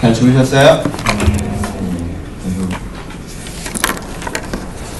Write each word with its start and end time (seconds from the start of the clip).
잘 0.00 0.14
주무셨어요? 0.14 0.82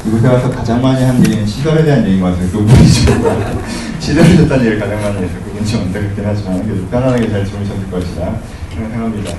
이곳에 0.06 0.26
와서 0.28 0.50
가장 0.50 0.80
많이 0.82 1.04
한 1.04 1.18
얘기는 1.24 1.46
시설에 1.46 1.84
대한 1.84 2.02
얘기인 2.04 2.20
것 2.20 2.30
같아요. 2.32 2.50
그분이 2.50 2.92
좀 2.92 3.62
시설이 4.00 4.36
좋다는 4.38 4.64
얘기를 4.66 4.80
가장 4.80 5.00
많이 5.02 5.24
해서 5.24 5.34
그분이 5.44 5.66
좀 5.66 5.82
언덕했긴 5.82 6.24
하지만 6.24 6.66
그래도 6.66 6.86
편안하게 6.86 7.30
잘 7.30 7.44
주무셨을 7.46 7.90
것이다 7.90 8.38
생각합니다. 8.74 9.32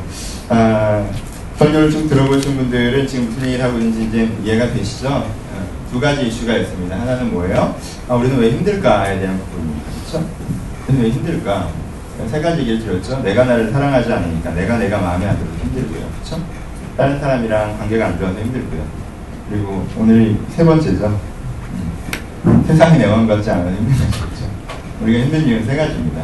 아, 0.49 1.05
설교를 1.57 1.91
쭉 1.91 2.07
들어보신 2.07 2.55
분들은 2.55 3.07
지금 3.07 3.25
무슨 3.25 3.47
얘기를 3.47 3.65
하고 3.65 3.79
있는지 3.79 4.05
이제 4.05 4.31
이해가 4.45 4.71
되시죠? 4.73 5.07
아, 5.09 5.63
두 5.91 5.99
가지 5.99 6.27
이슈가 6.27 6.55
있습니다. 6.55 6.99
하나는 6.99 7.31
뭐예요? 7.33 7.75
아, 8.07 8.13
우리는 8.15 8.37
왜 8.37 8.51
힘들까에 8.51 9.19
대한 9.19 9.39
부분입니다. 9.39 9.89
그렇죠? 10.07 10.25
우리는 10.87 11.03
왜 11.03 11.09
힘들까? 11.09 11.69
세 12.27 12.41
가지 12.41 12.61
얘기를 12.61 12.79
드렸죠. 12.79 13.21
내가 13.21 13.45
나를 13.45 13.71
사랑하지 13.71 14.11
않으니까 14.11 14.51
내가 14.51 14.77
내가 14.77 14.99
마음에 14.99 15.27
안 15.27 15.37
들어서 15.37 15.55
힘들고요. 15.63 16.07
그렇죠? 16.15 16.43
다른 16.97 17.19
사람이랑 17.19 17.77
관계가 17.77 18.07
안 18.07 18.19
좋아서 18.19 18.39
힘들고요. 18.39 18.83
그리고 19.49 19.87
오늘이 19.97 20.37
세 20.49 20.63
번째죠. 20.63 21.19
음. 22.45 22.63
세상이 22.67 22.97
내 22.97 23.07
마음 23.07 23.27
같지 23.27 23.49
않아서 23.49 23.71
힘들죠. 23.71 24.49
우리가 25.01 25.23
힘든 25.25 25.45
이유는 25.47 25.65
세 25.65 25.75
가지입니다. 25.75 26.21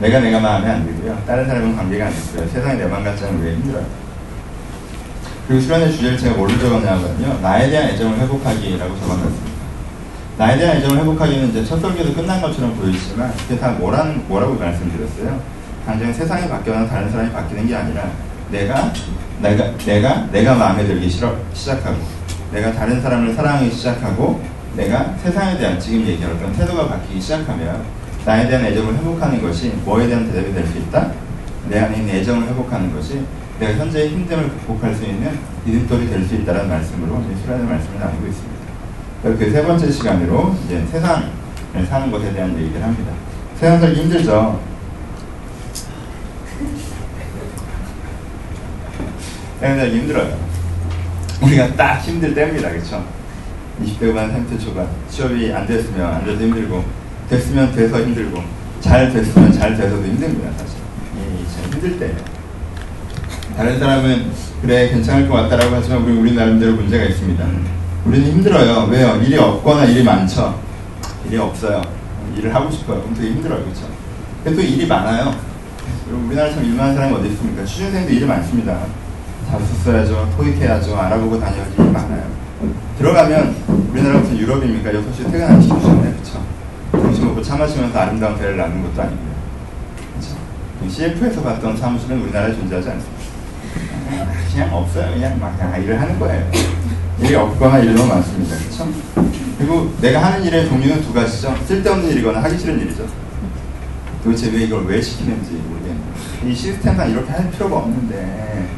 내가 0.00 0.20
내가 0.20 0.38
마음에 0.38 0.68
안 0.70 0.84
들고요. 0.86 1.18
다른 1.26 1.46
사람은 1.46 1.74
관계가 1.74 2.06
안 2.06 2.12
좋고요. 2.14 2.48
세상이 2.48 2.78
내 2.78 2.86
마음 2.86 3.02
같지 3.02 3.24
않으면 3.24 3.42
우리가 3.42 3.56
힘들어요. 3.56 3.86
그리고 5.48 5.62
수련의 5.62 5.92
주제를 5.92 6.18
제가 6.18 6.36
뭘로 6.36 6.58
적었냐면요. 6.58 7.38
나에 7.40 7.70
대한 7.70 7.88
애정을 7.88 8.18
회복하기라고 8.18 8.98
적어놨습니다. 9.00 9.47
나에 10.38 10.56
대한 10.56 10.76
애정을 10.76 10.98
회복하기는 11.00 11.48
이제 11.48 11.64
첫 11.64 11.80
설교도 11.80 12.14
끝난 12.14 12.40
것처럼 12.40 12.72
보이지만 12.76 13.32
그게 13.36 13.58
다 13.58 13.72
뭐라는, 13.72 14.22
뭐라고 14.28 14.54
말씀드렸어요? 14.54 15.40
당장 15.84 16.12
세상이 16.12 16.48
바뀌거나 16.48 16.86
다른 16.86 17.10
사람이 17.10 17.32
바뀌는 17.32 17.66
게 17.66 17.74
아니라 17.74 18.08
내가, 18.48 18.92
내가, 19.42 19.76
내가, 19.78 20.26
내가 20.30 20.54
마음에 20.54 20.86
들기 20.86 21.10
싫어, 21.10 21.34
시작하고 21.52 21.96
내가 22.52 22.72
다른 22.72 23.02
사람을 23.02 23.34
사랑하기 23.34 23.70
시작하고 23.72 24.40
내가 24.76 25.12
세상에 25.24 25.58
대한 25.58 25.80
지금 25.80 26.06
어떤 26.24 26.52
태도가 26.52 26.86
바뀌기 26.88 27.20
시작하면 27.20 27.82
나에 28.24 28.46
대한 28.46 28.64
애정을 28.66 28.94
회복하는 28.96 29.42
것이 29.42 29.70
뭐에 29.84 30.06
대한 30.06 30.30
대답이 30.30 30.54
될 30.54 30.64
수 30.68 30.78
있다? 30.78 31.10
내 31.68 31.80
안에 31.80 31.96
있는 31.98 32.14
애정을 32.14 32.46
회복하는 32.46 32.94
것이 32.94 33.22
내가 33.58 33.72
현재의 33.76 34.10
힘듦을 34.12 34.50
극복할 34.50 34.94
수 34.94 35.04
있는 35.04 35.36
디딤돌이 35.64 36.08
될 36.08 36.24
수 36.24 36.36
있다는 36.36 36.68
말씀으로 36.68 37.24
수련의 37.42 37.66
말씀을 37.66 37.98
나누고 37.98 38.26
있습니다. 38.28 38.57
그 39.22 39.50
세 39.50 39.62
번째 39.64 39.90
시간으로 39.90 40.54
이제 40.64 40.84
세상을 40.90 41.28
사는 41.88 42.10
것에 42.10 42.32
대한 42.32 42.56
얘기를 42.58 42.82
합니다. 42.82 43.12
세상 43.58 43.80
살기 43.80 44.02
힘들죠. 44.02 44.60
세상 49.60 49.76
살기 49.76 49.98
힘들어요. 49.98 50.38
우리가 51.42 51.74
딱 51.74 51.98
힘들 51.98 52.34
때입니다. 52.34 52.70
그렇죠? 52.70 53.04
20대 53.82 54.06
후반, 54.10 54.32
30대 54.32 54.60
초반 54.64 54.88
취업이 55.10 55.52
안 55.52 55.66
됐으면 55.66 56.14
안 56.14 56.24
돼도 56.24 56.40
힘들고 56.40 56.84
됐으면 57.28 57.72
돼서 57.74 58.00
힘들고 58.00 58.42
잘 58.80 59.12
됐으면 59.12 59.52
잘 59.52 59.76
돼서도 59.76 60.04
힘듭니다. 60.04 60.50
사실. 60.56 60.78
이 61.16 61.72
힘들 61.72 61.98
때예요. 61.98 62.16
다른 63.56 63.78
사람은 63.78 64.30
그래 64.62 64.88
괜찮을 64.88 65.28
것 65.28 65.34
같다라고 65.34 65.74
하지만 65.74 66.02
우리 66.02 66.12
우리 66.16 66.32
나름대로 66.34 66.72
문제가 66.74 67.04
있습니다. 67.04 67.77
우리는 68.04 68.30
힘들어요. 68.32 68.86
왜요? 68.90 69.16
일이 69.22 69.36
없거나 69.36 69.84
일이 69.84 70.02
많죠. 70.02 70.58
일이 71.26 71.36
없어요. 71.36 71.82
일을 72.36 72.54
하고 72.54 72.70
싶어요. 72.70 73.00
그럼 73.00 73.14
되게 73.14 73.30
힘들어요. 73.30 73.62
그렇죠? 73.62 73.86
근데 74.44 74.56
또 74.56 74.62
일이 74.66 74.86
많아요. 74.86 75.34
그리고 76.06 76.26
우리나라처럼 76.26 76.64
일 76.64 76.74
많은 76.74 76.94
사람이 76.94 77.14
어디 77.14 77.28
있습니까? 77.30 77.64
취준생도 77.64 78.12
일이 78.12 78.24
많습니다. 78.24 78.78
자소 79.50 79.64
써야죠. 79.84 80.30
토익해야죠. 80.36 80.96
알아보고 80.96 81.38
다녀야지 81.40 81.74
일이 81.78 81.90
많아요. 81.90 82.24
들어가면 82.98 83.56
우리나라 83.92 84.18
무슨 84.18 84.38
유럽입니까? 84.38 84.90
6시에 84.90 85.30
퇴근 85.30 85.42
안 85.44 85.60
시켜주잖아요. 85.60 86.12
그렇죠? 86.12 86.42
점심 86.92 87.26
먹고 87.26 87.42
차 87.42 87.56
마시면서 87.56 87.98
아름다운 87.98 88.38
배를 88.38 88.56
나는 88.56 88.82
것도 88.82 89.02
아니고요. 89.02 89.28
그렇죠? 90.14 90.94
CF에서 90.94 91.42
봤던 91.42 91.76
사무실은 91.76 92.22
우리나라에 92.22 92.54
존재하지 92.54 92.90
않습니다. 92.90 93.18
그냥 94.50 94.74
없어요. 94.74 95.12
그냥 95.12 95.38
막 95.38 95.56
그냥 95.58 95.82
일을 95.82 96.00
하는 96.00 96.18
거예요. 96.18 96.50
일이 97.20 97.34
없거나 97.34 97.78
일이 97.80 97.94
너무 97.94 98.08
많습니다. 98.08 98.56
그렇죠? 98.56 98.88
그리고 99.58 99.92
내가 100.00 100.24
하는 100.24 100.44
일의 100.44 100.68
종류는 100.68 101.02
두 101.02 101.12
가지죠. 101.12 101.54
쓸데없는 101.66 102.10
일이거나 102.10 102.42
하기 102.44 102.58
싫은 102.58 102.78
일이죠. 102.80 103.06
도대체 104.22 104.50
왜 104.52 104.64
이걸 104.64 104.84
왜 104.86 105.00
시키는지 105.00 105.52
모르겠는데 105.52 106.02
이 106.46 106.54
시스템상 106.54 107.10
이렇게 107.10 107.30
할 107.32 107.50
필요가 107.50 107.78
없는데 107.78 108.68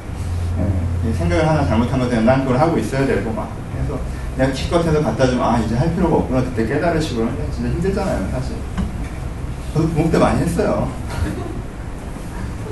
예, 1.07 1.13
생각을 1.13 1.49
하나 1.49 1.67
잘못한 1.67 1.99
것 1.99 2.09
때문에 2.09 2.27
난 2.27 2.45
그걸 2.45 2.61
하고 2.61 2.79
있어야 2.79 3.07
되고 3.07 3.33
막 3.33 3.51
해서 3.81 3.99
내가 4.37 4.53
기껏 4.53 4.85
해서 4.85 5.03
갖다 5.03 5.27
주면 5.27 5.43
아 5.43 5.59
이제 5.59 5.75
할 5.75 5.95
필요가 5.95 6.17
없구나 6.17 6.43
그때 6.43 6.67
깨달으시고 6.67 7.27
진짜 7.55 7.71
힘들잖아요 7.71 8.29
사실 8.31 8.57
저도 9.73 9.89
부목 9.89 10.13
때 10.13 10.19
많이 10.19 10.41
했어요 10.43 10.91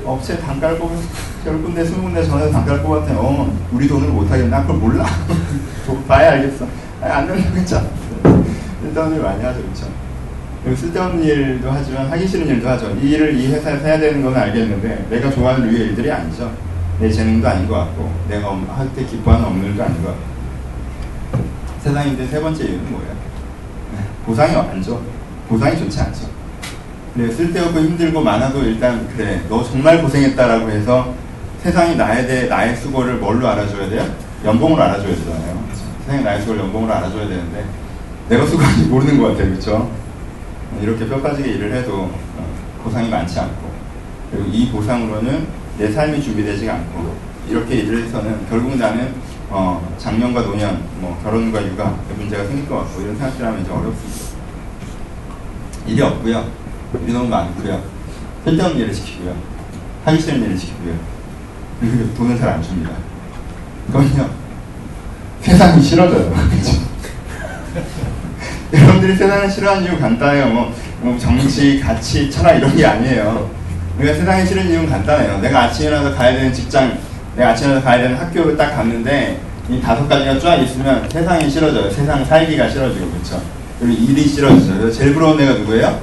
업체 0.05 0.37
단가를 0.39 0.77
뽑은 0.79 0.97
열 1.45 1.61
군데 1.61 1.83
스무 1.85 2.03
군데 2.03 2.23
전화해서 2.23 2.51
단가를 2.51 2.81
뽑았더니 2.83 3.17
어 3.19 3.53
우리 3.71 3.87
돈을 3.87 4.09
못 4.09 4.29
하겠나? 4.29 4.61
그걸 4.61 4.77
몰라. 4.77 5.05
봐야 6.07 6.31
알겠어. 6.31 6.67
아니, 7.01 7.11
안 7.11 7.29
했잖아 7.37 7.87
쓸데없는 8.81 9.17
일 9.17 9.23
많이 9.23 9.43
하죠 9.43 9.61
그렇죠 9.61 9.87
쓸데없는 10.75 11.23
일도 11.23 11.71
하지만 11.71 12.07
하기 12.11 12.27
싫은 12.27 12.47
일도 12.47 12.67
하죠. 12.69 12.95
이 13.01 13.11
일을 13.11 13.33
이 13.35 13.47
회사에서 13.47 13.85
해야 13.85 13.97
되는 13.99 14.21
건 14.21 14.35
알겠는데 14.35 15.07
내가 15.09 15.31
좋아하는 15.31 15.67
류의 15.67 15.87
일들이 15.87 16.11
아니죠. 16.11 16.51
내 16.99 17.09
재능도 17.09 17.47
아닌 17.47 17.67
것 17.67 17.75
같고 17.75 18.11
내가 18.27 18.49
할 18.75 18.89
때 18.93 19.05
기뻐하는 19.05 19.45
업무도 19.45 19.81
아닌 19.83 20.03
것 20.03 20.09
같고. 20.09 20.29
있는 22.09 22.27
세 22.27 22.41
번째 22.41 22.63
이유는 22.63 22.91
뭐예요? 22.91 23.13
보상이 24.25 24.55
안 24.55 24.81
줘. 24.81 24.99
보상이 25.47 25.77
좋지 25.77 25.99
않죠. 26.01 26.27
그래 27.13 27.31
쓸데없고 27.31 27.79
힘들고 27.79 28.21
많아도 28.21 28.63
일단 28.63 29.07
그래 29.15 29.41
너 29.49 29.63
정말 29.63 30.01
고생했다라고 30.01 30.69
해서 30.69 31.13
세상이 31.61 31.95
나에 31.95 32.25
대해 32.25 32.47
나의 32.47 32.75
수고를 32.75 33.15
뭘로 33.15 33.47
알아줘야 33.47 33.89
돼요? 33.89 34.05
연봉으로 34.45 34.81
알아줘야 34.81 35.15
되잖아요. 35.15 35.63
세상이 36.05 36.23
나의 36.23 36.41
수고를 36.41 36.61
연봉으로 36.61 36.93
알아줘야 36.93 37.27
되는데 37.27 37.65
내가 38.29 38.45
수고한지 38.45 38.83
모르는 38.85 39.19
것 39.19 39.29
같아요. 39.29 39.49
그렇죠? 39.49 39.91
이렇게 40.81 41.07
뼈 41.07 41.21
빠지게 41.21 41.49
일을 41.51 41.73
해도 41.73 42.11
보상이 42.83 43.09
많지 43.09 43.39
않고 43.39 43.69
그리고 44.31 44.47
이 44.51 44.69
보상으로는 44.71 45.47
내 45.77 45.91
삶이 45.91 46.21
준비되지 46.21 46.69
않고 46.69 47.15
이렇게 47.49 47.75
일을 47.75 48.03
해서는 48.05 48.45
결국 48.49 48.77
나는 48.77 49.13
어, 49.49 49.95
장년과 49.97 50.43
노년, 50.43 50.83
뭐 50.99 51.19
결혼과 51.23 51.65
육아 51.65 51.95
문제가 52.15 52.45
생길 52.45 52.69
것 52.69 52.77
같고 52.77 53.01
이런 53.01 53.15
생각들 53.17 53.45
하면 53.45 53.61
이제 53.61 53.71
어렵습니다. 53.71 54.29
일이 55.87 56.01
없고요. 56.01 56.45
너무 56.93 57.27
많고요. 57.27 57.81
쓸데없는 58.43 58.79
일을 58.81 58.93
시키고요. 58.93 59.35
하기 60.05 60.19
싫은 60.19 60.43
일을 60.43 60.57
시키고요. 60.57 60.93
그리고 61.79 62.13
돈을 62.15 62.37
잘 62.37 62.49
안 62.49 62.61
줍니다. 62.63 62.91
그건요. 63.87 64.29
세상이 65.41 65.81
싫어져요. 65.81 66.33
여러분들이 68.73 69.15
세상을 69.15 69.49
싫어하는 69.49 69.83
이유 69.85 69.99
간단해요. 69.99 70.47
뭐, 70.47 70.73
뭐 71.01 71.17
정치, 71.17 71.79
가치, 71.79 72.29
철학 72.29 72.57
이런 72.57 72.75
게 72.75 72.85
아니에요. 72.85 73.49
우리가 73.97 74.13
세상이 74.13 74.45
싫은 74.45 74.69
이유는 74.69 74.89
간단해요. 74.89 75.39
내가 75.39 75.63
아침에 75.63 75.87
일어나서 75.87 76.15
가야 76.15 76.33
되는 76.33 76.53
직장, 76.53 76.97
내가 77.35 77.51
아침에 77.51 77.67
일어나서 77.69 77.85
가야 77.85 78.01
되는 78.01 78.17
학교를 78.17 78.57
딱 78.57 78.75
갔는데 78.75 79.39
이 79.69 79.81
다섯 79.81 80.07
가지가 80.07 80.39
쫙 80.39 80.55
있으면 80.57 81.07
세상이 81.09 81.49
싫어져요. 81.49 81.89
세상 81.91 82.23
살기가 82.25 82.69
싫어지고 82.69 83.09
그렇죠. 83.11 83.41
그리고 83.79 84.01
일이. 84.03 84.35
그래서 84.35 84.91
제일 84.91 85.13
부러운 85.13 85.39
애가 85.39 85.53
누구예요? 85.53 85.99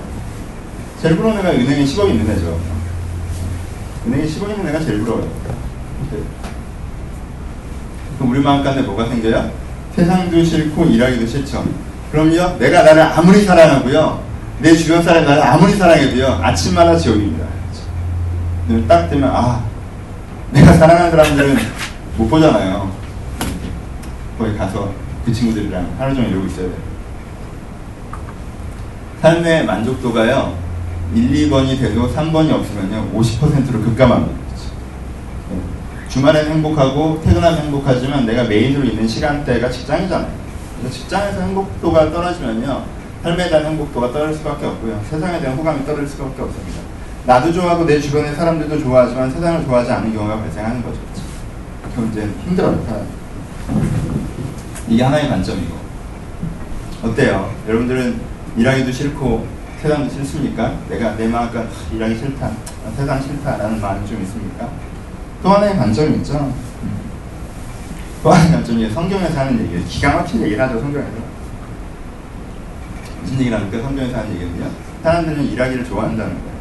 제일 1.01 1.17
부러운 1.17 1.39
애가 1.39 1.51
은행에 1.51 1.85
10억 1.85 2.09
있는 2.09 2.31
애죠. 2.31 2.59
은행에 4.07 4.25
10억 4.25 4.51
있는 4.51 4.69
애가 4.69 4.81
제일 4.85 5.01
부러워요. 5.01 5.29
그럼 8.17 8.31
우리 8.31 8.41
마음간에 8.41 8.83
뭐가 8.83 9.07
생겨요? 9.09 9.51
세상도 9.95 10.45
싫고 10.45 10.85
일하기도 10.87 11.27
싫죠. 11.27 11.65
그럼요, 12.11 12.59
내가 12.59 12.83
나를 12.83 13.03
아무리 13.03 13.45
사랑하고요, 13.45 14.23
내 14.61 14.75
주변 14.75 15.03
사람이 15.03 15.27
나를 15.27 15.43
아무리 15.43 15.75
사랑해도요, 15.75 16.41
아침마다 16.43 16.97
지옥입니다. 16.97 17.47
눈을 18.69 18.89
딱 18.89 19.09
뜨면, 19.09 19.31
아, 19.33 19.63
내가 20.51 20.73
사랑하는 20.75 21.11
사람들은 21.11 21.57
못 22.17 22.29
보잖아요. 22.29 22.91
거기 24.39 24.57
가서 24.57 24.93
그 25.25 25.33
친구들이랑 25.33 25.97
하루 25.99 26.15
종일 26.15 26.31
이러고 26.31 26.47
있어야 26.47 26.67
돼요. 26.67 26.77
삶의 29.21 29.67
만족도가요, 29.67 30.66
1, 31.15 31.51
2번이 31.51 31.79
돼도 31.79 32.13
3번이 32.13 32.51
없으면요, 32.53 33.11
50%로 33.15 33.81
급감합니다. 33.83 34.47
주말에는 36.09 36.53
행복하고 36.53 37.21
퇴근하면 37.23 37.59
행복하지만 37.61 38.27
내가 38.27 38.45
메인으로 38.45 38.85
있는 38.85 39.07
시간대가 39.07 39.71
직장이잖아요. 39.71 40.31
그래서 40.79 40.95
직장에서 40.95 41.41
행복도가 41.43 42.11
떨어지면요, 42.11 42.85
삶에 43.23 43.49
대한 43.49 43.67
행복도가 43.67 44.13
떨어질 44.13 44.37
수밖에 44.37 44.67
없고요, 44.67 45.01
세상에 45.11 45.41
대한 45.41 45.57
호감이 45.57 45.85
떨어질 45.85 46.09
수밖에 46.09 46.43
없습니다. 46.43 46.81
나도 47.27 47.53
좋아하고 47.53 47.85
내 47.85 48.01
주변의 48.01 48.35
사람들도 48.35 48.79
좋아하지만 48.81 49.31
세상을 49.31 49.65
좋아하지 49.65 49.91
않는 49.91 50.15
경우가 50.15 50.39
발생하는 50.39 50.83
거죠. 50.83 50.99
그럼 51.95 52.11
이제 52.13 52.29
힘들어요. 52.47 53.07
이게 54.89 55.03
하나의 55.03 55.29
관점이고. 55.29 55.75
어때요? 57.03 57.53
여러분들은 57.67 58.21
일하기도 58.57 58.93
싫고 58.93 59.47
세상도 59.81 60.09
싫습니까? 60.09 60.75
내가 60.89 61.17
내 61.17 61.29
마음과 61.29 61.67
일하기 61.93 62.17
싫다, 62.17 62.51
세상 62.97 63.21
싫다라는 63.21 63.81
마음이 63.81 64.07
좀 64.07 64.23
있습니까? 64.23 64.69
또 65.43 65.51
하나의 65.51 65.77
관점이 65.77 66.17
있죠. 66.17 66.53
또 68.23 68.31
하나의 68.31 68.53
관점이 68.53 68.91
성경에서 68.91 69.41
하는 69.41 69.61
얘기예요. 69.65 69.85
기가 69.85 70.15
막힌 70.15 70.43
얘기를 70.43 70.63
하죠, 70.65 70.81
성경에서. 70.81 71.19
무슨 73.21 73.39
얘기를 73.41 73.59
합니까? 73.59 73.83
성경에서 73.83 74.19
하는 74.19 74.35
얘기는요. 74.35 74.71
사람들은 75.03 75.45
일하기를 75.45 75.85
좋아한다는 75.85 76.33
거예요. 76.33 76.57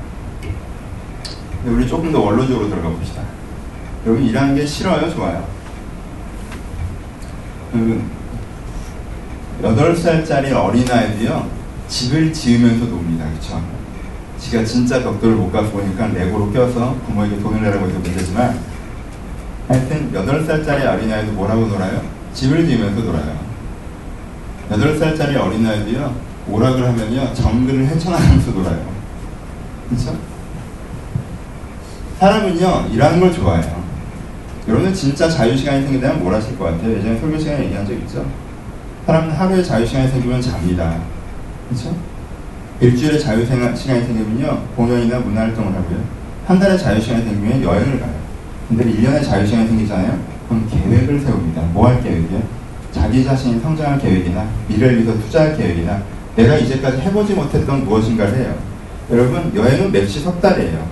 우리 1.75 1.87
조금 1.87 2.11
더 2.11 2.19
원론적으로 2.19 2.69
들어가 2.69 2.89
봅시다. 2.89 3.23
여러분 4.05 4.23
일하는 4.23 4.55
게 4.55 4.65
싫어요, 4.65 5.09
좋아요? 5.09 5.47
여러분 7.73 8.09
8살짜리 9.63 10.53
어린아이도요 10.53 11.54
집을 11.87 12.33
지으면서 12.33 12.85
놉니다 12.85 13.25
그쵸 13.33 13.61
지가 14.37 14.63
진짜 14.63 15.01
벽돌을 15.01 15.35
못 15.35 15.51
가서 15.51 15.69
보니까 15.71 16.07
레고로 16.07 16.51
껴서 16.51 16.95
부모에게 17.05 17.39
돈을 17.39 17.61
내라고 17.61 17.87
해서 17.87 17.99
문제지만 17.99 18.59
하여튼 19.67 20.11
8살짜리 20.13 20.85
어린아이도 20.85 21.31
뭐라고 21.31 21.65
놀아요? 21.67 22.01
집을 22.33 22.65
지으면서 22.65 23.01
놀아요 23.01 23.39
8살짜리 24.69 25.35
어린아이도요 25.35 26.15
오락을 26.47 26.87
하면요 26.87 27.33
정글을 27.33 27.87
헤쳐나가면서 27.87 28.51
놀아요 28.51 28.85
그쵸? 29.89 30.15
사람은요 32.19 32.89
일하는 32.91 33.19
걸 33.19 33.33
좋아해요 33.33 33.85
여러분은 34.67 34.93
진짜 34.93 35.29
자유시간이 35.29 35.83
생기면 35.83 36.23
뭘 36.23 36.33
하실 36.33 36.57
것 36.57 36.65
같아요? 36.65 36.97
예전에 36.97 37.19
설교 37.19 37.37
시간에 37.37 37.65
얘기한 37.65 37.85
적 37.85 37.93
있죠? 37.93 38.25
사람은 39.05 39.31
하루에 39.31 39.61
자유시간이 39.61 40.07
생기면 40.07 40.41
잡니다. 40.41 40.99
그렇죠? 41.69 41.95
일주일에 42.81 43.17
자유시간이 43.19 43.75
생기면요 43.77 44.61
공연이나 44.75 45.19
문화활동을 45.19 45.73
하고요. 45.73 45.99
한 46.47 46.59
달에 46.59 46.77
자유시간이 46.77 47.23
생기면 47.23 47.63
여행을 47.63 47.99
가요. 47.99 48.13
근데 48.67 48.83
1년에 48.85 49.23
자유시간이 49.23 49.67
생기잖아요? 49.67 50.19
그럼 50.47 50.67
계획을 50.69 51.19
세웁니다. 51.21 51.61
뭐 51.73 51.87
할 51.87 52.01
계획이요? 52.03 52.41
자기 52.91 53.23
자신이 53.23 53.59
성장할 53.61 53.99
계획이나 53.99 54.45
미래를 54.67 55.03
위해서 55.03 55.17
투자할 55.19 55.57
계획이나 55.57 56.01
내가 56.35 56.55
이제까지 56.57 56.97
해보지 57.01 57.33
못했던 57.33 57.85
무엇인가를 57.85 58.35
해요. 58.37 58.55
여러분 59.11 59.51
여행은 59.55 59.91
맵시 59.91 60.19
석 60.21 60.41
달이에요. 60.41 60.85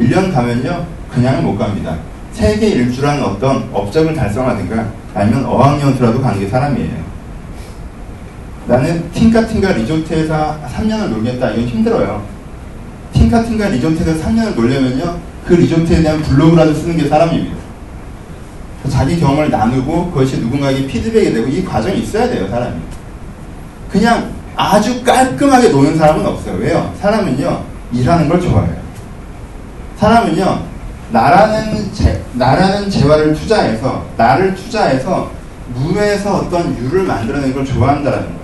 1년 0.00 0.32
가면요 0.32 0.84
그냥은 1.10 1.44
못 1.44 1.56
갑니다. 1.56 1.96
세계 2.32 2.68
일주라는 2.68 3.22
어떤 3.22 3.68
업적을 3.72 4.14
달성하든가 4.14 4.86
아니면 5.14 5.44
어학연수라도 5.44 6.20
가는 6.20 6.40
게 6.40 6.48
사람이에요. 6.48 7.11
나는 8.66 9.10
틴카틴카 9.12 9.72
리조트에서 9.72 10.58
3년을 10.66 11.08
놀겠다. 11.08 11.50
이건 11.50 11.66
힘들어요. 11.66 12.22
틴카틴카 13.12 13.68
리조트에서 13.68 14.24
3년을 14.24 14.54
놀려면요. 14.54 15.18
그 15.46 15.54
리조트에 15.54 16.02
대한 16.02 16.22
블로그라도 16.22 16.72
쓰는 16.72 16.96
게 16.96 17.08
사람입니다. 17.08 17.56
자기 18.88 19.18
경험을 19.18 19.50
나누고 19.50 20.10
그것이 20.10 20.38
누군가에게 20.40 20.86
피드백이 20.86 21.32
되고 21.32 21.48
이 21.48 21.64
과정이 21.64 22.00
있어야 22.00 22.28
돼요. 22.28 22.48
사람이. 22.48 22.76
그냥 23.90 24.32
아주 24.56 25.02
깔끔하게 25.04 25.68
노는 25.68 25.96
사람은 25.96 26.24
없어요. 26.26 26.56
왜요? 26.56 26.92
사람은요. 27.00 27.64
일하는 27.92 28.28
걸 28.28 28.40
좋아해요. 28.40 28.76
사람은요. 29.96 30.72
나라는 31.10 31.92
재, 31.92 32.20
나라는 32.32 32.88
재화를 32.88 33.34
투자해서 33.34 34.06
나를 34.16 34.54
투자해서 34.54 35.30
무에서 35.74 36.38
어떤 36.38 36.76
유를 36.78 37.02
만들어내는 37.04 37.54
걸 37.54 37.64
좋아한다라는 37.64 38.26
거예요. 38.26 38.41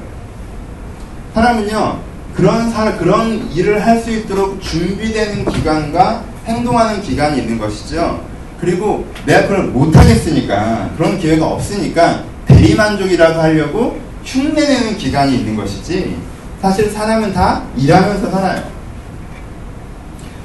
사람은요 1.34 2.00
그런 2.34 2.70
사 2.70 2.96
그런 2.96 3.50
일을 3.52 3.84
할 3.84 3.98
수 4.00 4.10
있도록 4.10 4.60
준비되는 4.62 5.44
기간과 5.46 6.22
행동하는 6.46 7.02
기간이 7.02 7.40
있는 7.42 7.58
것이죠. 7.58 8.22
그리고 8.60 9.06
내가 9.26 9.42
그걸 9.42 9.64
못하겠으니까 9.64 10.90
그런 10.96 11.18
기회가 11.18 11.46
없으니까 11.46 12.24
대리만족이라도 12.46 13.40
하려고 13.40 14.00
흉내내는 14.24 14.96
기간이 14.96 15.36
있는 15.38 15.56
것이지 15.56 16.16
사실 16.62 16.90
사람은 16.90 17.32
다 17.32 17.62
일하면서 17.76 18.30
살아요. 18.30 18.62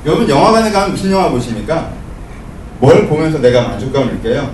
여러분 0.05 0.27
영화관에 0.29 0.71
가면 0.71 0.91
무슨 0.91 1.11
영화 1.11 1.29
보십니까? 1.29 1.91
뭘 2.79 3.07
보면서 3.07 3.39
내가 3.39 3.61
만족감을 3.69 4.15
느껴요? 4.15 4.51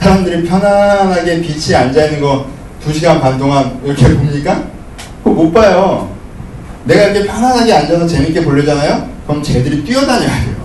사람들이 0.00 0.44
편안하게 0.46 1.40
빛이 1.40 1.74
앉아있는 1.74 2.20
거 2.20 2.46
2시간 2.86 3.20
반 3.20 3.38
동안 3.38 3.80
이렇게 3.84 4.08
봅니까? 4.14 4.64
그거 5.22 5.30
못 5.30 5.52
봐요. 5.52 6.10
내가 6.84 7.04
이렇게 7.04 7.26
편안하게 7.26 7.72
앉아서 7.72 8.06
재밌게 8.06 8.44
보려잖아요? 8.44 9.08
그럼 9.26 9.42
쟤들이 9.42 9.84
뛰어다녀야 9.84 10.44
돼요. 10.44 10.56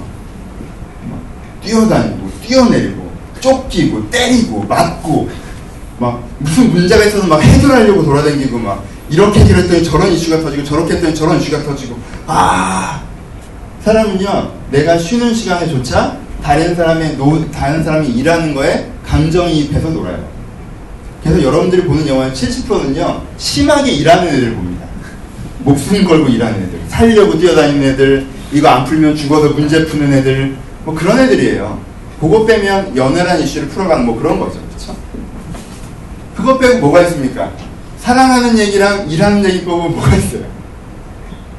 뛰어다니고, 1.64 2.30
뛰어내리고, 2.46 3.12
쫓기고, 3.40 4.10
때리고, 4.10 4.64
맞고, 4.64 5.30
막 5.98 6.24
무슨 6.40 6.72
문제가 6.72 7.04
있어서 7.06 7.26
막 7.28 7.42
해결하려고 7.42 8.04
돌아다니고, 8.04 8.58
막 8.58 8.84
이렇게 9.10 9.42
해결했더니 9.42 9.84
저런 9.84 10.12
이슈가 10.12 10.42
터지고, 10.42 10.64
저렇게 10.64 10.94
했더니 10.96 11.14
저런 11.16 11.40
이슈가 11.40 11.64
터지고, 11.64 11.98
아! 12.28 13.02
사람은요, 13.82 14.52
내가 14.72 14.98
쉬는 14.98 15.34
시간에조차 15.34 16.18
다른 16.42 16.76
사람의 16.76 17.18
노, 17.18 17.50
다른 17.52 17.84
사람이 17.84 18.08
일하는 18.10 18.54
거에 18.54 18.90
감정이입해서 19.06 19.90
놀아요. 19.90 20.33
그래서 21.24 21.42
여러분들이 21.42 21.84
보는 21.84 22.06
영화의 22.08 22.34
70%는요, 22.34 23.22
심하게 23.38 23.92
일하는 23.92 24.28
애들 24.28 24.54
봅니다. 24.54 24.86
목숨 25.60 26.04
걸고 26.04 26.28
일하는 26.28 26.64
애들, 26.64 26.82
살려고 26.90 27.40
뛰어다니는 27.40 27.92
애들, 27.92 28.28
이거 28.52 28.68
안 28.68 28.84
풀면 28.84 29.16
죽어서 29.16 29.50
문제 29.50 29.86
푸는 29.86 30.12
애들, 30.14 30.56
뭐 30.84 30.94
그런 30.94 31.18
애들이에요. 31.20 31.80
그거 32.20 32.46
빼면 32.46 32.96
연애란 32.96 33.42
이슈를 33.42 33.70
풀어가는 33.70 34.06
뭐 34.06 34.20
그런 34.20 34.40
거죠. 34.40 34.60
그쵸? 34.70 34.96
그거 36.36 36.58
빼고 36.58 36.80
뭐가 36.80 37.02
있습니까? 37.04 37.52
사랑하는 38.00 38.58
얘기랑 38.58 39.10
일하는 39.10 39.46
얘기 39.46 39.60
빼고 39.60 39.90
뭐가 39.90 40.16
있어요? 40.16 40.44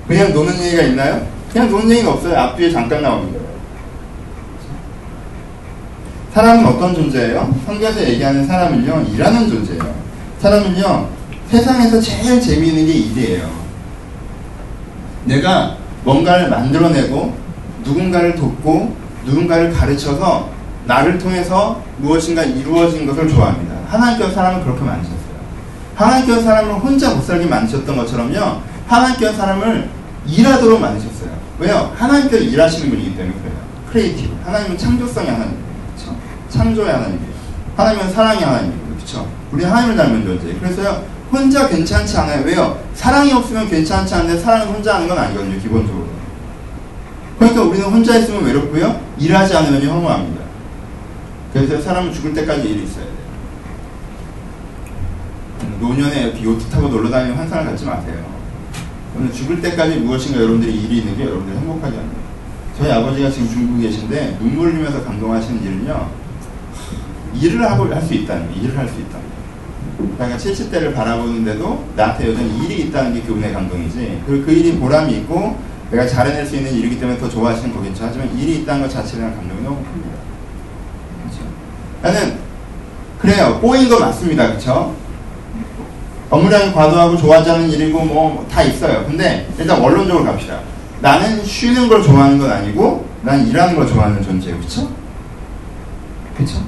그냥 0.07 0.33
노는 0.33 0.63
얘기가 0.63 0.83
있나요? 0.83 1.27
그냥 1.51 1.71
노는 1.71 1.91
얘기는 1.91 2.11
없어요. 2.11 2.37
앞뒤에 2.37 2.71
잠깐 2.71 3.03
거예요. 3.03 3.44
사람은 6.35 6.67
어떤 6.67 6.93
존재예요? 6.93 7.55
성경에서 7.65 8.03
얘기하는 8.03 8.45
사람은요, 8.45 9.07
일하는 9.15 9.49
존재예요. 9.49 9.95
사람은요, 10.41 11.09
세상에서 11.49 12.01
제일 12.01 12.41
재미있는 12.41 12.87
게 12.87 12.93
일이에요. 12.93 13.49
내가 15.27 15.77
뭔가를 16.03 16.51
만들어내고, 16.51 17.37
누군가를 17.85 18.35
돕고, 18.35 18.97
누군가를 19.25 19.73
가르쳐서, 19.73 20.51
나를 20.87 21.19
통해서 21.19 21.81
무엇인가 21.99 22.43
이루어진 22.43 23.07
것을 23.07 23.29
좋아합니다. 23.29 23.77
하나님께서 23.89 24.33
사람을 24.33 24.65
그렇게 24.65 24.83
만드셨어요. 24.83 25.35
하나님께서 25.95 26.43
사람을 26.43 26.75
혼자 26.81 27.15
못 27.15 27.23
살게 27.23 27.47
만드셨던 27.47 27.97
것처럼요, 27.97 28.61
하나님께서 28.89 29.35
사람을 29.35 29.89
일하도록 30.27 30.81
만드셨어요. 30.81 31.31
왜요? 31.61 31.93
하나님께서 31.95 32.43
일하시는 32.43 32.91
분이기 32.91 33.17
때문에 33.17 33.37
그래요. 33.39 33.55
creative. 33.93 34.37
하나님은 34.45 34.77
창조성이 34.77 35.29
하나님. 35.29 35.74
창조의 36.55 36.93
하나님이에요. 36.93 37.35
하나님은 37.77 38.13
사랑의 38.13 38.45
하나님이고 38.45 38.95
그렇죠? 38.95 39.29
우리 39.51 39.65
하나님을 39.65 39.97
닮은 39.97 40.25
존재. 40.25 40.55
그래서요 40.55 41.05
혼자 41.31 41.69
괜찮지 41.69 42.17
않아요. 42.17 42.45
왜요? 42.45 42.81
사랑이 42.95 43.33
없으면 43.33 43.69
괜찮지 43.69 44.15
않은데 44.15 44.39
사랑은 44.39 44.75
혼자 44.75 44.95
하는 44.95 45.09
건 45.09 45.19
아니거든요. 45.19 45.59
기본적으로. 45.59 46.07
그러니까 47.39 47.63
우리는 47.63 47.85
혼자 47.87 48.17
있으면 48.17 48.45
외롭고요. 48.45 49.01
일하지 49.19 49.57
않으면 49.57 49.85
허무합니다. 49.85 50.45
그래서 51.53 51.81
사람은 51.81 52.13
죽을 52.13 52.33
때까지 52.33 52.69
일이 52.69 52.85
있어야 52.85 53.05
돼요. 53.05 53.15
노년에 55.81 56.23
이렇게 56.23 56.45
요트 56.45 56.67
타고 56.67 56.89
놀러 56.89 57.11
다니는 57.11 57.37
환상을 57.37 57.65
갖지 57.65 57.85
마세요. 57.85 58.35
죽을 59.33 59.61
때까지 59.61 59.97
무엇인가 59.97 60.41
여러분들이 60.41 60.73
일이 60.73 60.99
있는 60.99 61.17
게 61.17 61.25
여러분들이 61.25 61.57
행복하지 61.59 61.97
않아요. 61.97 62.25
저희 62.79 62.91
아버지가 62.91 63.31
지금 63.31 63.49
중국에 63.49 63.89
계신데 63.89 64.39
눈물 64.41 64.73
흘리면서 64.73 65.05
감동하시는 65.05 65.63
일은요. 65.63 66.24
일을 67.41 67.63
하고 67.71 67.93
할 67.93 68.03
수 68.03 68.15
있다는 68.15 68.53
게 68.53 68.61
일을 68.61 68.77
할 68.79 68.89
수 68.89 68.95
있다는 69.01 69.21
게 69.27 69.35
그러니까 70.17 70.39
70대를 70.39 70.95
바라보는데도 70.95 71.85
나한테 71.97 72.31
여전히 72.31 72.65
일이 72.65 72.83
있다는 72.85 73.15
게 73.15 73.23
그분의 73.23 73.53
감동이지. 73.53 74.23
그리고 74.27 74.45
그 74.47 74.53
일이 74.53 74.77
보람이 74.79 75.13
있고 75.19 75.57
내가 75.91 76.07
잘해낼 76.07 76.45
수 76.47 76.57
있는 76.57 76.73
일이기 76.75 76.99
때문에 76.99 77.19
더 77.19 77.29
좋아하시는 77.29 77.75
거겠죠. 77.75 78.05
하지만 78.07 78.37
일이 78.39 78.57
있다는 78.61 78.83
것 78.83 78.91
자체에 78.91 79.19
대한 79.21 79.35
감동이 79.37 79.63
너무 79.63 79.77
큽니다. 79.77 80.11
그렇죠? 81.23 81.45
나는 82.03 82.39
그래요. 83.21 83.59
꼬인 83.61 83.89
거 83.89 83.99
맞습니다. 84.01 84.49
그렇죠? 84.49 84.95
업무량이 86.31 86.73
과도하고 86.73 87.17
좋아하지 87.17 87.51
않는 87.51 87.71
일이고 87.71 88.05
뭐 88.05 88.47
다 88.51 88.63
있어요. 88.63 89.05
근데 89.07 89.49
일단 89.59 89.81
원론적으로 89.81 90.25
갑시다. 90.25 90.61
나는 91.01 91.45
쉬는 91.45 91.89
걸 91.89 92.03
좋아하는 92.03 92.39
건 92.39 92.51
아니고 92.51 93.07
난 93.23 93.47
일하는 93.47 93.77
걸 93.77 93.87
좋아하는 93.87 94.23
존재예요. 94.23 94.57
그렇죠? 94.59 94.91
그쵸? 96.37 96.59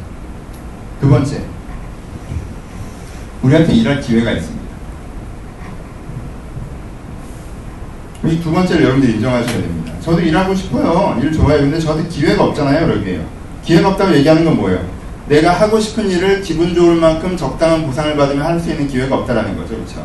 두 1.07 1.11
번째, 1.11 1.41
우리한테 3.45 3.73
일할 3.75 4.01
기회가 4.01 4.33
있습니다. 4.33 4.67
이 8.25 8.41
두 8.43 8.51
번째를 8.51 8.83
여러분들이 8.83 9.13
인정하셔야 9.15 9.53
됩니다. 9.53 9.93
저도 10.01 10.19
일하고 10.21 10.53
싶어요. 10.53 11.17
일 11.23 11.33
좋아해요. 11.33 11.61
근데 11.61 11.79
저한테 11.79 12.09
기회가 12.09 12.43
없잖아요. 12.43 12.89
그러게요. 12.89 13.25
기회가 13.63 13.91
없다고 13.91 14.17
얘기하는 14.17 14.45
건 14.45 14.57
뭐예요? 14.57 14.85
내가 15.29 15.53
하고 15.53 15.79
싶은 15.79 16.11
일을 16.11 16.43
기분 16.43 16.75
좋을 16.75 16.97
만큼 16.97 17.37
적당한 17.37 17.87
보상을 17.87 18.17
받으면 18.17 18.45
할 18.45 18.59
수 18.59 18.71
있는 18.71 18.89
기회가 18.89 19.15
없다라는 19.19 19.57
거죠. 19.57 19.77
그렇죠? 19.77 20.05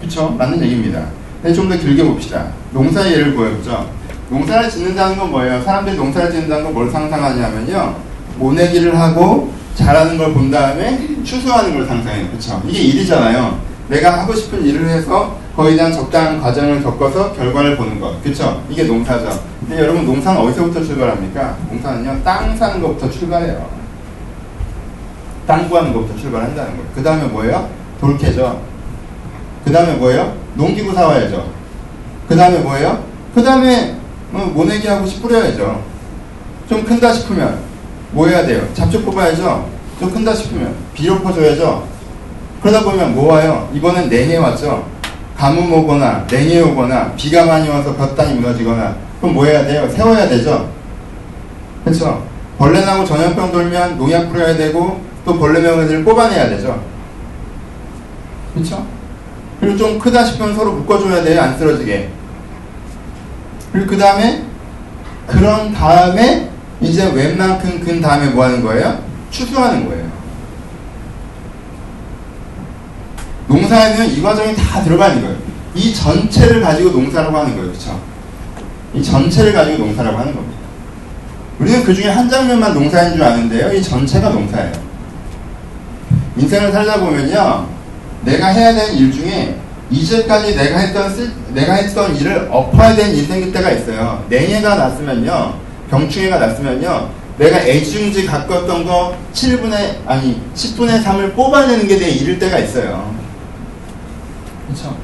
그렇죠? 0.00 0.30
맞는 0.30 0.62
얘기입니다. 0.62 1.08
근데 1.42 1.54
좀 1.54 1.68
더 1.68 1.76
길게 1.76 2.04
봅시다. 2.04 2.46
농사의 2.72 3.12
예를 3.12 3.34
보여보죠. 3.34 3.90
농사를 4.30 4.70
짓는다는 4.70 5.18
건 5.18 5.30
뭐예요? 5.30 5.60
사람들이 5.62 5.94
농사를 5.98 6.30
짓는다는 6.30 6.64
건 6.64 6.72
뭘 6.72 6.90
상상하냐면요. 6.90 7.96
모내기를 8.38 8.98
하고 8.98 9.57
잘하는 9.78 10.18
걸 10.18 10.34
본 10.34 10.50
다음에 10.50 10.98
추수하는 11.24 11.74
걸 11.74 11.86
상상해요. 11.86 12.28
그렇죠? 12.28 12.60
이게 12.66 12.80
일이잖아요. 12.80 13.58
내가 13.88 14.18
하고 14.22 14.34
싶은 14.34 14.64
일을 14.64 14.88
해서 14.88 15.38
거기에 15.54 15.76
대한 15.76 15.92
적당한 15.92 16.40
과정을 16.40 16.82
겪어서 16.82 17.32
결과를 17.32 17.76
보는 17.76 18.00
것. 18.00 18.22
그렇죠? 18.22 18.62
이게 18.68 18.84
농사죠. 18.84 19.40
근데 19.60 19.80
여러분 19.80 20.04
농사는 20.04 20.40
어디서부터 20.40 20.82
출발합니까? 20.82 21.56
농사는요. 21.70 22.20
땅 22.24 22.56
사는 22.56 22.80
것부터 22.82 23.08
출발해요. 23.10 23.68
땅 25.46 25.68
구하는 25.68 25.92
것부터 25.92 26.16
출발한다는 26.20 26.72
거예요. 26.76 26.90
그 26.94 27.02
다음에 27.02 27.24
뭐예요? 27.24 27.68
돌캐죠. 28.00 28.60
그 29.64 29.72
다음에 29.72 29.94
뭐예요? 29.94 30.36
농기구 30.54 30.92
사와야죠. 30.92 31.50
그 32.28 32.36
다음에 32.36 32.58
뭐예요? 32.58 33.02
그 33.34 33.42
다음에 33.42 33.96
뭐 34.30 34.44
모내기 34.46 34.86
하고 34.88 35.06
씨 35.06 35.20
뿌려야죠. 35.20 35.82
좀 36.68 36.84
큰다 36.84 37.12
싶으면 37.12 37.58
뭐 38.10 38.26
해야 38.26 38.44
돼요? 38.44 38.66
잡초 38.74 39.02
뽑아야죠. 39.02 39.68
좀 40.00 40.10
큰다 40.10 40.34
싶으면 40.34 40.74
비료 40.94 41.18
퍼줘야죠. 41.20 41.86
그러다 42.62 42.82
보면 42.84 43.14
뭐 43.14 43.34
와요? 43.34 43.68
이번엔 43.72 44.08
냉해 44.08 44.36
왔죠. 44.36 44.86
가뭄 45.36 45.72
오거나 45.72 46.26
냉해 46.30 46.60
오거나 46.62 47.12
비가 47.16 47.44
많이 47.46 47.68
와서 47.68 47.94
볕단이 47.94 48.34
무너지거나 48.34 48.96
그럼 49.20 49.34
뭐 49.34 49.44
해야 49.44 49.64
돼요? 49.64 49.88
세워야 49.88 50.28
되죠. 50.28 50.68
그렇죠? 51.84 52.24
벌레 52.58 52.84
나고 52.84 53.04
전염병 53.04 53.52
돌면 53.52 53.98
농약 53.98 54.30
뿌려야 54.30 54.56
되고 54.56 55.00
또 55.24 55.38
벌레 55.38 55.60
명예들을 55.60 56.04
뽑아내야 56.04 56.48
되죠. 56.48 56.82
그렇죠? 58.52 58.84
그리고 59.60 59.76
좀 59.76 59.98
크다 59.98 60.24
싶으면 60.24 60.54
서로 60.54 60.72
묶어줘야 60.72 61.22
돼요. 61.22 61.40
안 61.40 61.56
쓰러지게. 61.56 62.10
그리고 63.72 63.86
그 63.86 63.98
다음에 63.98 64.42
그런 65.26 65.72
다음에 65.72 66.48
이제 66.80 67.10
웬만큼 67.10 67.80
근 67.80 68.00
다음에 68.00 68.28
뭐 68.28 68.44
하는 68.44 68.62
거예요? 68.62 69.02
추수하는 69.30 69.88
거예요. 69.88 70.08
농사에는 73.48 74.10
이 74.10 74.22
과정이 74.22 74.54
다 74.54 74.82
들어가는 74.82 75.20
거예요. 75.22 75.36
이 75.74 75.94
전체를 75.94 76.60
가지고 76.60 76.90
농사라고 76.90 77.36
하는 77.36 77.54
거예요. 77.54 77.70
그렇죠? 77.70 78.00
이 78.94 79.02
전체를 79.02 79.52
가지고 79.52 79.78
농사라고 79.78 80.18
하는 80.18 80.34
겁니다. 80.34 80.58
우리는 81.58 81.82
그 81.82 81.94
중에 81.94 82.08
한 82.08 82.28
장면만 82.28 82.74
농사인 82.74 83.14
줄 83.14 83.22
아는데요. 83.22 83.72
이 83.72 83.82
전체가 83.82 84.28
농사예요. 84.30 84.72
인생을 86.36 86.70
살다 86.70 87.00
보면요. 87.00 87.66
내가 88.24 88.48
해야 88.48 88.72
되는 88.74 88.94
일 88.94 89.12
중에 89.12 89.56
이제까지 89.90 90.54
내가 90.54 90.78
했던 90.78 91.14
쓸, 91.14 91.32
내가 91.54 91.74
했던 91.74 92.14
일을 92.14 92.48
엎어야 92.50 92.94
되는 92.94 93.26
생길 93.26 93.52
때가 93.52 93.70
있어요. 93.70 94.24
냉해가 94.28 94.76
났으면요. 94.76 95.67
병충해가 95.90 96.38
났으면요. 96.38 97.10
내가 97.38 97.60
애중지 97.60 98.26
가꿨던 98.26 98.84
거 98.84 99.16
7분의 99.32 99.98
아니 100.06 100.40
10분의 100.54 101.02
3을 101.04 101.34
뽑아내는 101.34 101.86
게 101.86 101.98
내 101.98 102.08
일일 102.10 102.38
때가 102.38 102.58
있어요. 102.58 103.14
그렇죠? 104.66 104.96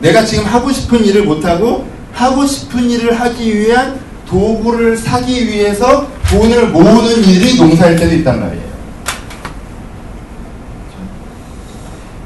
내가 0.00 0.24
지금 0.24 0.44
하고 0.44 0.70
싶은 0.70 1.04
일을 1.04 1.24
못 1.24 1.44
하고 1.44 1.86
하고 2.12 2.44
싶은 2.46 2.90
일을 2.90 3.18
하기 3.18 3.58
위한 3.58 4.00
도구를 4.28 4.96
사기 4.96 5.46
위해서 5.46 6.06
돈을 6.28 6.68
모으는 6.68 7.24
일이 7.24 7.56
농사일 7.56 7.96
때도 7.96 8.14
있단 8.16 8.40
말이에요. 8.40 8.72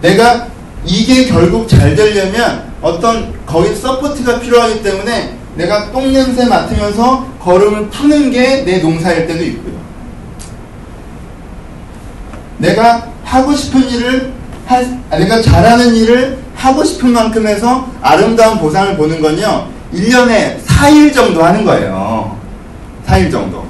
내가 0.03 0.47
이게 0.85 1.27
결국 1.27 1.69
잘 1.69 1.95
되려면 1.95 2.65
어떤 2.83 3.35
거의 3.45 3.75
support가 3.75 4.41
필요하기 4.41 4.83
때문에 4.83 5.37
내가 5.57 5.91
똥냄새 5.91 6.47
맡으면서 6.47 7.27
거름을 7.47 7.89
푸는 7.91 8.33
게 8.33 8.65
내 8.65 8.79
농사일 8.79 9.29
때도 9.29 9.45
있고요. 9.45 9.77
내가 12.59 13.07
하고 13.23 13.55
싶은 13.55 13.89
일을 13.89 14.33
하, 14.67 14.81
내가 15.17 15.41
잘하는 15.41 15.95
일을 15.95 16.39
하고 16.57 16.83
싶은 16.83 17.13
만큼 17.13 17.47
해서 17.47 17.89
아름다운 18.03 18.59
보상을 18.59 18.97
보는 18.97 19.23
건요. 19.23 19.69
1년에 19.95 20.61
4일 20.65 21.15
정도 21.15 21.45
하는 21.45 21.65
거예요. 21.65 22.37
4일 23.07 23.31
정도. 23.31 23.65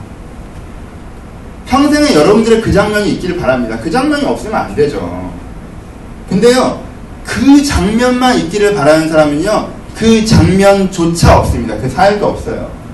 평생에 1.66 2.14
여러분들의 2.14 2.62
그 2.62 2.72
장면이 2.72 3.10
있기를 3.14 3.36
바랍니다. 3.36 3.78
그 3.82 3.90
장면이 3.90 4.24
없으면 4.24 4.54
안 4.54 4.74
되죠. 4.74 5.30
근데요, 6.30 6.80
그 7.24 7.62
장면만 7.62 8.38
있기를 8.38 8.74
바라는 8.74 9.10
사람은요, 9.10 9.68
그 9.94 10.24
장면조차 10.24 11.40
없습니다. 11.40 11.76
그 11.76 11.92
4일도 11.92 12.22
없어요. 12.22 12.85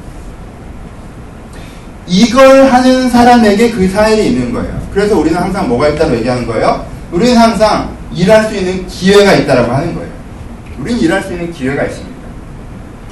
이걸 2.07 2.67
하는 2.67 3.09
사람에게 3.09 3.71
그 3.71 3.91
4일이 3.91 4.19
있는 4.19 4.53
거예요. 4.53 4.81
그래서 4.93 5.19
우리는 5.19 5.39
항상 5.41 5.69
뭐가 5.69 5.89
있다고 5.89 6.15
얘기하는 6.17 6.47
거예요? 6.47 6.85
우리는 7.11 7.37
항상 7.37 7.97
일할 8.15 8.49
수 8.49 8.55
있는 8.57 8.87
기회가 8.87 9.33
있다고 9.35 9.73
하는 9.73 9.95
거예요. 9.95 10.11
우리는 10.79 11.01
일할 11.01 11.23
수 11.23 11.33
있는 11.33 11.53
기회가 11.53 11.85
있습니다. 11.85 12.13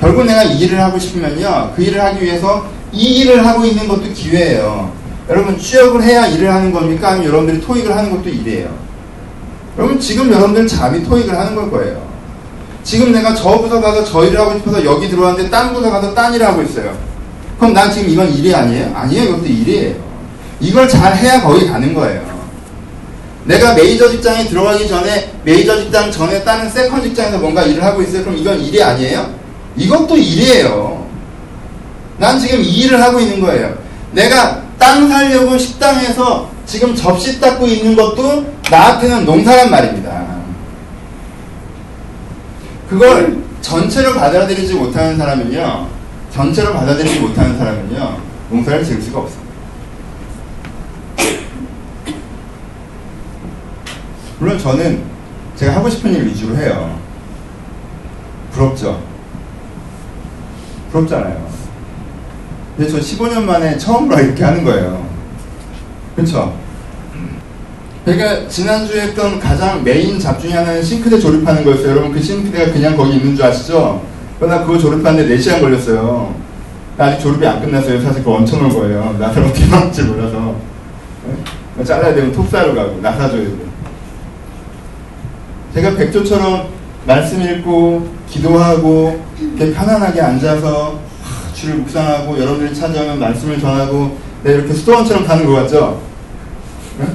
결국 0.01 0.25
내가 0.25 0.43
이 0.43 0.59
일을 0.59 0.81
하고 0.81 0.99
싶으면요. 0.99 1.73
그 1.77 1.83
일을 1.83 2.03
하기 2.03 2.25
위해서 2.25 2.67
이 2.93 3.21
일을 3.21 3.47
하고 3.47 3.65
있는 3.65 3.87
것도 3.87 4.13
기회예요. 4.13 4.93
여러분 5.29 5.57
취업을 5.57 6.03
해야 6.03 6.27
일을 6.27 6.53
하는 6.53 6.73
겁니까? 6.73 7.11
아니면 7.11 7.29
여러분들이 7.29 7.61
토익을 7.61 7.97
하는 7.97 8.11
것도 8.11 8.29
일이에요. 8.29 8.69
여러분 9.79 10.01
지금 10.01 10.33
여러분들 10.33 10.67
잠이 10.67 11.05
토익을 11.05 11.39
하는 11.39 11.55
걸 11.55 11.71
거예요. 11.71 12.11
지금 12.83 13.13
내가 13.13 13.35
저 13.35 13.59
부서 13.61 13.81
가서 13.81 14.05
저 14.05 14.25
일을 14.25 14.41
하고 14.41 14.55
싶어서 14.55 14.85
여기 14.85 15.09
들어왔는데 15.09 15.51
딴 15.51 15.73
부서 15.73 15.91
가서 15.91 16.13
딴 16.15 16.35
일을 16.35 16.47
하고 16.47 16.63
있어요. 16.63 16.97
그럼 17.61 17.75
난 17.75 17.93
지금 17.93 18.09
이건 18.09 18.35
일이 18.35 18.55
아니에요? 18.55 18.91
아니에요. 18.95 19.25
이것도 19.25 19.45
일이에요. 19.45 19.95
이걸 20.61 20.89
잘 20.89 21.15
해야 21.15 21.43
거기 21.43 21.67
가는 21.69 21.93
거예요. 21.93 22.41
내가 23.45 23.75
메이저 23.75 24.09
직장에 24.11 24.47
들어가기 24.47 24.89
전에 24.89 25.31
메이저 25.45 25.79
직장 25.79 26.11
전에 26.11 26.43
다른 26.43 26.71
second 26.71 27.03
직장에서 27.03 27.39
뭔가 27.39 27.63
일을 27.63 27.85
하고 27.85 28.01
있어요. 28.01 28.23
그럼 28.25 28.39
이건 28.39 28.59
일이 28.61 28.83
아니에요? 28.83 29.35
이것도 29.77 30.17
일이에요. 30.17 31.07
난 32.17 32.39
지금 32.39 32.63
이 32.63 32.81
일을 32.81 33.03
하고 33.03 33.21
있는 33.21 33.41
거예요. 33.41 33.77
내가 34.13 34.63
땅 34.79 35.07
살려고 35.09 35.59
식당에서 35.59 36.49
지금 36.65 36.95
접시 36.95 37.39
닦고 37.39 37.67
있는 37.67 37.95
것도 37.95 38.47
나한테는 38.71 39.27
농사란 39.27 39.71
말입니다. 39.71 40.25
그걸 42.89 43.39
전체로 43.61 44.15
받아들이지 44.15 44.75
못하는 44.75 45.17
사람은요, 45.19 46.00
전체로 46.31 46.73
받아들이지 46.73 47.21
못하는 47.21 47.59
사람은요, 47.59 48.19
농사를 48.51 48.85
지을 48.85 49.03
수가 49.03 49.21
없습니다. 49.21 49.51
물론 54.39 54.59
저는 54.59 55.03
제가 55.57 55.77
하고 55.77 55.91
싶은 55.91 56.15
일 56.15 56.27
위주로 56.27 56.57
해요. 56.57 56.99
부럽죠? 58.53 59.03
부럽잖아요. 60.91 61.49
근데 62.77 62.91
저 62.91 62.99
15년 62.99 63.43
만에 63.43 63.77
처음으로 63.77 64.19
이렇게 64.21 64.43
하는 64.43 64.65
거예요. 64.65 65.07
그쵸? 66.17 66.57
제가 68.07 68.49
지난주에 68.49 69.03
했던 69.03 69.39
가장 69.39 69.85
메인 69.85 70.19
잡 70.19 70.41
중에 70.41 70.53
하나는 70.53 70.83
싱크대 70.83 71.21
조립하는 71.21 71.63
거였어요. 71.63 71.91
여러분 71.91 72.13
그 72.13 72.21
싱크대가 72.21 72.73
그냥 72.73 72.97
거기 72.97 73.17
있는 73.17 73.37
줄 73.37 73.45
아시죠? 73.45 74.03
그러나 74.41 74.65
그거 74.65 74.79
조립하는데 74.79 75.37
4시간 75.37 75.61
걸렸어요. 75.61 76.35
아직 76.97 77.21
조립이 77.21 77.47
안 77.47 77.61
끝났어요. 77.61 78.01
사실 78.01 78.25
그거 78.25 78.39
올 78.39 78.71
거예요. 78.71 79.15
나를 79.19 79.45
어떻게 79.45 79.67
막지 79.67 80.03
몰라서. 80.03 80.57
네? 81.77 81.85
잘라야 81.85 82.15
되면 82.15 82.33
톱사로 82.33 82.75
가고 82.75 82.99
나사줘야 83.03 83.43
되고. 83.43 83.71
제가 85.75 85.95
백조처럼 85.95 86.69
말씀 87.07 87.41
읽고 87.43 88.09
기도하고 88.29 89.23
이렇게 89.39 89.75
편안하게 89.75 90.21
앉아서 90.21 90.99
주를 91.53 91.77
묵상하고 91.77 92.39
여러분들이 92.39 92.75
찾아오면 92.75 93.19
말씀을 93.19 93.61
전하고 93.61 94.17
네, 94.43 94.53
이렇게 94.53 94.73
수도원처럼 94.73 95.27
가는 95.27 95.45
것 95.45 95.53
같죠? 95.53 96.01
네? 96.99 97.07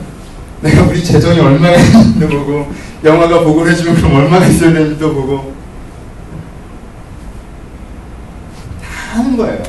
내가 0.62 0.84
우리 0.84 1.04
재정이 1.04 1.40
얼마나 1.40 1.76
있는지도 1.76 2.28
보고 2.28 2.68
영화가 3.04 3.40
보고를 3.40 3.72
해주면 3.72 3.96
그럼 3.96 4.16
얼마나 4.16 4.46
있어야 4.46 4.74
되는지도 4.74 5.14
보고 5.14 5.55
하는 9.16 9.38
거예요. 9.38 9.64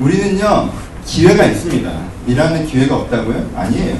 우리는요, 0.00 0.70
기회가 1.04 1.44
있습니다. 1.44 1.90
일하는 2.26 2.66
기회가 2.66 2.96
없다고요? 2.96 3.50
아니에요. 3.54 3.96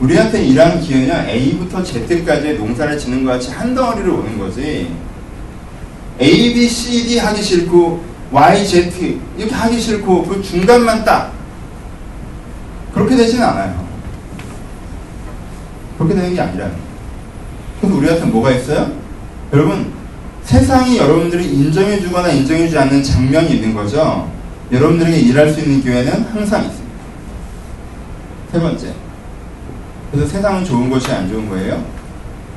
우리한테 0.00 0.44
일하는 0.44 0.80
기회는 0.80 1.28
A부터 1.28 1.82
Z까지의 1.82 2.58
농사를 2.58 2.98
짓는 2.98 3.24
것 3.24 3.32
같이 3.32 3.50
한 3.50 3.74
덩어리로 3.74 4.18
오는 4.18 4.38
거지. 4.38 4.94
A, 6.20 6.54
B, 6.54 6.68
C, 6.68 7.06
D 7.06 7.18
하기 7.18 7.42
싫고 7.42 8.02
Y, 8.30 8.66
Z 8.66 9.20
이렇게 9.36 9.54
하기 9.54 9.80
싫고 9.80 10.24
그 10.24 10.42
중간만 10.42 11.04
딱 11.04 11.32
그렇게 12.92 13.16
되지는 13.16 13.44
않아요. 13.44 13.86
그렇게 15.96 16.14
되는 16.14 16.34
게 16.34 16.40
거예요. 16.40 16.70
그래서 17.80 17.96
우리한테 17.96 18.24
뭐가 18.26 18.50
있어요? 18.52 18.90
여러분 19.52 19.99
세상이 20.50 20.98
여러분들이 20.98 21.44
인정해주거나 21.44 22.28
인정해주지 22.30 22.76
않는 22.76 23.04
장면이 23.04 23.54
있는 23.54 23.72
거죠. 23.72 24.28
여러분들에게 24.72 25.16
일할 25.16 25.48
수 25.48 25.60
있는 25.60 25.80
기회는 25.80 26.24
항상 26.24 26.64
있습니다. 26.64 26.90
세 28.50 28.58
번째. 28.58 28.92
그래서 30.10 30.26
세상은 30.28 30.64
좋은 30.64 30.90
것이 30.90 31.08
안 31.12 31.28
좋은 31.28 31.48
거예요? 31.48 31.84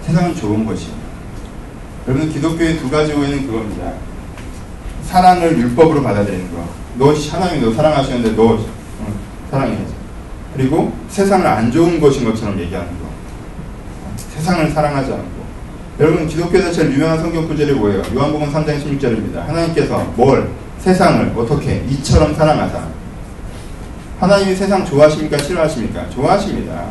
세상은 0.02 0.36
좋은 0.36 0.66
것이에요. 0.66 0.96
여러분 2.08 2.32
기독교의 2.32 2.80
두 2.80 2.90
가지 2.90 3.14
오해는 3.14 3.46
그겁니다. 3.46 3.94
사랑을 5.04 5.56
율법으로 5.56 6.02
받아들이는 6.02 6.52
거. 6.52 6.68
너 6.98 7.14
하나님이 7.14 7.64
너 7.64 7.72
사랑하시는데 7.74 8.36
너 8.36 8.54
응, 8.56 9.14
사랑해야지. 9.52 9.94
그리고 10.56 10.92
세상을 11.10 11.46
안 11.46 11.72
좋은 11.72 12.02
것인 12.02 12.26
것처럼 12.26 12.60
얘기하는 12.60 12.90
거. 12.90 13.06
세상을 14.34 14.72
사랑하지 14.72 15.12
않고. 15.12 15.43
여러분 16.00 16.28
기독교에서 16.28 16.72
제일 16.72 16.92
유명한 16.92 17.20
성경 17.20 17.48
구절이 17.48 17.74
뭐예요? 17.74 18.02
요한복음 18.16 18.52
3장 18.52 18.84
16절입니다. 18.84 19.46
하나님께서 19.46 20.00
뭘 20.16 20.50
세상을 20.80 21.34
어떻게 21.38 21.86
이처럼 21.88 22.34
사랑하사. 22.34 22.80
하나님이 24.20 24.56
세상 24.56 24.84
좋아하십니까? 24.84 25.38
싫어하십니까? 25.38 26.10
좋아하십니다. 26.10 26.86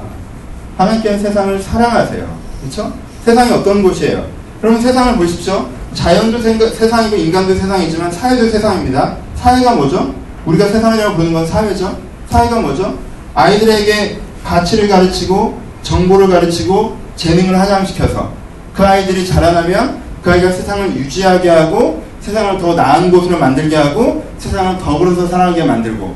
하나님께는 0.79 1.19
세상을 1.19 1.61
사랑하세요. 1.61 2.39
그렇죠? 2.61 2.93
세상이 3.25 3.51
어떤 3.51 3.83
곳이에요? 3.83 4.25
그러면 4.61 4.81
세상을 4.81 5.17
보십시오. 5.17 5.69
자연도 5.95 6.39
세상이고 6.39 7.17
인간도 7.17 7.57
세상이지만 7.57 8.13
사회도 8.13 8.49
세상입니다. 8.51 9.17
사회가 9.35 9.75
뭐죠? 9.75 10.15
우리가 10.47 10.69
세상이라고 10.69 11.17
부르는 11.17 11.33
건 11.33 11.45
사회죠. 11.45 11.99
사회가 12.31 12.61
뭐죠? 12.61 12.97
아이들에게 13.35 14.21
가치를 14.45 14.89
가르치고 14.89 15.61
정보를 15.83 16.29
가르치고 16.29 16.97
재능을 17.17 17.59
하장시켜서 17.59 18.42
그 18.75 18.85
아이들이 18.87 19.27
자라나면 19.27 20.01
그 20.23 20.31
아이가 20.31 20.51
세상을 20.51 20.95
유지하게 20.97 21.49
하고 21.49 22.03
세상을 22.21 22.59
더 22.59 22.75
나은 22.75 23.11
곳으로 23.11 23.39
만들게 23.39 23.77
하고 23.77 24.25
세상을 24.39 24.79
더불어서 24.79 25.27
살아가게 25.27 25.65
만들고 25.65 26.15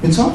그렇죠? 0.00 0.32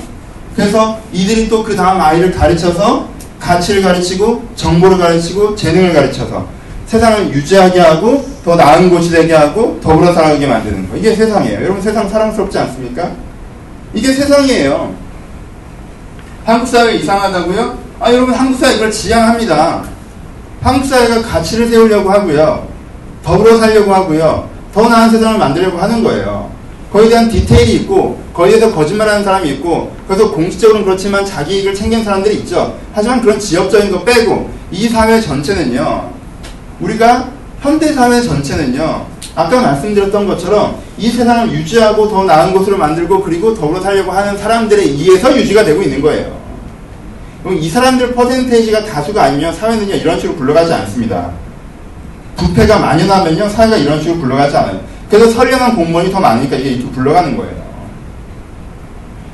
그래서 0.55 0.99
이들이 1.11 1.49
또 1.49 1.63
그 1.63 1.75
다음 1.75 1.99
아이를 1.99 2.31
가르쳐서 2.31 3.07
가치를 3.39 3.81
가르치고 3.81 4.43
정보를 4.55 4.97
가르치고 4.97 5.55
재능을 5.55 5.93
가르쳐서 5.93 6.45
세상을 6.85 7.33
유지하게 7.33 7.79
하고 7.79 8.23
더 8.45 8.55
나은 8.55 8.89
곳이 8.89 9.09
되게 9.09 9.33
하고 9.33 9.79
더불어 9.81 10.13
살아가게 10.13 10.45
만드는 10.45 10.89
거. 10.89 10.97
이게 10.97 11.15
세상이에요. 11.15 11.63
여러분 11.63 11.81
세상 11.81 12.07
사랑스럽지 12.07 12.57
않습니까? 12.59 13.11
이게 13.93 14.11
세상이에요. 14.13 14.93
한국 16.45 16.67
사회 16.67 16.95
이상하다고요? 16.95 17.77
아 17.99 18.11
여러분 18.13 18.33
한국 18.33 18.59
사회 18.59 18.75
이걸 18.75 18.91
지향합니다. 18.91 19.83
한국 20.63 20.87
사회가 20.87 21.21
가치를 21.21 21.67
세우려고 21.67 22.09
하고요. 22.09 22.65
더불어 23.21 23.57
살려고 23.57 23.93
하고요. 23.93 24.49
더 24.73 24.87
나은 24.87 25.09
세상을 25.09 25.37
만들려고 25.37 25.77
하는 25.77 26.01
거예요. 26.01 26.49
거기에 26.91 27.09
대한 27.09 27.29
디테일이 27.29 27.73
있고 27.81 28.21
거기에서 28.33 28.73
거짓말하는 28.73 29.23
사람이 29.23 29.49
있고 29.51 29.91
그래서 30.07 30.31
공식적으로는 30.31 30.85
그렇지만 30.85 31.25
자기 31.25 31.57
이익을 31.57 31.73
챙긴 31.73 32.03
사람들이 32.03 32.35
있죠. 32.37 32.77
하지만 32.93 33.21
그런 33.21 33.37
지역적인 33.37 33.91
거 33.91 34.03
빼고 34.03 34.49
이 34.71 34.87
사회 34.87 35.19
전체는요. 35.19 36.09
우리가 36.79 37.29
현대 37.61 37.91
사회 37.91 38.21
전체는요. 38.21 39.05
아까 39.35 39.61
말씀드렸던 39.61 40.27
것처럼 40.27 40.77
이 40.97 41.09
세상을 41.09 41.51
유지하고 41.51 42.07
더 42.07 42.23
나은 42.23 42.53
곳으로 42.53 42.77
만들고 42.77 43.21
그리고 43.21 43.53
더불어 43.53 43.81
살려고 43.81 44.11
하는 44.11 44.37
사람들에 44.37 44.81
의해서 44.81 45.35
유지가 45.35 45.65
되고 45.65 45.81
있는 45.81 46.01
거예요. 46.01 46.42
그럼 47.43 47.57
이 47.57 47.69
사람들 47.69 48.13
퍼센테이지가 48.13 48.85
다수가 48.85 49.21
아니면 49.21 49.53
사회는요 49.53 49.95
이런 49.95 50.19
식으로 50.19 50.37
굴러가지 50.37 50.73
않습니다. 50.73 51.31
부패가 52.37 52.79
만연하면요 52.79 53.49
사회가 53.49 53.77
이런 53.77 54.01
식으로 54.01 54.19
굴러가지 54.21 54.55
않아요. 54.55 54.79
그래서 55.09 55.29
선량한 55.31 55.75
공무원이 55.75 56.11
더 56.11 56.19
많으니까 56.19 56.55
이게 56.55 56.71
이렇게 56.71 56.91
굴러가는 56.91 57.37
거예요. 57.37 57.63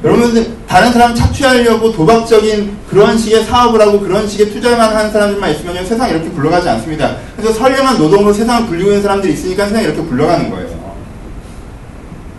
여러분들 0.03 0.47
다른 0.67 0.91
사람 0.93 1.13
착취하려고 1.13 1.91
도박적인 1.91 2.77
그런 2.89 3.17
식의 3.17 3.43
사업을 3.43 3.81
하고 3.81 3.99
그런 3.99 4.27
식의 4.27 4.51
투자만 4.51 4.95
하는 4.95 5.11
사람들만 5.11 5.51
있으면 5.51 5.85
세상이 5.85 6.11
이렇게 6.11 6.29
굴러가지 6.29 6.67
않습니다. 6.69 7.17
그래서 7.35 7.53
선량한 7.53 7.97
노동으로 7.97 8.33
세상을 8.33 8.67
굴리고 8.67 8.89
있는 8.89 9.03
사람들이 9.03 9.33
있으니까 9.33 9.65
세상이 9.65 9.85
이렇게 9.85 10.01
굴러가는 10.01 10.49
거예요. 10.49 10.79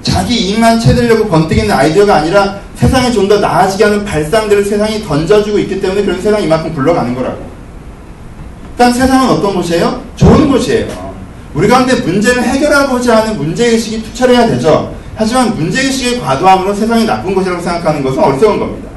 자기 0.03 0.35
이익만 0.35 0.81
채들려고 0.81 1.29
번뜩이는 1.29 1.71
아이디어가 1.71 2.17
아니라 2.17 2.59
세상에 2.81 3.13
좀더 3.13 3.41
나아지게 3.41 3.85
하는 3.85 4.05
발상들을 4.07 4.65
세상이 4.65 5.03
던져주고 5.03 5.59
있기 5.59 5.83
때문에 5.83 6.03
그런 6.03 6.21
세상이 6.21 6.45
이만큼 6.45 6.73
굴러가는 6.73 7.15
거라고. 7.15 7.45
일단 8.71 8.91
세상은 8.91 9.29
어떤 9.29 9.55
곳이에요? 9.55 10.03
좋은 10.17 10.49
곳이에요. 10.49 11.11
우리 11.53 11.69
가운데 11.69 11.95
문제를 11.97 12.43
해결하고자 12.43 13.19
하는 13.19 13.37
문제의식이 13.37 14.03
투철해야 14.05 14.47
되죠. 14.47 14.95
하지만 15.15 15.55
문제의식의 15.57 16.21
과도함으로 16.23 16.73
세상이 16.73 17.05
나쁜 17.05 17.35
것이라고 17.35 17.61
생각하는 17.61 18.03
것은 18.03 18.19
어리석은 18.19 18.59
겁니다. 18.59 18.89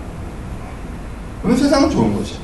그러면 1.41 1.61
세상은 1.61 1.89
좋은 1.89 2.15
것이에요. 2.17 2.39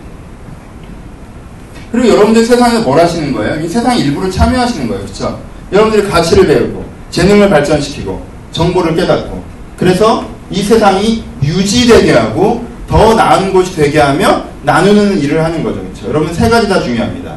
그리고 1.94 2.10
여러분들 2.10 2.46
세상에 2.46 2.80
뭘 2.80 3.00
하시는 3.00 3.32
거예요? 3.32 3.62
이 3.62 3.68
세상 3.70 3.98
일부를 3.98 4.30
참여하시는 4.30 4.90
거예요. 4.90 5.04
그렇죠? 5.04 5.40
여러분들이 5.72 6.10
가치를 6.10 6.48
배우고 6.48 6.84
재능을 7.10 7.50
발전시키고 7.50 8.22
정보를 8.52 8.94
깨닫고 8.94 9.42
그래서 9.78 10.26
이 10.52 10.62
세상이 10.62 11.29
유지되게 11.50 12.14
하고 12.14 12.66
더 12.88 13.14
나은 13.16 13.52
곳이 13.54 13.76
되게 13.76 14.00
하며 14.00 14.44
나누는 14.64 15.20
일을 15.20 15.44
하는 15.44 15.64
거죠. 15.64 15.82
그렇죠? 15.82 16.10
여러분 16.10 16.34
세 16.34 16.50
가지 16.50 16.68
다 16.68 16.82
중요합니다. 16.82 17.36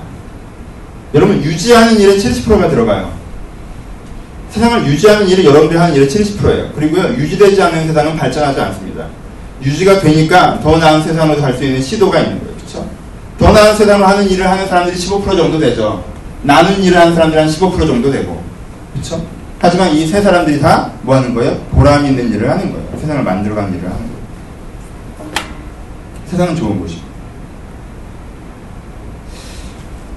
여러분 1.14 1.42
유지하는 1.42 1.98
일에 2.01 2.16
70%가 2.16 2.68
들어가요. 2.68 3.12
세상을 4.51 4.87
유지하는 4.87 5.29
일이 5.29 5.44
여러분들이 5.46 5.79
하는 5.79 5.94
일의 5.94 6.09
70%예요. 6.09 6.72
그리고요 6.75 7.05
유지되지 7.14 7.62
않는 7.62 7.87
세상은 7.87 8.16
발전하지 8.16 8.61
않습니다. 8.61 9.07
유지가 9.62 10.01
되니까 10.01 10.59
더 10.62 10.77
나은 10.79 11.03
세상으로 11.03 11.40
갈 11.40 11.55
수 11.57 11.64
있는 11.64 11.81
시도가 11.81 12.18
있는 12.20 12.38
거예요. 12.40 12.55
그렇죠? 12.57 12.87
더 13.38 13.53
나은 13.53 13.77
세상을 13.77 14.07
하는 14.07 14.29
일을 14.31 14.48
하는 14.48 14.66
사람들이 14.66 14.96
15% 14.96 15.37
정도 15.37 15.59
되죠. 15.59 16.05
나눈 16.42 16.83
일을 16.83 16.98
하는 16.98 17.14
사람들이 17.14 17.40
한 17.40 17.48
15% 17.48 17.87
정도 17.87 18.11
되고 18.11 18.42
그렇죠? 18.92 19.25
하지만 19.61 19.94
이 19.94 20.07
세 20.07 20.20
사람들이 20.20 20.61
다 20.61 20.90
뭐 21.03 21.16
하는 21.16 21.35
거예요? 21.35 21.57
보람 21.72 22.05
있는 22.07 22.33
일을 22.35 22.51
하는 22.51 22.72
거예요. 22.72 22.91
세상을 23.02 23.24
만들어가는 23.24 23.76
일을 23.76 23.84
하는 23.84 23.98
거예요. 23.98 24.22
세상은 26.26 26.54
좋은 26.54 26.78
곳이고. 26.78 27.02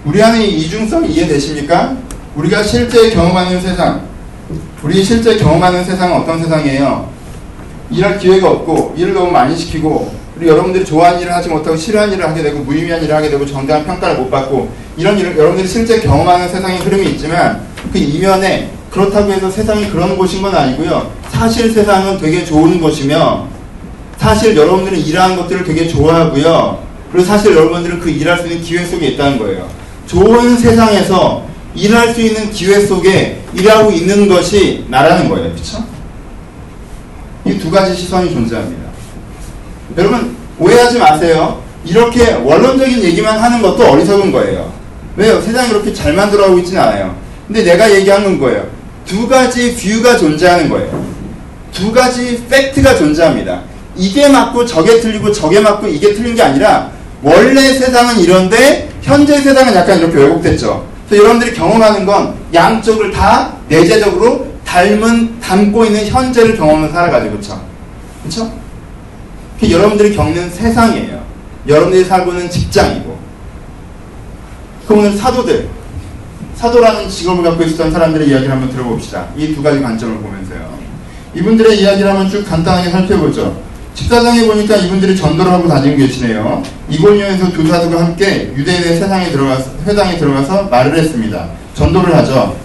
우리 0.05 0.21
안에 0.21 0.45
이중성 0.45 1.03
이해되십니까? 1.03 1.97
우리가 2.35 2.61
실제 2.61 3.09
경험하는 3.09 3.59
세상, 3.59 4.01
우리 4.83 5.03
실제 5.03 5.35
경험하는 5.35 5.83
세상은 5.83 6.17
어떤 6.17 6.39
세상이에요? 6.39 7.09
일할 7.89 8.19
기회가 8.19 8.51
없고, 8.51 8.93
일을 8.95 9.15
너무 9.15 9.31
많이 9.31 9.57
시키고, 9.57 10.13
그리고 10.35 10.51
여러분들이 10.51 10.85
좋아하는 10.85 11.21
일을 11.21 11.33
하지 11.33 11.49
못하고 11.49 11.75
싫어하는 11.75 12.13
일을 12.13 12.29
하게 12.29 12.43
되고, 12.43 12.59
무의미한 12.59 13.01
일을 13.01 13.15
하게 13.15 13.31
되고, 13.31 13.47
정당한 13.47 13.83
평가를 13.85 14.17
못 14.17 14.29
받고, 14.29 14.69
이런 14.95 15.17
일을 15.17 15.35
여러분들이 15.35 15.67
실제 15.67 15.99
경험하는 16.01 16.49
세상의 16.49 16.79
흐름이 16.81 17.07
있지만, 17.11 17.65
그 17.91 17.97
이면에 17.97 18.74
그렇다고 18.95 19.29
해서 19.29 19.51
세상이 19.51 19.89
그런 19.89 20.17
곳인 20.17 20.41
건 20.41 20.55
아니고요. 20.55 21.11
사실 21.29 21.69
세상은 21.69 22.17
되게 22.17 22.45
좋은 22.45 22.79
곳이며, 22.79 23.45
사실 24.15 24.55
여러분들은 24.55 24.97
일하는 24.97 25.35
것들을 25.35 25.65
되게 25.65 25.85
좋아하고요. 25.85 26.79
그리고 27.11 27.27
사실 27.27 27.53
여러분들은 27.53 27.99
그 27.99 28.09
일할 28.09 28.37
수 28.39 28.47
있는 28.47 28.61
기회 28.61 28.85
속에 28.85 29.07
있다는 29.07 29.37
거예요. 29.37 29.67
좋은 30.07 30.57
세상에서 30.57 31.45
일할 31.75 32.13
수 32.13 32.21
있는 32.21 32.49
기회 32.51 32.79
속에 32.79 33.41
일하고 33.53 33.91
있는 33.91 34.29
것이 34.29 34.85
나라는 34.87 35.27
거예요. 35.27 35.51
그렇죠? 35.51 35.83
이 37.45 37.59
두 37.59 37.69
가지 37.69 37.93
시선이 37.93 38.31
존재합니다. 38.33 38.83
여러분 39.97 40.35
오해하지 40.57 40.97
마세요. 40.99 41.61
이렇게 41.85 42.33
원론적인 42.33 43.03
얘기만 43.03 43.37
하는 43.37 43.61
것도 43.61 43.85
어리석은 43.91 44.31
거예요. 44.31 44.71
왜요? 45.17 45.41
세상이 45.41 45.67
그렇게 45.69 45.93
잘 45.93 46.13
만들어가고 46.13 46.57
있지는 46.59 46.81
않아요. 46.81 47.15
근데 47.45 47.63
내가 47.63 47.93
얘기한 47.93 48.23
건 48.23 48.39
거예요. 48.39 48.74
두 49.05 49.27
가지 49.27 49.75
뷰가 49.75 50.17
존재하는 50.17 50.69
거예요. 50.69 51.05
두 51.71 51.91
가지 51.91 52.43
팩트가 52.49 52.95
존재합니다. 52.95 53.61
이게 53.95 54.27
맞고 54.27 54.65
저게 54.65 54.99
틀리고 54.99 55.31
저게 55.31 55.59
맞고 55.59 55.87
이게 55.87 56.13
틀린 56.13 56.35
게 56.35 56.41
아니라 56.41 56.91
원래 57.21 57.73
세상은 57.73 58.19
이런데 58.19 58.89
현재 59.01 59.37
세상은 59.39 59.73
약간 59.73 59.99
이렇게 59.99 60.17
왜곡됐죠. 60.17 60.87
그래서 61.07 61.23
여러분들이 61.23 61.53
경험하는 61.53 62.05
건 62.05 62.35
양쪽을 62.53 63.11
다 63.11 63.53
내재적으로 63.67 64.47
닮은, 64.65 65.39
닮고 65.39 65.85
있는 65.85 66.05
현재를 66.07 66.57
경험하면서 66.57 66.93
살아가지고? 66.93 67.37
그쵸? 68.23 68.51
그게 69.59 69.71
여러분들이 69.71 70.15
겪는 70.15 70.49
세상이에요. 70.49 71.23
여러분들이 71.67 72.03
살고 72.03 72.31
있는 72.31 72.49
직장이고. 72.49 73.17
그럼 74.87 74.99
오늘 74.99 75.17
사도들, 75.17 75.67
사도라는 76.55 77.09
직업을 77.09 77.43
갖고 77.43 77.63
있었던 77.63 77.91
사람들의 77.91 78.29
이야기를 78.29 78.51
한번 78.51 78.69
들어봅시다. 78.71 79.27
이 79.37 79.53
두 79.53 79.61
가지 79.61 79.81
관점을 79.81 80.17
보면서요. 80.19 80.75
이분들의 81.35 81.81
이야기를 81.81 82.09
한번 82.09 82.29
쭉 82.29 82.43
간단하게 82.47 82.89
살펴보죠. 82.89 83.61
집사장에 83.93 84.45
보니까 84.47 84.75
이분들이 84.77 85.15
전도를 85.15 85.51
하고 85.51 85.67
다니고 85.67 85.97
계시네요. 85.97 86.63
이골리온에서 86.89 87.51
두 87.51 87.67
사도가 87.67 88.05
함께 88.05 88.51
유대인의 88.55 88.97
세상에 88.99 89.31
들어가서, 89.31 89.71
회당에 89.85 90.17
들어가서 90.17 90.63
말을 90.63 90.97
했습니다. 90.97 91.47
전도를 91.75 92.15
하죠. 92.17 92.55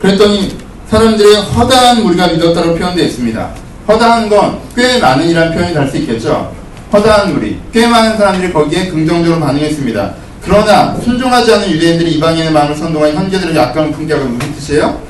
그랬더니 0.00 0.56
사람들의 0.90 1.34
허다한 1.36 2.02
무리가 2.02 2.28
믿었다고 2.28 2.74
표현되어 2.74 3.04
있습니다. 3.06 3.50
허다한 3.88 4.28
건 4.28 4.60
꽤 4.76 4.98
많은 4.98 5.28
이라는 5.28 5.52
표현이 5.54 5.72
될 5.74 5.88
수 5.88 5.96
있겠죠. 5.98 6.52
허다한 6.92 7.32
무리, 7.34 7.58
꽤 7.72 7.86
많은 7.86 8.16
사람들이 8.16 8.52
거기에 8.52 8.88
긍정적으로 8.88 9.40
반응했습니다. 9.40 10.14
그러나 10.44 10.94
순종하지 11.02 11.54
않은 11.54 11.70
유대인들이 11.70 12.12
이방인의 12.12 12.52
마음을 12.52 12.76
선동한 12.76 13.14
현재들에게 13.14 13.58
악감을 13.58 13.92
품게 13.92 14.12
하고 14.12 14.26
무슨 14.26 14.52
뜻이에요? 14.54 15.00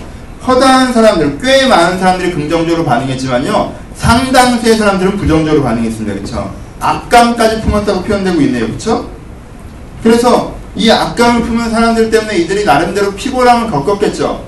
허다한 0.46 0.92
사람들, 0.92 1.38
꽤 1.42 1.66
많은 1.66 1.98
사람들이 1.98 2.32
긍정적으로 2.32 2.84
반응했지만요. 2.84 3.74
상당수의 3.96 4.76
사람들은 4.76 5.16
부정적으로 5.16 5.62
반응했습니다. 5.62 6.14
그렇죠? 6.14 6.54
악감까지 6.78 7.62
품었다고 7.62 8.02
표현되고 8.02 8.40
있네요. 8.42 8.66
그렇죠? 8.66 9.08
그래서 10.02 10.54
이 10.76 10.90
악감을 10.90 11.42
품은 11.42 11.70
사람들 11.70 12.10
때문에 12.10 12.36
이들이 12.38 12.64
나름대로 12.64 13.12
피곤함을 13.12 13.70
겪었겠죠. 13.70 14.44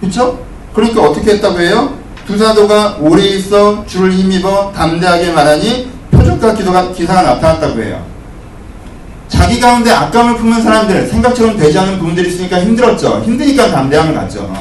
그렇죠? 0.00 0.44
그러니까 0.74 1.02
어떻게 1.02 1.32
했다고 1.32 1.60
해요? 1.60 1.98
두 2.26 2.36
사도가 2.36 2.98
오래 3.00 3.22
있어 3.24 3.84
줄을 3.86 4.12
힘입어 4.12 4.72
담대하게 4.74 5.32
말하니 5.32 5.90
표적과 6.10 6.54
기도가, 6.54 6.90
기사가 6.92 7.22
나타났다고 7.22 7.82
해요. 7.82 8.11
자기 9.32 9.58
가운데 9.58 9.90
악감을 9.90 10.36
품은 10.36 10.62
사람들, 10.62 11.06
생각처럼 11.08 11.56
되지 11.56 11.78
않은 11.78 11.98
부분들이 11.98 12.28
있으니까 12.28 12.60
힘들었죠. 12.60 13.22
힘드니까 13.24 13.70
담대함을 13.70 14.14
갖죠. 14.14 14.52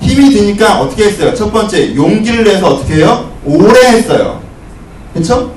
힘이 0.00 0.30
드니까 0.30 0.80
어떻게 0.80 1.06
했어요? 1.06 1.34
첫 1.34 1.52
번째, 1.52 1.96
용기를 1.96 2.44
내서 2.44 2.68
어떻게 2.74 2.94
해요? 2.94 3.28
오래 3.44 3.88
했어요. 3.88 4.40
그쵸? 5.12 5.52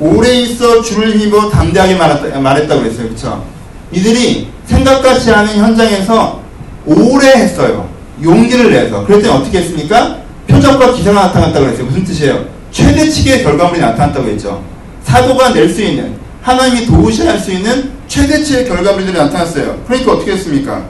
오래 0.00 0.32
있어 0.40 0.82
줄을 0.82 1.12
힘입어 1.12 1.48
담대하게 1.48 1.94
말했다, 1.94 2.40
말했다고 2.40 2.82
그랬어요. 2.82 3.08
그쵸? 3.10 3.44
이들이 3.92 4.48
생각같이 4.66 5.30
않은 5.30 5.56
현장에서 5.56 6.40
오래 6.84 7.28
했어요. 7.28 7.88
용기를 8.22 8.72
내서. 8.72 9.06
그랬더니 9.06 9.32
어떻게 9.32 9.58
했습니까? 9.58 10.16
표적과 10.48 10.92
기사가 10.92 11.26
나타났다고 11.26 11.66
그랬어요. 11.66 11.86
무슨 11.86 12.02
뜻이에요? 12.04 12.44
최대치의 12.72 13.44
결과물이 13.44 13.80
나타났다고 13.80 14.26
했죠. 14.30 14.62
사도가 15.04 15.50
낼 15.50 15.68
수 15.72 15.82
있는, 15.82 16.14
하나님이 16.46 16.86
도우셔야 16.86 17.32
할 17.32 17.40
수 17.40 17.50
있는 17.50 17.90
최대치의 18.06 18.68
결과물들이 18.68 19.18
나타났어요. 19.18 19.82
그러니까 19.84 20.12
어떻게 20.12 20.32
했습니까? 20.32 20.84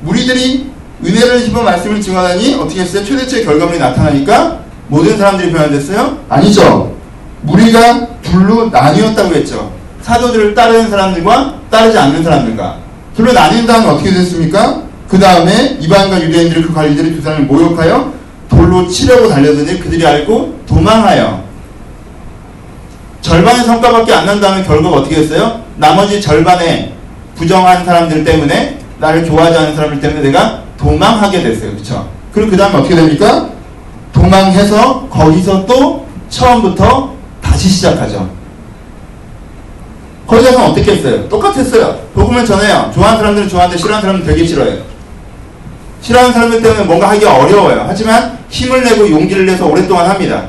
무리들이 0.00 0.70
은혜를 1.04 1.40
힘어 1.40 1.62
말씀을 1.62 2.00
증언하니 2.00 2.54
어떻게 2.54 2.80
했어요? 2.80 3.04
최대치의 3.04 3.44
결과물이 3.44 3.78
나타나니까 3.78 4.60
모든 4.88 5.18
사람들이 5.18 5.52
변화됐어요? 5.52 6.20
아니죠. 6.30 6.96
무리가 7.42 8.06
둘로 8.22 8.70
나뉘었다고 8.70 9.34
했죠. 9.34 9.74
사도들을 10.00 10.54
따르는 10.54 10.88
사람들과 10.88 11.54
따르지 11.70 11.98
않는 11.98 12.24
사람들과. 12.24 12.78
둘로 13.14 13.32
나뉜 13.32 13.66
다음에 13.66 13.86
어떻게 13.86 14.10
됐습니까? 14.10 14.82
그 15.06 15.18
다음에 15.18 15.76
이방과 15.80 16.22
유대인들이 16.22 16.62
그 16.62 16.72
관리들이 16.72 17.16
두 17.16 17.20
사람을 17.22 17.44
모욕하여 17.44 18.10
돌로 18.48 18.88
치려고 18.88 19.28
달려드니 19.28 19.80
그들이 19.80 20.06
알고 20.06 20.60
도망하여 20.66 21.43
절반의 23.24 23.64
성과밖에 23.64 24.12
안 24.12 24.26
난 24.26 24.38
다음에 24.40 24.62
결과가 24.62 24.96
어떻게 24.96 25.16
됐어요? 25.16 25.62
나머지 25.76 26.20
절반의 26.20 26.92
부정한 27.34 27.82
사람들 27.84 28.22
때문에 28.22 28.78
나를 28.98 29.24
좋아하지 29.24 29.56
않는 29.56 29.74
사람들 29.76 30.00
때문에 30.00 30.20
내가 30.30 30.62
도망하게 30.76 31.42
됐어요. 31.42 31.74
그쵸? 31.74 32.06
그리고 32.32 32.50
그 32.50 32.56
다음에 32.56 32.76
어떻게 32.78 32.94
됩니까? 32.94 33.48
도망해서 34.12 35.08
거기서 35.08 35.64
또 35.64 36.06
처음부터 36.28 37.14
다시 37.40 37.68
시작하죠. 37.70 38.28
거기 40.26 40.44
가서 40.44 40.66
어떻게 40.66 40.92
했어요? 40.92 41.26
똑같았어요. 41.28 41.98
복음을 42.14 42.44
전해요. 42.44 42.90
좋아하는 42.94 43.18
사람들은 43.18 43.48
좋아하는데 43.48 43.78
싫어하는 43.80 44.02
사람은 44.02 44.26
되게 44.26 44.46
싫어해요. 44.46 44.82
싫어하는 46.02 46.32
사람들 46.34 46.60
때문에 46.62 46.84
뭔가 46.84 47.08
하기가 47.10 47.36
어려워요. 47.38 47.84
하지만 47.88 48.38
힘을 48.50 48.84
내고 48.84 49.10
용기를 49.10 49.46
내서 49.46 49.66
오랫동안 49.66 50.10
합니다. 50.10 50.44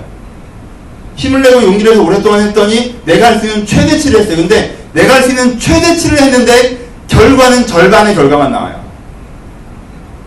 힘을 1.15 1.41
내고 1.41 1.63
용기를 1.63 1.91
내서 1.91 2.03
오랫동안 2.03 2.41
했더니 2.41 2.99
내가 3.05 3.27
할 3.27 3.39
수 3.39 3.47
있는 3.47 3.65
최대치를 3.65 4.19
했어요. 4.21 4.37
근데 4.37 4.77
내가 4.93 5.15
할 5.15 5.23
수 5.23 5.29
있는 5.29 5.59
최대치를 5.59 6.21
했는데 6.21 6.77
결과는 7.07 7.65
절반의 7.67 8.15
결과만 8.15 8.51
나와요. 8.51 8.83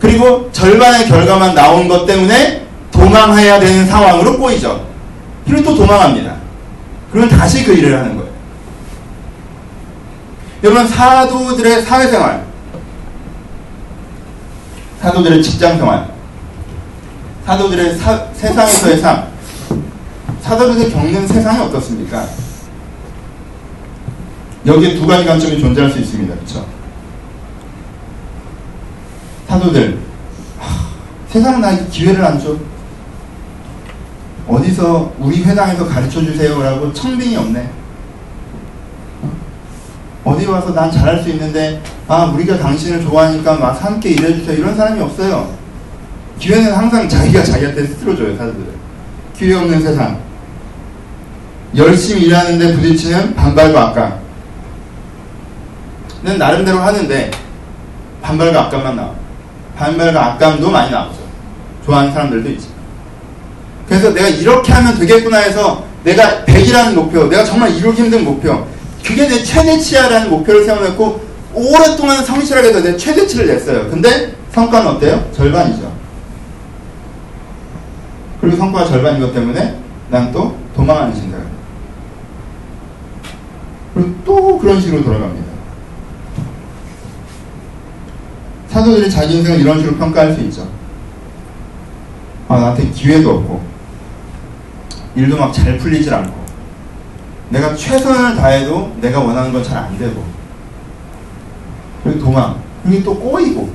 그리고 0.01 0.49
절반의 0.53 1.09
결과만 1.09 1.55
나온 1.55 1.89
것 1.89 2.07
때문에 2.07 2.67
도망해야 2.93 3.59
되는 3.61 3.87
상황으로 3.87 4.39
꼬이죠. 4.39 4.87
그리고 5.47 5.63
또 5.65 5.75
도망합니다. 5.77 6.37
그러면 7.11 7.31
다시 7.31 7.65
그 7.65 7.73
일을 7.73 7.99
하는 7.99 8.17
거예요. 8.17 8.29
여러분 10.65 10.87
사도들의 10.89 11.83
사회생활 11.83 12.45
사도들의 15.01 15.43
직장생활 15.43 16.09
사도들의 17.47 17.97
사, 17.97 18.25
세상에서의 18.35 18.99
삶 18.99 19.28
사도들이 20.41 20.91
겪는 20.91 21.27
세상이 21.27 21.61
어떻습니까? 21.61 22.27
여기에 24.67 24.97
두 24.97 25.07
가지 25.07 25.25
관점이 25.25 25.61
존재할 25.61 25.91
수 25.91 25.99
있습니다. 25.99 26.35
그렇죠? 26.35 26.67
사도들 29.49 29.99
하, 30.59 30.89
세상은 31.29 31.61
나에게 31.61 31.87
기회를 31.87 32.25
안 32.25 32.39
줘. 32.39 32.57
어디서 34.47 35.13
우리 35.19 35.43
회당에서 35.43 35.87
가르쳐 35.87 36.23
주세요라고 36.23 36.93
청빙이 36.93 37.37
없네. 37.37 37.71
어디 40.25 40.47
와서 40.47 40.75
난 40.75 40.91
잘할 40.91 41.23
수 41.23 41.31
있는데 41.31 41.83
아 42.07 42.25
우리가 42.27 42.59
당신을 42.59 43.03
좋아하니까 43.03 43.55
막 43.57 43.83
함께 43.83 44.11
일해주세요 44.11 44.59
이런 44.59 44.77
사람이 44.77 45.01
없어요. 45.01 45.55
기회는 46.39 46.73
항상 46.73 47.09
자기가 47.09 47.43
자기한테 47.43 47.87
스스로 47.87 48.15
줘요 48.17 48.37
사람들은. 48.37 48.75
기회 49.37 49.55
없는 49.55 49.81
세상. 49.81 50.28
열심히 51.77 52.23
일하는데 52.23 52.75
부딪히는 52.75 53.35
반발과 53.35 53.89
악감. 53.89 54.19
는 56.23 56.39
나름대로 56.39 56.79
하는데 56.79 57.31
반발과 58.23 58.65
악감만 58.67 58.97
나와. 58.97 59.15
반발과 59.77 60.27
악감도 60.33 60.71
많이 60.71 60.91
나오죠. 60.91 61.19
좋아하는 61.87 62.13
사람들도 62.13 62.49
있지. 62.51 62.69
그래서 63.89 64.13
내가 64.13 64.29
이렇게 64.29 64.73
하면 64.73 64.99
되겠구나 64.99 65.39
해서 65.39 65.85
내가 66.05 66.45
100이라는 66.45 66.95
목표, 66.95 67.25
내가 67.29 67.45
정말 67.45 67.75
이루기 67.75 68.03
힘든 68.03 68.25
목표, 68.25 68.67
그게 69.05 69.27
내 69.29 69.43
최대치야라는 69.43 70.31
목표를 70.31 70.65
세워놓고 70.65 71.29
오랫동안 71.55 72.25
성실하게 72.25 72.69
해서 72.69 72.83
내 72.83 72.97
최대치를 72.97 73.47
냈어요. 73.47 73.89
근데 73.89 74.35
성과는 74.53 74.89
어때요? 74.89 75.25
절반이죠. 75.35 75.93
그리고 78.41 78.57
성과가 78.57 78.87
절반인 78.87 79.21
것 79.21 79.33
때문에 79.33 79.77
난 80.11 80.33
또 80.33 80.57
도망하는 80.75 81.15
생각을. 81.15 81.38
그리고 83.99 84.15
또 84.25 84.59
그런 84.59 84.81
식으로 84.81 85.03
돌아갑니다. 85.03 85.49
사도들이 88.69 89.11
자기 89.11 89.39
인생을 89.39 89.61
이런 89.61 89.79
식으로 89.81 89.97
평가할 89.97 90.35
수 90.35 90.41
있죠. 90.43 90.69
아, 92.47 92.59
나한테 92.61 92.89
기회도 92.91 93.29
없고, 93.29 93.61
일도 95.17 95.37
막 95.37 95.53
잘 95.53 95.77
풀리질 95.79 96.15
않고, 96.15 96.33
내가 97.51 97.75
최선을 97.75 98.37
다해도 98.37 98.95
내가 99.01 99.19
원하는 99.19 99.53
건 99.53 99.65
잘 99.65 99.79
안 99.79 99.99
되고, 99.99 100.25
그리고 102.05 102.21
도망, 102.21 102.63
그리고 102.85 103.03
또 103.03 103.19
꼬이고. 103.19 103.69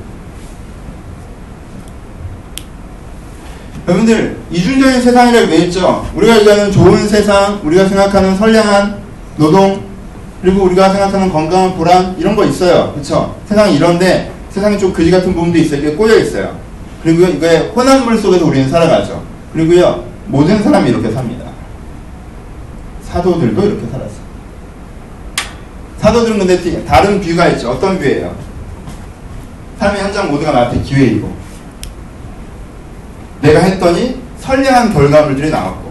여러분들, 3.90 4.38
이중적인 4.52 5.02
세상이라고 5.02 5.48
왜 5.52 5.62
했죠? 5.64 6.10
우리가 6.16 6.40
얘기하는 6.40 6.72
좋은 6.72 7.06
세상, 7.10 7.60
우리가 7.66 7.90
생각하는 7.90 8.38
선량한 8.38 9.04
노동, 9.36 9.93
그리고 10.44 10.64
우리가 10.64 10.90
생각하는 10.90 11.32
건강한 11.32 11.74
보람, 11.76 12.16
이런 12.18 12.36
거 12.36 12.44
있어요. 12.44 12.92
그쵸? 12.94 13.34
세상이 13.48 13.78
이런데, 13.78 14.30
세상에 14.50 14.78
좀 14.78 14.92
거지 14.92 15.10
같은 15.10 15.34
부분도 15.34 15.58
있어요. 15.58 15.80
이게 15.80 15.96
꼬여 15.96 16.20
있어요. 16.20 16.60
그리고요, 17.02 17.30
이거의 17.30 17.70
혼합물 17.70 18.18
속에서 18.18 18.46
우리는 18.46 18.70
살아가죠. 18.70 19.24
그리고요, 19.54 20.04
모든 20.26 20.62
사람이 20.62 20.90
이렇게 20.90 21.10
삽니다. 21.12 21.46
사도들도 23.04 23.62
이렇게 23.62 23.88
살았어요. 23.88 24.24
사도들은 26.00 26.40
근데 26.40 26.84
다른 26.84 27.22
뷰가 27.22 27.48
있죠. 27.50 27.72
어떤 27.72 27.98
뷰예요? 27.98 28.36
삶의 29.80 30.02
현장 30.02 30.30
모두가 30.30 30.52
나한테 30.52 30.82
기회이고, 30.82 31.34
내가 33.42 33.62
했더니 33.62 34.22
선량한 34.42 34.94
결과물들이 34.94 35.50
나왔고 35.50 35.90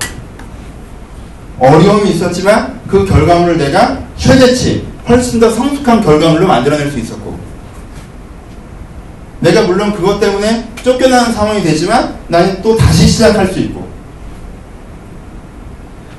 어려움이 1.58 2.10
있었지만 2.10 2.80
그 2.86 3.06
결과물을 3.06 3.56
내가 3.56 3.98
최대치 4.22 4.86
훨씬 5.08 5.40
더 5.40 5.50
성숙한 5.50 6.00
결과물로 6.00 6.46
만들어낼 6.46 6.90
수 6.90 6.98
있었고 7.00 7.36
내가 9.40 9.62
물론 9.62 9.92
그것 9.92 10.20
때문에 10.20 10.68
쫓겨나는 10.84 11.32
상황이 11.32 11.60
되지만 11.62 12.16
나는 12.28 12.62
또 12.62 12.76
다시 12.76 13.08
시작할 13.08 13.48
수 13.48 13.58
있고 13.58 13.88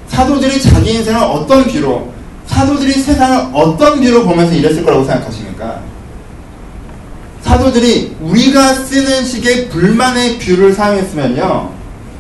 사도들이 0.09 0.61
자기 0.61 0.95
인생을 0.95 1.21
어떤 1.23 1.65
view로 1.65 2.11
사도들이 2.45 2.91
세상을 2.91 3.51
어떤 3.53 4.01
view로 4.01 4.25
보면서 4.25 4.53
일했을 4.53 4.83
거라고 4.83 5.05
생각하십니까? 5.05 5.79
사도들이 7.41 8.17
우리가 8.19 8.73
쓰는 8.73 9.23
식의 9.23 9.69
불만의 9.69 10.39
view를 10.39 10.73
사용했으면요 10.73 11.71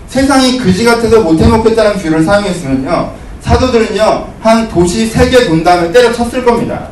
세상이 0.07 0.59
그지 0.59 0.85
같아서 0.85 1.21
못해먹겠다는 1.21 1.97
view를 1.97 2.23
사용했으면요 2.23 3.11
사도들은요 3.41 4.32
한 4.43 4.67
도시 4.67 5.07
세 5.07 5.21
개 5.21 5.42
돈 5.42 5.63
다음에 5.63 5.89
때려쳤을 5.91 6.43
겁니다 6.43 6.89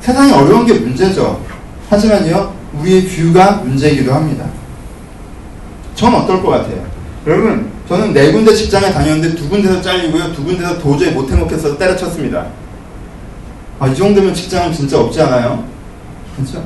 세상이 0.00 0.30
어려운 0.30 0.64
게 0.64 0.72
문제죠. 0.74 1.44
하지만요, 1.90 2.54
우리의 2.74 3.06
view가 3.08 3.62
문제이기도 3.64 4.14
합니다. 4.14 4.46
전 5.96 6.14
어떨 6.14 6.40
것 6.40 6.50
같아요? 6.50 6.86
여러분, 7.26 7.72
저는 7.88 8.12
네 8.12 8.30
군데 8.30 8.54
직장에 8.54 8.92
다녔는데 8.92 9.34
두 9.34 9.48
군데서 9.48 9.82
잘리고요, 9.82 10.32
두 10.32 10.44
군데서 10.44 10.78
도저히 10.78 11.10
못 11.10 11.28
해먹겠어서 11.28 11.76
때려쳤습니다. 11.76 12.46
아, 13.80 13.88
이 13.88 13.96
정도면 13.96 14.32
직장은 14.32 14.72
진짜 14.72 15.00
없지 15.00 15.20
않아요? 15.22 15.64
그렇죠? 16.36 16.64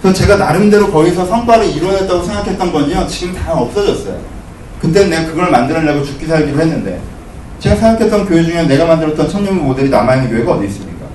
그래서 0.00 0.18
제가 0.18 0.36
나름대로 0.36 0.90
거기서 0.90 1.26
성과를 1.26 1.66
이뤄냈다고 1.76 2.22
생각했던 2.22 2.72
건요, 2.72 3.06
지금 3.06 3.34
다 3.34 3.52
없어졌어요. 3.52 4.31
그때 4.82 5.06
내가 5.06 5.26
그걸 5.26 5.50
만들려고 5.52 6.02
죽기 6.02 6.26
살기로 6.26 6.60
했는데, 6.60 7.00
제가 7.60 7.76
생각했던 7.76 8.26
교회 8.26 8.42
중에 8.42 8.64
내가 8.64 8.84
만들었던 8.84 9.28
청년부 9.28 9.62
모델이 9.62 9.88
남아있는 9.88 10.28
교회가 10.28 10.54
어디 10.54 10.66
있습니까? 10.66 11.06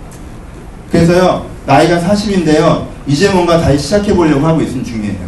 그래서요, 0.89 1.45
나이가 1.65 1.99
40인데요, 1.99 2.87
이제 3.05 3.29
뭔가 3.29 3.59
다시 3.59 3.77
시작해 3.77 4.15
보려고 4.15 4.47
하고 4.47 4.61
있는 4.61 4.81
중이에요. 4.85 5.27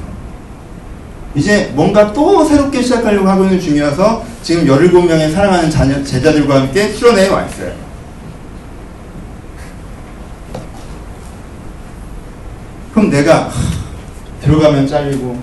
이제 1.36 1.72
뭔가 1.76 2.14
또 2.14 2.46
새롭게 2.46 2.82
시작하려고 2.82 3.28
하고 3.28 3.44
있는 3.44 3.60
중이어서 3.60 4.24
지금 4.42 4.66
17명의 4.66 5.34
사랑하는 5.34 5.70
자녀, 5.70 6.02
제자들과 6.02 6.62
함께 6.62 6.94
실현회에 6.94 7.28
와 7.28 7.44
있어요. 7.44 7.74
그럼 12.94 13.10
내가 13.10 13.52
들어가면 14.42 14.88
잘리고 14.88 15.38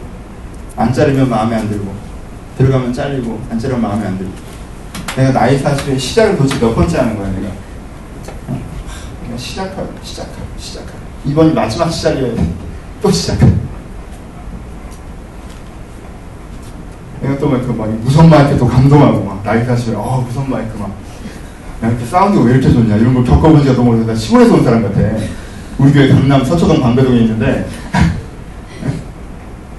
안 0.76 0.92
자르면 0.92 1.28
마음에 1.28 1.56
안 1.56 1.68
들고 1.68 2.05
들어가면 2.56 2.92
잘리고 2.92 3.40
안 3.50 3.58
자르면 3.58 3.82
마음에 3.82 4.06
안 4.06 4.18
들고 4.18 4.32
내가 5.16 5.32
나이 5.32 5.62
40에 5.62 5.98
시작을 5.98 6.36
도대체 6.36 6.58
몇 6.60 6.74
번째 6.74 6.98
하는 6.98 7.16
거야 7.16 7.28
내가 7.30 7.48
시작하고 9.36 9.92
시작하고 10.02 10.42
시작하고 10.58 10.98
이번이 11.26 11.52
마지막 11.52 11.90
시작이어야 11.90 12.34
돼. 12.34 12.52
또 13.02 13.10
시작해. 13.10 13.46
내가 17.20 17.38
또 17.38 17.48
막그 17.48 17.66
무선 18.02 18.30
마이크 18.30 18.56
또 18.58 18.66
감동하고 18.66 19.24
막 19.24 19.42
나이 19.42 19.64
사시면 19.64 20.00
어 20.00 20.20
무선 20.26 20.48
마이크 20.48 20.76
막 20.78 20.90
야, 21.82 21.88
이렇게 21.88 22.04
사운드가 22.06 22.44
왜 22.44 22.52
이렇게 22.52 22.70
좋냐 22.70 22.96
이런 22.96 23.14
걸 23.14 23.24
겪어본 23.24 23.62
지가 23.62 23.74
너무 23.74 23.90
오래돼서 23.90 24.14
시골에서 24.14 24.54
온 24.54 24.64
사람 24.64 24.82
같아. 24.82 25.00
우리 25.78 25.92
교회 25.92 26.08
강남 26.08 26.44
서초동 26.44 26.80
방배동에 26.80 27.18
있는데 27.20 27.68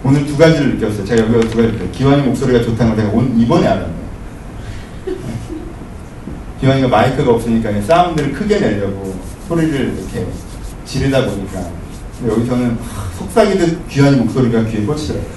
오늘 0.08 0.26
두 0.26 0.38
가지를 0.38 0.76
느꼈어요. 0.76 1.04
제가 1.04 1.22
여기서 1.24 1.40
두 1.42 1.58
가지를 1.58 1.72
느꼈어요. 1.74 1.92
기환이 1.92 2.22
목소리가 2.22 2.64
좋다는 2.64 2.96
걸 2.96 3.04
내가 3.04 3.18
온, 3.18 3.38
이번에 3.38 3.68
알았네. 3.68 3.94
기환이가 6.62 6.88
마이크가 6.88 7.34
없으니까 7.34 7.82
사운드를 7.82 8.32
크게 8.32 8.58
내려고 8.58 9.20
소리를 9.50 9.98
이렇게 9.98 10.26
지르다 10.86 11.26
보니까 11.26 11.62
여기서는 12.26 12.78
속삭이듯 13.18 13.90
귀한 13.90 14.18
목소리가 14.20 14.64
귀에 14.64 14.86
꽂히더라고요. 14.86 15.30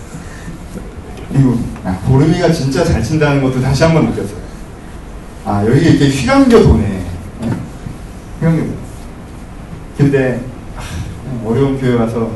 그리고 1.32 1.58
아, 1.84 1.98
보름이가 2.06 2.52
진짜 2.52 2.84
잘 2.84 3.02
친다는 3.02 3.42
것도 3.42 3.60
다시 3.60 3.82
한번 3.82 4.06
느꼈어요. 4.10 4.38
아 5.46 5.66
여기 5.66 5.80
이렇게 5.84 6.08
휘감겨 6.08 6.62
도네. 6.62 7.06
네? 7.40 7.50
휘감겨 8.38 8.62
도. 8.62 8.70
근데 9.98 10.40
아, 10.76 10.82
어려운 11.44 11.76
교회 11.78 11.94
와서 11.94 12.30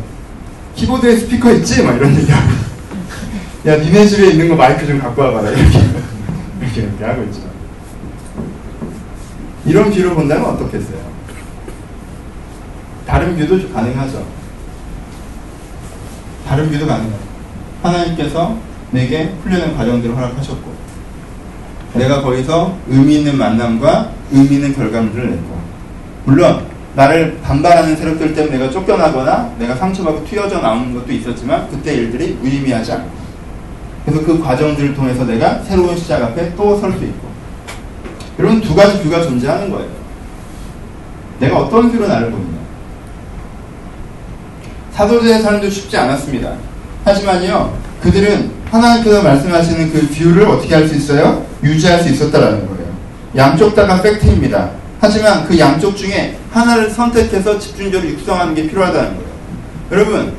키보드에 0.75 1.17
스피커 1.17 1.53
있지? 1.55 1.83
막 1.83 1.97
이런 1.97 2.15
얘기하고 2.17 2.51
야 3.67 3.77
니네 3.77 4.07
집에 4.07 4.31
있는 4.31 4.49
거 4.49 4.57
마이크 4.57 4.87
좀 4.87 4.99
갖고 4.99 5.23
와봐라 5.23 5.51
이렇게 5.51 5.79
이렇게, 6.61 6.81
이렇게 6.83 7.05
하고 7.05 7.23
있죠. 7.25 7.41
이런 9.67 9.91
view로 9.91 10.15
본다면 10.15 10.51
어떻겠어요? 10.51 10.99
다른 13.07 13.37
view도 13.37 13.73
가능하죠. 13.73 14.27
다른 16.47 16.71
view도 16.71 16.87
가능해요. 16.87 17.19
하나님께서 17.83 18.59
내게 18.91 19.33
훈련의 19.43 19.77
과정들을 19.77 20.17
허락하셨고, 20.17 20.75
내가 21.95 22.23
거기서 22.23 22.77
의미 22.89 23.17
있는 23.19 23.39
만남과 23.39 24.13
의미 24.33 24.57
있는 24.57 24.75
결과물을 24.75 25.31
냈고, 25.31 25.59
물론 26.25 26.67
나를 26.95 27.39
반발하는 27.43 27.97
세력들 27.97 28.35
때문에 28.35 28.57
내가 28.59 28.71
쫓겨나거나 28.71 29.53
내가 29.59 29.75
상처받고 29.75 30.25
튀어져 30.25 30.61
나오는 30.61 30.95
것도 30.95 31.13
있었지만 31.13 31.69
그때 31.69 31.95
일들이 31.95 32.39
무의미하지 32.41 32.93
않고 32.93 33.11
그래서 34.05 34.25
그 34.25 34.41
과정들을 34.41 34.95
통해서 34.95 35.25
내가 35.25 35.61
새로운 35.63 35.97
시작 35.97 36.23
앞에 36.23 36.55
또 36.55 36.79
설 36.79 36.93
수 36.93 37.05
있고 37.05 37.29
이런 38.39 38.61
두 38.61 38.75
가지 38.75 39.01
뷰가 39.03 39.23
존재하는 39.23 39.71
거예요. 39.71 39.89
내가 41.41 41.59
어떤 41.59 41.91
뷰로 41.91 42.07
나를 42.07 42.31
보느냐. 42.31 42.59
사도들의 44.93 45.41
삶도 45.43 45.71
쉽지 45.71 45.97
않았습니다. 45.97 46.53
하지만요, 47.05 47.77
그들은 48.03 48.51
하나님께서 48.71 49.23
말씀하시는 49.23 49.93
그 49.93 50.09
view를 50.09 50.49
어떻게 50.49 50.75
할 50.75 50.89
수 50.89 50.95
있어요? 50.97 51.45
유지할 51.63 52.01
수 52.03 52.09
있었다라는 52.11 52.67
거예요. 52.69 52.93
양쪽 53.37 53.75
다가 53.75 54.01
fact입니다. 54.03 54.71
하지만 55.05 55.45
그 55.47 55.59
양쪽 55.59 55.95
중에 55.95 56.35
하나를 56.51 56.89
선택해서 56.89 57.59
집중적으로 57.59 58.11
육성하는 58.13 58.55
게 58.55 58.67
필요하다는 58.67 59.11
거예요. 59.11 59.25
여러분, 59.93 60.33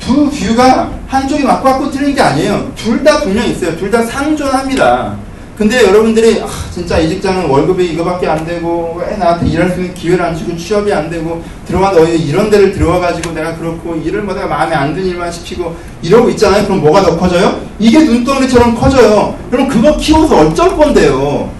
두 0.00 0.28
view가 0.28 0.90
한쪽이 1.06 1.44
맞고 1.44 1.68
맞고 1.68 1.90
틀린 1.92 2.12
게 2.12 2.20
아니에요. 2.20 2.72
둘 2.74 3.04
다 3.04 3.20
분명 3.20 3.46
있어요. 3.46 3.76
둘 3.76 3.88
다 3.88 4.02
상존합니다. 4.02 5.14
근데 5.56 5.86
여러분들이 5.86 6.40
아, 6.42 6.48
진짜 6.72 6.98
이 6.98 7.08
직장은 7.08 7.44
월급이 7.48 7.92
이거밖에 7.92 8.26
안 8.26 8.44
되고 8.44 8.98
왜 9.00 9.16
나한테 9.16 9.46
일할 9.46 9.70
수 9.70 9.80
있는 9.80 9.94
기회를 9.94 10.24
안 10.24 10.34
주고 10.36 10.56
취업이 10.56 10.92
안 10.92 11.08
되고 11.08 11.44
들어와 11.68 11.92
너 11.92 12.04
이런 12.04 12.50
데를 12.50 12.72
들어와 12.72 12.98
가지고 12.98 13.32
내가 13.32 13.54
그렇고 13.56 13.94
일을 13.94 14.22
뭐 14.22 14.34
내가 14.34 14.48
마음에 14.48 14.74
안 14.74 14.92
드는 14.92 15.06
일만 15.06 15.30
시키고 15.30 15.76
이러고 16.02 16.30
있잖아요. 16.30 16.64
그럼 16.64 16.80
뭐가 16.80 17.02
더 17.02 17.16
커져요? 17.16 17.60
이게 17.78 18.00
눈덩이처럼 18.00 18.74
커져요. 18.74 19.36
그럼 19.52 19.68
그거 19.68 19.96
키워서 19.98 20.34
어쩔 20.48 20.76
건데요? 20.76 21.59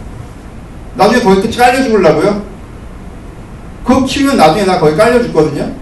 나중에 0.95 1.23
거기 1.23 1.57
깔려 1.57 1.83
죽으려고요? 1.83 2.45
그거 3.85 4.05
키우면 4.05 4.37
나중에 4.37 4.65
나 4.65 4.79
거기 4.79 4.97
깔려 4.97 5.23
죽거든요. 5.23 5.73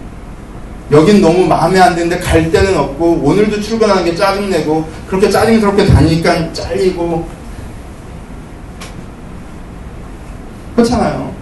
여긴 0.90 1.20
너무 1.20 1.46
마음에 1.46 1.78
안 1.78 1.94
드는데 1.94 2.18
갈 2.18 2.50
데는 2.50 2.76
없고 2.76 3.20
오늘도 3.22 3.60
출근하는 3.60 4.04
게 4.04 4.14
짜증내고 4.14 4.88
그렇게 5.06 5.28
짜증스럽게 5.28 5.86
다니니까 5.86 6.52
잘리고 6.52 7.28
그렇잖아요. 10.74 11.34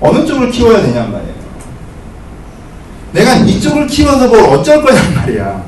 어느 0.00 0.26
쪽을 0.26 0.50
키워야 0.50 0.82
되냔 0.82 1.10
말이에요. 1.10 1.42
내가 3.12 3.34
이쪽을 3.36 3.86
키워서 3.86 4.28
뭘 4.28 4.40
어쩔 4.50 4.82
거냔 4.82 5.14
말이야. 5.14 5.64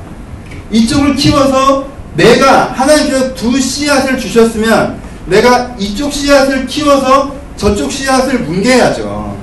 이쪽을 0.71 1.15
키워서 1.15 1.87
내가 2.15 2.71
하나님께서 2.71 3.33
두 3.33 3.59
씨앗을 3.59 4.17
주셨으면 4.17 5.04
내가 5.25 5.75
이쪽 5.77 6.11
씨앗을 6.11 6.65
키워서 6.67 7.35
저쪽 7.57 7.91
씨앗을 7.91 8.39
뭉개야죠. 8.39 9.35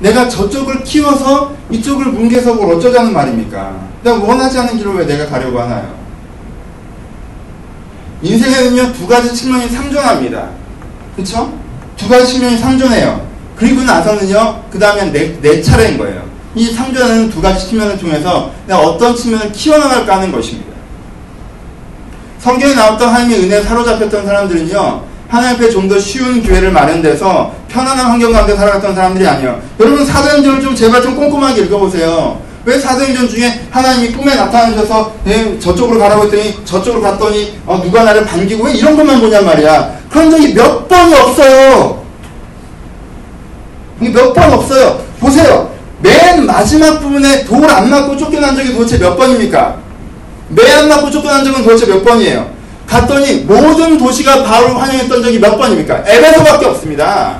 내가 0.00 0.28
저쪽을 0.28 0.82
키워서 0.82 1.54
이쪽을 1.70 2.06
뭉개서 2.06 2.54
뭘 2.54 2.74
어쩌자는 2.74 3.12
말입니까? 3.12 3.88
내가 4.02 4.16
원하지 4.18 4.58
않은 4.58 4.76
길을 4.76 4.94
왜 4.94 5.06
내가 5.06 5.26
가려고 5.26 5.60
하나요? 5.60 5.94
인생에는요 8.22 8.92
두 8.92 9.06
가지 9.06 9.32
측면이 9.34 9.68
상존합니다. 9.68 10.50
그쵸? 11.16 11.52
두 11.96 12.08
가지 12.08 12.32
측면이 12.32 12.58
상존해요. 12.58 13.32
그리고 13.56 13.82
나서는요, 13.82 14.64
그 14.70 14.78
다음에 14.78 15.12
내, 15.12 15.40
내 15.40 15.62
차례인 15.62 15.98
거예요. 15.98 16.22
이 16.54 16.66
상존하는 16.66 17.30
두 17.30 17.40
가지 17.40 17.68
측면을 17.68 17.98
통해서 17.98 18.50
내가 18.66 18.80
어떤 18.80 19.14
측면을 19.14 19.52
키워나갈까 19.52 20.16
하는 20.16 20.32
것입니다. 20.32 20.71
성경에 22.42 22.74
나왔던 22.74 23.08
하나님의 23.08 23.44
은혜에 23.44 23.62
사로잡혔던 23.62 24.26
사람들은요, 24.26 25.02
하나님 25.28 25.56
앞에 25.56 25.70
좀 25.70 25.88
더 25.88 25.98
쉬운 25.98 26.42
기회를 26.42 26.70
마련돼서 26.72 27.52
편안한 27.68 28.06
환경 28.06 28.32
가운데 28.32 28.56
살아갔던 28.56 28.94
사람들이 28.94 29.26
아니에요. 29.26 29.60
여러분 29.80 30.04
사도행전을 30.04 30.60
좀 30.60 30.74
제발 30.74 31.00
좀 31.02 31.14
꼼꼼하게 31.16 31.62
읽어보세요. 31.62 32.38
왜 32.64 32.78
사도행전 32.78 33.28
중에 33.28 33.66
하나님이 33.70 34.12
꿈에 34.12 34.34
나타나셔서 34.34 35.12
예, 35.26 35.58
저쪽으로 35.58 35.98
가라고 35.98 36.24
했더니 36.24 36.54
저쪽으로 36.64 37.02
갔더니 37.02 37.58
어, 37.66 37.80
누가 37.82 38.04
나를 38.04 38.24
반기고 38.24 38.64
왜 38.64 38.72
이런 38.74 38.96
것만 38.96 39.20
보냔 39.20 39.44
말이야. 39.44 39.90
그런 40.10 40.30
적이 40.30 40.54
몇 40.54 40.86
번이 40.88 41.14
없어요. 41.14 42.02
몇 44.00 44.32
번 44.34 44.52
없어요. 44.52 45.00
보세요. 45.20 45.70
맨 46.00 46.44
마지막 46.44 47.00
부분에 47.00 47.44
돌 47.44 47.64
안 47.70 47.88
맞고 47.88 48.16
쫓겨난 48.16 48.54
적이 48.56 48.74
도대체 48.74 48.98
몇 48.98 49.16
번입니까? 49.16 49.76
매안 50.54 50.88
맞고 50.88 51.10
쫓겨난 51.10 51.44
적은 51.44 51.62
도대체 51.62 51.86
몇 51.86 52.04
번이에요? 52.04 52.50
갔더니 52.86 53.36
모든 53.38 53.96
도시가 53.96 54.42
바울을 54.42 54.80
환영했던 54.80 55.22
적이 55.22 55.38
몇 55.38 55.56
번입니까? 55.56 56.04
에베소밖에 56.06 56.66
없습니다. 56.66 57.38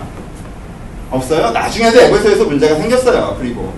없어요? 1.10 1.50
나중에도 1.50 2.00
에베소에서 2.00 2.44
문제가 2.44 2.76
생겼어요. 2.76 3.36
그리고 3.38 3.74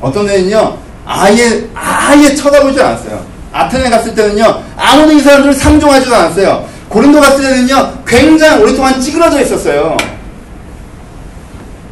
어떤 0.00 0.28
애는요 0.28 0.78
아예 1.04 1.68
아예 1.74 2.34
쳐다보지 2.34 2.80
않았어요. 2.80 3.24
아테네 3.52 3.90
갔을 3.90 4.14
때는요 4.14 4.62
아무도 4.76 5.12
이 5.12 5.20
사람들을 5.20 5.54
상종하지도 5.54 6.14
않았어요. 6.14 6.68
고린도 6.88 7.20
갔을 7.20 7.42
때는요 7.42 7.92
굉장히 8.06 8.62
오랫동안 8.62 9.00
찌그러져 9.00 9.40
있었어요. 9.40 9.96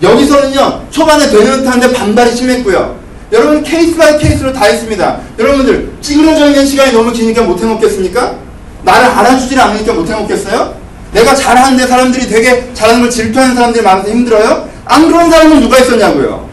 여기서는요 0.00 0.84
초반에 0.90 1.28
되는 1.28 1.62
듯한데 1.62 1.92
반발이 1.92 2.36
심했고요. 2.36 3.03
여러분 3.32 3.62
case 3.62 3.96
by 3.96 4.18
case로 4.18 4.52
다 4.52 4.66
했습니다. 4.66 5.20
여러분들 5.38 5.92
찌그러져 6.00 6.48
있는 6.48 6.66
시간이 6.66 6.92
너무 6.92 7.12
기니까 7.12 7.42
못 7.42 7.60
해먹겠습니까? 7.60 8.38
나를 8.82 9.06
알아주질 9.06 9.58
않으니까 9.58 9.92
못 9.94 10.08
해먹겠어요? 10.08 10.74
내가 11.12 11.34
잘하는데 11.34 11.86
사람들이 11.86 12.28
되게 12.28 12.72
잘하는 12.74 13.00
걸 13.00 13.10
질투하는 13.10 13.54
사람들이 13.54 13.82
많아서 13.82 14.08
힘들어요? 14.10 14.68
안 14.84 15.06
그런 15.06 15.30
사람은 15.30 15.60
누가 15.60 15.78
있었냐고요? 15.78 16.48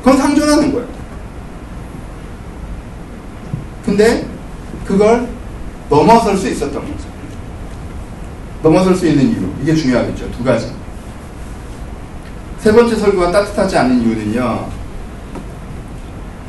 그건 0.00 0.18
상존하는 0.18 0.72
거예요. 0.72 0.88
근데 3.84 4.26
그걸 4.84 5.26
넘어설 5.88 6.36
수 6.36 6.48
있었던 6.48 6.74
거죠. 6.74 7.08
넘어설 8.62 8.94
수 8.94 9.06
있는 9.06 9.30
이유. 9.30 9.48
이게 9.62 9.74
중요하겠죠. 9.74 10.30
두 10.32 10.44
가지. 10.44 10.77
세 12.60 12.72
번째 12.72 12.96
설교가 12.96 13.30
따뜻하지 13.30 13.76
않은 13.78 14.02
이유는요. 14.02 14.68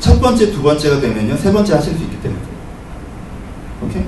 첫 0.00 0.20
번째, 0.20 0.50
두 0.50 0.62
번째가 0.62 1.00
되면요. 1.00 1.36
세 1.36 1.52
번째 1.52 1.74
하실 1.74 1.94
수 1.96 2.02
있기 2.04 2.16
때문에. 2.20 2.40
오케이? 3.82 4.02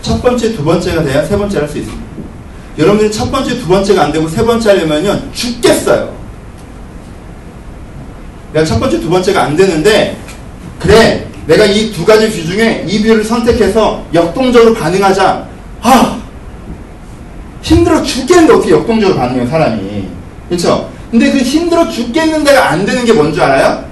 첫 0.00 0.20
번째, 0.22 0.54
두 0.54 0.64
번째가 0.64 1.02
돼야 1.04 1.24
세 1.24 1.36
번째 1.36 1.58
할 1.58 1.68
수 1.68 1.78
있습니다. 1.78 2.02
여러분들이 2.78 3.12
첫 3.12 3.30
번째, 3.30 3.58
두 3.58 3.68
번째가 3.68 4.04
안 4.04 4.12
되고 4.12 4.26
세 4.28 4.42
번째 4.44 4.70
하려면요. 4.70 5.32
죽겠어요. 5.32 6.14
내가 8.52 8.64
첫 8.66 8.80
번째, 8.80 8.98
두 9.00 9.08
번째가 9.10 9.42
안 9.44 9.56
되는데, 9.56 10.16
그래, 10.78 11.28
내가 11.46 11.64
이 11.66 11.92
두 11.92 12.04
가지 12.04 12.30
view 12.30 12.46
중에 12.46 12.84
이 12.88 13.02
view를 13.02 13.24
선택해서 13.24 14.04
역동적으로 14.14 14.74
반응하자. 14.74 15.46
아! 15.82 16.22
힘들어 17.62 18.02
죽겠는데 18.02 18.52
어떻게 18.54 18.72
역동적으로 18.72 19.18
반응해요, 19.18 19.46
사람이. 19.48 19.91
그렇죠? 20.52 20.90
근데 21.10 21.30
그 21.30 21.38
힘들어 21.38 21.88
죽겠는데가 21.88 22.70
안 22.70 22.84
되는 22.84 23.04
게 23.06 23.12
뭔지 23.14 23.40
알아요? 23.40 23.84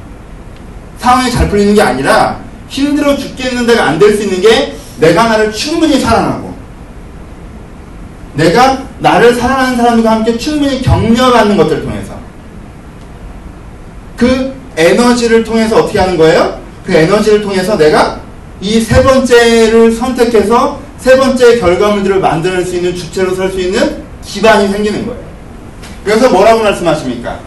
상황이 0.98 1.30
잘 1.30 1.48
풀리는 1.48 1.74
게 1.74 1.80
아니라 1.80 2.38
힘들어 2.68 3.16
죽겠는데가 3.16 3.82
안 3.82 3.98
될 3.98 4.14
수 4.14 4.24
있는 4.24 4.42
게 4.42 4.76
내가 4.98 5.26
나를 5.28 5.50
충분히 5.52 5.98
사랑하고 5.98 6.54
내가 8.34 8.82
나를 8.98 9.34
사랑하는 9.34 9.76
사람과 9.78 10.10
함께 10.10 10.36
충분히 10.36 10.82
격려받는 10.82 11.56
것들을 11.56 11.82
통해서 11.82 12.12
그 14.18 14.52
에너지를 14.76 15.42
통해서 15.42 15.76
어떻게 15.76 15.98
하는 15.98 16.18
거예요? 16.18 16.60
그 16.84 16.92
에너지를 16.92 17.40
통해서 17.40 17.76
내가 17.78 18.20
이 18.60 18.78
세 18.82 19.02
번째를 19.02 19.92
선택해서 19.92 20.78
세 20.98 21.16
번째 21.16 21.58
결과물들을 21.58 22.20
만들 22.20 22.62
수 22.66 22.76
있는 22.76 22.94
주체로 22.94 23.34
설 23.34 23.50
수 23.50 23.58
있는 23.58 24.02
기반이 24.22 24.68
생기는 24.68 25.06
거예요. 25.06 25.29
여기서 26.06 26.30
뭐라고 26.30 26.62
말씀하십니까? 26.62 27.38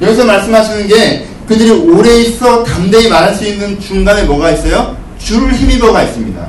여기서 0.00 0.24
말씀하시는 0.24 0.86
게 0.88 1.26
그들이 1.46 1.70
오래 1.70 2.14
있어 2.20 2.62
담대히 2.64 3.08
말할 3.08 3.34
수 3.34 3.44
있는 3.44 3.78
중간에 3.80 4.22
뭐가 4.24 4.50
있어요? 4.50 4.96
줄을 5.18 5.52
힘입어가 5.52 6.02
있습니다. 6.04 6.40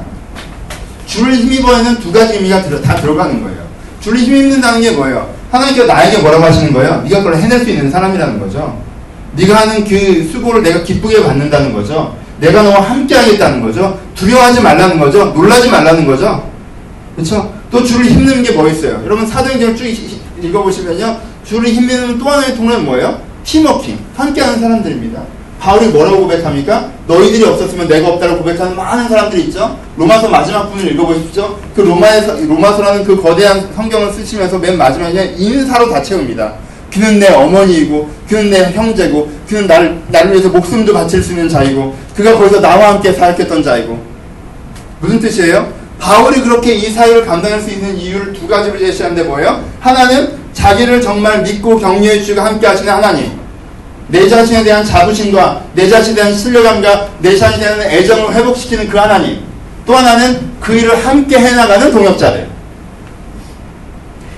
줄을 1.05 1.35
힘입어에는 1.35 1.99
두 1.99 2.11
가지 2.11 2.35
의미가 2.35 2.63
들어, 2.63 2.81
다 2.81 2.95
들어가는 2.95 3.43
거예요. 3.43 3.61
줄을 3.99 4.19
힘입는다는 4.19 4.81
게 4.81 4.91
뭐예요? 4.91 5.33
하나님께서 5.51 5.85
나에게 5.87 6.19
뭐라고 6.19 6.45
하시는 6.45 6.71
거예요? 6.71 7.01
네가 7.03 7.17
그걸 7.23 7.35
해낼 7.37 7.59
수 7.59 7.69
있는 7.69 7.91
사람이라는 7.91 8.39
거죠. 8.39 8.81
네가 9.35 9.55
하는 9.55 9.83
그 9.83 10.29
수고를 10.31 10.63
내가 10.63 10.81
기쁘게 10.83 11.23
받는다는 11.23 11.73
거죠. 11.73 12.15
내가 12.39 12.63
너와 12.63 12.81
함께 12.81 13.15
하겠다는 13.15 13.61
거죠. 13.61 13.99
두려워하지 14.15 14.61
말라는 14.61 14.99
거죠. 14.99 15.25
놀라지 15.25 15.69
말라는 15.69 16.05
거죠. 16.05 16.49
그렇죠? 17.15 17.53
또 17.69 17.83
줄을 17.83 18.05
힘는 18.05 18.41
게 18.43 18.53
뭐 18.53 18.67
있어요? 18.69 19.01
여러분 19.05 19.25
사도행전을 19.27 19.75
쭉 19.75 19.85
읽어보시면요. 20.41 21.17
줄을 21.51 21.67
힘내는 21.67 22.17
또 22.17 22.29
하나의 22.29 22.55
통로는 22.55 22.85
뭐예요? 22.85 23.19
팀워킹. 23.43 23.99
함께하는 24.15 24.61
사람들입니다. 24.61 25.21
바울이 25.59 25.87
뭐라고 25.87 26.21
고백합니까? 26.21 26.89
너희들이 27.07 27.43
없었으면 27.43 27.89
내가 27.89 28.07
없다고 28.07 28.37
고백하는 28.37 28.73
많은 28.73 29.09
사람들이 29.09 29.43
있죠. 29.43 29.77
로마서 29.97 30.29
마지막 30.29 30.69
부분을 30.69 30.93
읽어보십시오. 30.93 31.59
그 31.75 31.81
로마에서 31.81 32.37
로마서라는 32.37 33.03
그 33.03 33.21
거대한 33.21 33.69
성경을 33.75 34.13
쓰시면서 34.13 34.59
맨 34.59 34.77
마지막에 34.77 35.35
인사로 35.37 35.89
다 35.89 36.01
채웁니다. 36.01 36.53
그는 36.91 37.19
내 37.19 37.27
어머니이고 37.33 38.09
그는 38.29 38.49
내 38.49 38.71
형제고 38.71 39.29
그는 39.47 39.67
나를 39.67 40.01
나를 40.07 40.31
위해서 40.31 40.47
목숨도 40.47 40.93
바칠 40.93 41.21
수 41.21 41.33
있는 41.33 41.49
자이고 41.49 41.95
그가 42.15 42.37
거기서 42.37 42.61
나와 42.61 42.93
함께 42.93 43.11
사역했던 43.11 43.61
자이고 43.61 44.01
무슨 45.01 45.19
뜻이에요? 45.19 45.71
바울이 45.99 46.41
그렇게 46.41 46.73
이 46.73 46.89
사역을 46.89 47.25
감당할 47.25 47.61
수 47.61 47.69
있는 47.69 47.95
이유를 47.97 48.33
두 48.33 48.47
가지로 48.47 48.79
제시하는데 48.79 49.23
뭐예요? 49.23 49.63
하나는 49.79 50.40
자기를 50.53 51.01
정말 51.01 51.41
믿고 51.41 51.77
격려해 51.79 52.19
주시고 52.19 52.41
함께 52.41 52.67
하시는 52.67 52.91
하나님. 52.91 53.39
내 54.07 54.27
자신에 54.27 54.63
대한 54.63 54.83
자부심과 54.83 55.61
내 55.73 55.87
자신에 55.89 56.15
대한 56.15 56.35
신뢰감과 56.35 57.09
내 57.19 57.37
자신에 57.37 57.63
대한 57.65 57.81
애정을 57.81 58.33
회복시키는 58.33 58.89
그 58.89 58.97
하나님. 58.97 59.39
또 59.85 59.95
하나는 59.95 60.51
그 60.59 60.73
일을 60.73 61.05
함께 61.05 61.37
해나가는 61.39 61.91
동역자들. 61.91 62.47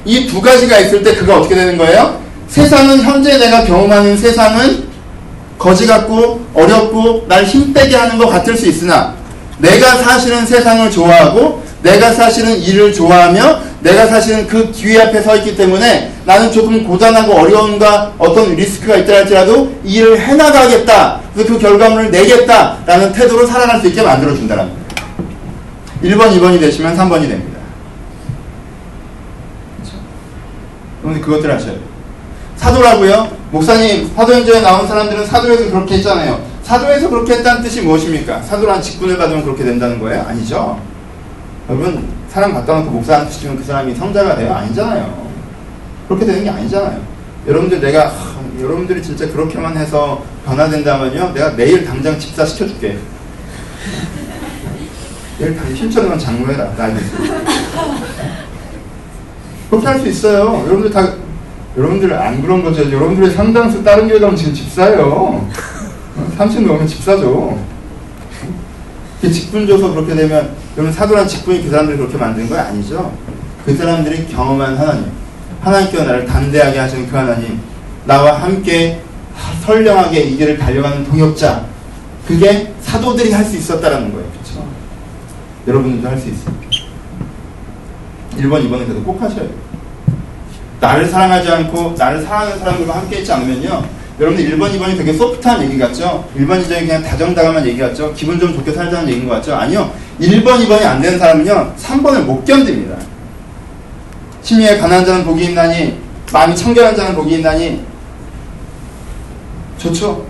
이 0.06 0.28
두 0.28 0.42
가지가 0.42 0.80
있을 0.80 1.02
때 1.04 1.16
그가 1.16 1.38
어떻게 1.38 1.56
되는 1.56 1.78
거예요? 1.78 2.22
세상은 2.48 3.02
현재 3.02 3.38
내가 3.38 3.64
경험하는 3.64 4.18
세상은 4.18 4.84
거지 5.58 5.88
같고 5.88 6.46
어렵고 6.54 7.26
날 7.28 7.46
힘빼게 7.46 7.96
하는 7.96 8.18
것 8.18 8.28
같을 8.28 8.56
수 8.58 8.68
있으나 8.68 9.16
내가 9.60 9.96
사실은 9.96 10.46
세상을 10.46 10.92
좋아하고 10.92 11.63
내가 11.84 12.12
사실은 12.14 12.58
일을 12.60 12.94
좋아하며 12.94 13.60
내가 13.82 14.08
사실은 14.08 14.48
그 14.48 14.72
기회 14.72 15.02
앞에 15.02 15.22
서 15.22 15.36
있기 15.36 15.56
때문에 15.56 16.14
나는 16.26 16.52
조금 16.52 16.84
고단하고 16.86 17.34
어려움과 17.34 18.14
어떤 18.18 18.56
리스크가 18.56 18.96
있다 18.98 19.14
할지라도 19.14 19.72
일을 19.84 20.20
해나가겠다. 20.20 21.20
그 21.36 21.60
결과물을 21.60 22.10
내겠다라는 22.10 23.12
태도로 23.12 23.46
살아갈 23.46 23.82
수 23.82 23.88
있게 23.88 24.02
만들어준다는 24.02 24.64
거예요. 24.64 24.84
1번, 26.04 26.40
2번이 26.40 26.60
되시면 26.60 26.98
3번이 26.98 27.28
됩니다. 27.28 27.60
그렇죠? 31.02 31.22
그것들 31.22 31.58
돼요. 31.58 31.76
사도라고요? 32.56 33.28
목사님, 33.52 34.10
사도행전에 34.16 34.62
나온 34.62 34.88
사람들은 34.88 35.26
사도에서 35.26 35.70
그렇게 35.70 35.96
했잖아요. 35.96 36.42
사도에서 36.64 37.10
그렇게 37.10 37.34
했다는 37.34 37.62
뜻이 37.62 37.82
무엇입니까? 37.82 38.42
사도란 38.42 38.82
직분을 38.82 39.18
받으면 39.18 39.44
그렇게 39.44 39.66
된다는 39.66 40.00
거예요? 40.00 40.26
아니죠. 40.28 40.93
여러분, 41.70 42.08
사람 42.30 42.54
갖다 42.54 42.80
놓고 42.80 42.92
목사한테 42.92 43.32
주면 43.32 43.58
그 43.58 43.64
사람이 43.64 43.96
성자가 43.96 44.36
돼요? 44.36 44.54
아니잖아요. 44.54 45.28
그렇게 46.08 46.26
되는 46.26 46.44
게 46.44 46.50
아니잖아요. 46.50 47.02
여러분들 47.48 47.80
내가, 47.80 48.08
하, 48.10 48.34
여러분들이 48.60 49.02
진짜 49.02 49.28
그렇게만 49.32 49.78
해서 49.78 50.24
변화된다면요. 50.46 51.32
내가 51.34 51.56
내일 51.56 51.86
당장 51.86 52.20
집사 52.20 52.46
시켜줄게. 52.46 52.98
내일 55.40 55.56
당장 55.56 55.76
신천에만 55.76 56.20
장로해라. 56.20 56.76
나이 56.76 56.94
그렇게 59.70 59.88
할 59.88 60.00
수 60.00 60.08
있어요. 60.08 60.64
여러분들 60.66 60.92
다, 60.92 61.14
여러분들 61.78 62.14
안 62.14 62.42
그런 62.42 62.64
거죠. 62.64 62.84
여러분들의 62.92 63.32
상당수 63.32 63.84
다른 63.84 64.08
교회 64.08 64.20
가면 64.20 64.36
지금 64.36 64.54
집사예요. 64.54 65.50
30 66.38 66.62
넘으면 66.68 66.88
집사죠. 66.88 67.58
직분 69.22 69.66
줘서 69.66 69.94
그렇게 69.94 70.14
되면 70.14 70.52
여러분 70.76 70.92
사도란 70.92 71.28
직분이 71.28 71.64
그 71.64 71.70
사람들이 71.70 71.98
그렇게 71.98 72.18
만든 72.18 72.50
거 72.50 72.58
아니죠. 72.58 73.16
그 73.66 73.76
사람들이 73.76 74.28
경험한 74.28 74.76
하나님, 74.78 75.12
하나님께서 75.62 76.04
나를 76.04 76.26
담대하게 76.26 76.80
하시는 76.80 77.08
그 77.08 77.16
하나님, 77.16 77.60
나와 78.06 78.42
함께 78.42 79.02
선량하게 79.66 80.20
이 80.22 80.38
길을 80.38 80.58
달려가는 80.58 81.06
동역자, 81.06 81.66
그게 82.28 82.74
사도들이 82.82 83.32
할 83.32 83.46
수 83.46 83.56
있었다라는 83.58 84.12
거예요. 84.14 84.28
그렇죠? 84.32 84.68
여러분들도 85.68 86.10
할 86.10 86.18
수 86.18 86.30
있습니다. 86.30 86.64
1번, 88.38 88.68
2번은 88.68 88.86
그래도 88.88 89.04
꼭 89.04 89.22
하셔야 89.22 89.42
돼요. 89.42 89.52
나를 90.80 91.08
사랑하지 91.08 91.50
않고 91.50 91.96
나를 91.98 92.22
사랑하는 92.24 92.60
사람들과 92.60 92.98
함께 92.98 93.20
있지 93.20 93.32
않으면요. 93.32 93.86
여러분들 94.20 94.58
1번, 94.58 94.72
2번이 94.78 94.98
되게 94.98 95.14
소프트한 95.14 95.64
얘기 95.64 95.78
같죠? 95.78 96.28
1번이적인 96.38 96.80
그냥 96.80 97.04
다정다감한 97.04 97.66
얘기 97.68 97.80
같죠? 97.80 98.14
기분 98.14 98.40
좀 98.40 98.54
좋게 98.54 98.72
살자는 98.74 99.08
얘기인 99.10 99.28
것 99.28 99.36
같죠? 99.36 99.56
아니요. 99.56 99.92
1번, 100.20 100.66
2번이 100.66 100.84
안 100.86 101.02
되는 101.02 101.18
사람은요. 101.18 101.74
3번을 101.78 102.24
못 102.24 102.46
견딥니다. 102.46 102.96
심리에 104.44 104.78
가난한 104.78 105.06
자는 105.06 105.26
복이 105.26 105.46
있나니 105.46 105.98
마음이 106.32 106.56
청결한 106.56 106.96
자는 106.96 107.16
복이 107.16 107.36
있나니 107.36 107.82
좋죠? 109.78 110.26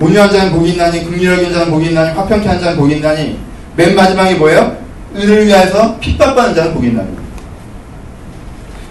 온유한 0.00 0.30
자는 0.30 0.52
복이 0.52 0.70
있나니 0.70 1.04
긍휼하게 1.04 1.52
자는 1.52 1.70
복이 1.70 1.88
있나니 1.88 2.16
화평케 2.16 2.48
한 2.48 2.60
자는 2.60 2.76
복이 2.76 2.96
있나니 2.96 3.38
맨 3.76 3.94
마지막에 3.94 4.34
뭐예요? 4.34 4.76
의를 5.14 5.46
위하여서 5.46 5.98
핍박받는 5.98 6.54
자는 6.54 6.74
복이 6.74 6.88
있나니 6.88 7.08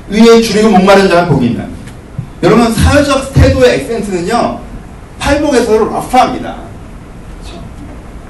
의에 0.09 0.41
줄이고 0.41 0.69
목마른 0.69 1.07
자는 1.07 1.29
복이 1.29 1.47
있나니 1.47 1.71
여러분 2.43 2.71
사회적 2.73 3.33
태도의 3.33 3.81
액센트는요 3.81 4.59
팔복에서 5.19 5.71
그렇죠? 5.71 6.68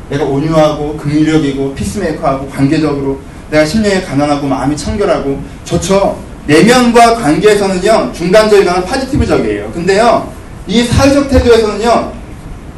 내가 0.09 0.23
온유하고 0.25 0.97
긍휼력이고 0.97 1.75
피스메이커하고 1.75 2.49
관계적으로 2.49 3.19
내가 3.49 3.65
심령에 3.65 4.01
가난하고 4.01 4.47
마음이 4.47 4.75
청결하고 4.75 5.41
좋죠. 5.65 6.19
내면과 6.47 7.15
관계에서는요 7.15 8.11
중간적이거나 8.13 8.83
파지티브적이에요. 8.83 9.71
근데요 9.71 10.31
이 10.67 10.83
사회적 10.83 11.29
태도에서는요 11.29 12.11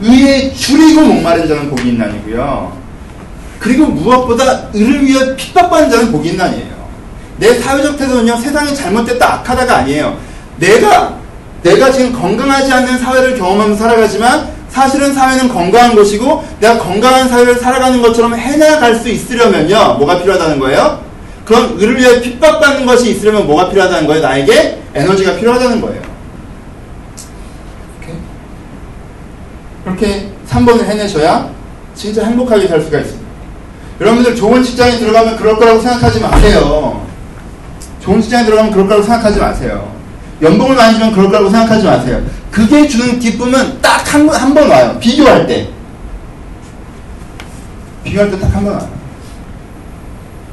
의에 0.01 0.53
줄이고 0.53 1.01
목마른 1.01 1.47
자는 1.47 1.69
복이 1.69 1.89
있나니고요. 1.89 2.77
그리고 3.59 3.85
무엇보다 3.85 4.69
의를 4.73 5.05
위해 5.05 5.35
핍박받는 5.35 5.89
자는 5.89 6.11
복이 6.11 6.29
있나니에요. 6.29 6.81
내 7.37 7.53
사회적 7.59 7.97
태도는요 7.97 8.37
세상이 8.37 8.75
잘못됐다 8.75 9.35
악하다가 9.35 9.77
아니에요. 9.77 10.17
내가 10.57 11.19
내가 11.63 11.91
지금 11.91 12.11
건강하지 12.11 12.71
않는 12.73 12.97
사회를 12.97 13.37
경험하면서 13.37 13.81
살아가지만 13.83 14.49
사실은 14.71 15.13
사회는 15.13 15.49
건강한 15.49 15.95
것이고 15.95 16.43
내가 16.59 16.79
건강한 16.79 17.27
사회를 17.27 17.55
살아가는 17.55 18.01
것처럼 18.01 18.33
해나갈 18.33 18.95
수 18.95 19.09
있으려면요 19.09 19.95
뭐가 19.95 20.19
필요하다는 20.19 20.59
거예요? 20.59 21.01
그럼 21.45 21.75
의를 21.77 21.97
위해 21.97 22.21
핍박받는 22.21 22.85
것이 22.85 23.11
있으려면 23.11 23.45
뭐가 23.45 23.69
필요하다는 23.69 24.07
거예요? 24.07 24.21
나에게 24.21 24.81
에너지가 24.93 25.35
필요하다는 25.35 25.81
거예요. 25.81 26.01
그렇게 29.83 30.29
3번을 30.49 30.85
해내셔야 30.85 31.49
진짜 31.95 32.23
행복하게 32.23 32.67
살 32.67 32.81
수가 32.81 32.99
있습니다. 32.99 33.29
여러분들 33.99 34.35
좋은 34.35 34.63
직장에 34.63 34.97
들어가면 34.97 35.37
그럴 35.37 35.57
거라고 35.57 35.79
생각하지 35.79 36.19
마세요. 36.21 37.05
좋은 37.99 38.21
직장에 38.21 38.45
들어가면 38.45 38.71
그럴 38.71 38.87
거라고 38.87 39.03
생각하지 39.03 39.39
마세요. 39.39 39.91
연봉을 40.41 40.75
많이 40.75 40.93
주면 40.93 41.11
그럴 41.11 41.27
거라고 41.27 41.49
생각하지 41.49 41.85
마세요. 41.85 42.21
그게 42.51 42.87
주는 42.87 43.17
기쁨은 43.19 43.81
딱 43.81 44.01
한 44.13 44.27
번, 44.27 44.35
한 44.35 44.53
번 44.53 44.69
와요. 44.69 44.97
비교할 44.99 45.47
때. 45.47 45.69
비교할 48.03 48.29
때 48.29 48.37
딱 48.39 48.53
한 48.53 48.63
번 48.65 48.73
와요. 48.73 48.89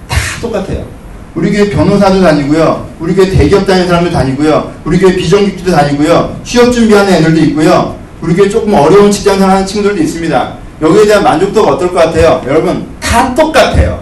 다 0.09 0.17
똑같아요. 0.41 0.87
우리 1.35 1.51
교회 1.53 1.69
변호사도 1.71 2.21
다니고요. 2.23 2.89
우리 3.01 3.15
교회 3.15 3.29
대기업 3.31 3.67
다니는 3.67 3.89
사람도 3.89 4.11
다니고요. 4.13 4.73
우리 4.85 4.99
교회 4.99 5.15
비정규직도 5.17 5.71
다니고요. 5.73 6.41
취업 6.45 6.73
준비하는 6.73 7.13
애들도 7.15 7.41
있고요. 7.47 7.97
우리 8.21 8.35
교회 8.35 8.49
조금 8.49 8.75
어려운 8.75 9.11
직장 9.11 9.35
생활 9.39 9.57
하는 9.57 9.67
친구들도 9.67 10.01
있습니다. 10.03 10.53
여기에 10.81 11.07
대한 11.07 11.23
만족도가 11.25 11.73
어떨 11.73 11.89
것 11.93 11.95
같아요? 12.05 12.43
여러분, 12.47 12.87
다 13.01 13.35
똑같아요. 13.35 14.01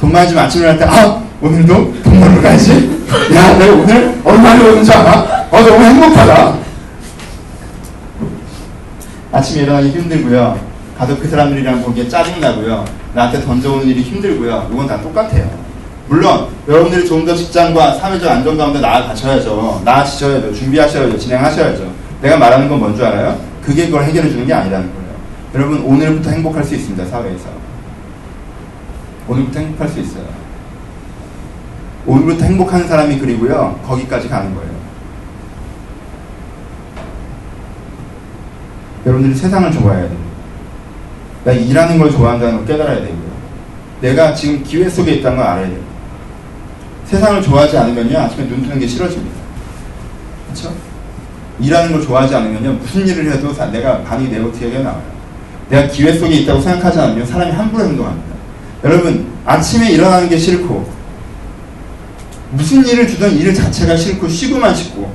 돈 0.00 0.12
많이 0.12 0.28
좀 0.28 0.38
아침에 0.38 0.66
할 0.66 0.78
때, 0.78 0.84
아, 0.84 1.22
오늘도 1.44 2.02
돈 2.02 2.20
벌러 2.20 2.40
가야지. 2.40 2.90
야, 3.34 3.58
내가 3.58 3.74
오늘 3.74 4.18
얼마나 4.24 4.64
오는 4.64 4.82
줄 4.82 4.94
알아? 4.94 5.46
어, 5.50 5.60
너무 5.60 5.84
행복하다. 5.84 6.54
아침에 9.30 9.64
일어나기 9.64 9.90
힘들고요. 9.90 10.58
가족 10.96 11.20
그 11.20 11.28
사람들이랑 11.28 11.82
보기에 11.82 12.08
짜증나고요. 12.08 12.86
나한테 13.12 13.44
던져오는 13.44 13.86
일이 13.86 14.00
힘들고요. 14.00 14.70
이건 14.72 14.86
다 14.86 14.98
똑같아요. 15.02 15.50
물론 16.08 16.48
여러분들이 16.66 17.06
좀 17.06 17.26
더 17.26 17.34
직장과 17.36 17.94
사회적 17.96 18.30
안정 18.30 18.56
가운데 18.56 18.80
나아가셔야죠. 18.80 19.82
나아지셔야죠. 19.84 20.54
준비하셔야죠. 20.54 21.18
진행하셔야죠. 21.18 21.92
내가 22.22 22.38
말하는 22.38 22.68
건 22.70 22.80
뭔 22.80 22.96
줄 22.96 23.04
알아요? 23.04 23.38
그게 23.62 23.86
그걸 23.86 24.04
해결해 24.04 24.30
주는 24.30 24.46
게 24.46 24.54
아니라는 24.54 24.86
거예요. 24.94 25.04
여러분 25.54 25.80
오늘부터 25.84 26.30
행복할 26.30 26.64
수 26.64 26.74
있습니다. 26.74 27.04
사회에서. 27.06 27.44
오늘부터 29.28 29.60
행복할 29.60 29.88
수 29.90 30.00
있어요. 30.00 30.43
오늘부터 32.06 32.44
행복한 32.44 32.86
사람이 32.86 33.18
그리고요. 33.18 33.80
거기까지 33.86 34.28
가는 34.28 34.54
거예요. 34.54 34.74
여러분들이 39.06 39.34
세상을 39.34 39.70
좋아해야 39.72 40.02
됩니다. 40.02 40.24
내가 41.44 41.58
일하는 41.58 41.98
걸 41.98 42.10
좋아한다는 42.10 42.56
걸 42.56 42.66
깨달아야 42.66 43.00
되고요. 43.00 43.34
내가 44.00 44.34
지금 44.34 44.62
기회 44.62 44.88
속에 44.88 45.14
있다는 45.14 45.38
걸 45.38 45.46
알아야 45.46 45.66
돼요. 45.66 45.80
세상을 47.06 47.42
좋아하지 47.42 47.76
않으면요. 47.76 48.18
아침에 48.18 48.48
눈 48.48 48.62
뜨는 48.62 48.78
게 48.78 48.86
싫어집니다. 48.86 49.36
그렇죠? 50.46 50.74
일하는 51.60 51.92
걸 51.92 52.02
좋아하지 52.02 52.34
않으면요. 52.34 52.72
무슨 52.74 53.06
일을 53.06 53.32
해도 53.32 53.52
내가 53.70 54.02
반이 54.02 54.28
네거티브하게 54.28 54.78
나와요. 54.82 55.02
내가 55.68 55.88
기회 55.88 56.12
속에 56.12 56.36
있다고 56.36 56.60
생각하지 56.60 56.98
않으면 57.00 57.26
사람이 57.26 57.52
함부로 57.52 57.84
행동합니다. 57.84 58.34
여러분 58.84 59.26
아침에 59.44 59.90
일어나는 59.92 60.28
게 60.28 60.36
싫고 60.36 60.93
무슨 62.56 62.86
일을 62.86 63.06
주던 63.06 63.32
일 63.36 63.54
자체가 63.54 63.96
싫고 63.96 64.28
쉬고만 64.28 64.74
싶고 64.74 65.12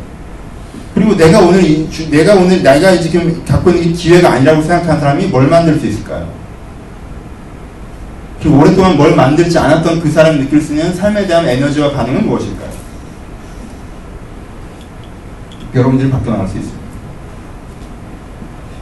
그리고 0.93 1.15
내가 1.15 1.39
오늘 1.39 1.63
이, 1.63 1.89
주, 1.89 2.09
내가 2.09 2.35
오늘 2.35 2.61
내가 2.61 2.97
지금 2.99 3.43
갖고 3.45 3.69
있는 3.69 3.83
게 3.83 3.91
기회가 3.91 4.33
아니라고 4.33 4.61
생각하는 4.61 4.99
사람이 4.99 5.27
뭘 5.27 5.47
만들 5.47 5.79
수 5.79 5.87
있을까요? 5.87 6.29
그 8.41 8.49
오랫동안 8.49 8.97
뭘 8.97 9.15
만들지 9.15 9.57
않았던 9.57 10.01
그 10.01 10.09
사람이 10.11 10.39
느낄 10.39 10.61
수 10.61 10.73
있는 10.73 10.93
삶에 10.93 11.27
대한 11.27 11.47
에너지와 11.47 11.91
반응은 11.91 12.25
무엇일까요? 12.25 12.69
여러분들이 15.75 16.09
바뀌어나갈 16.09 16.47
수 16.47 16.57
있습니다. 16.57 16.79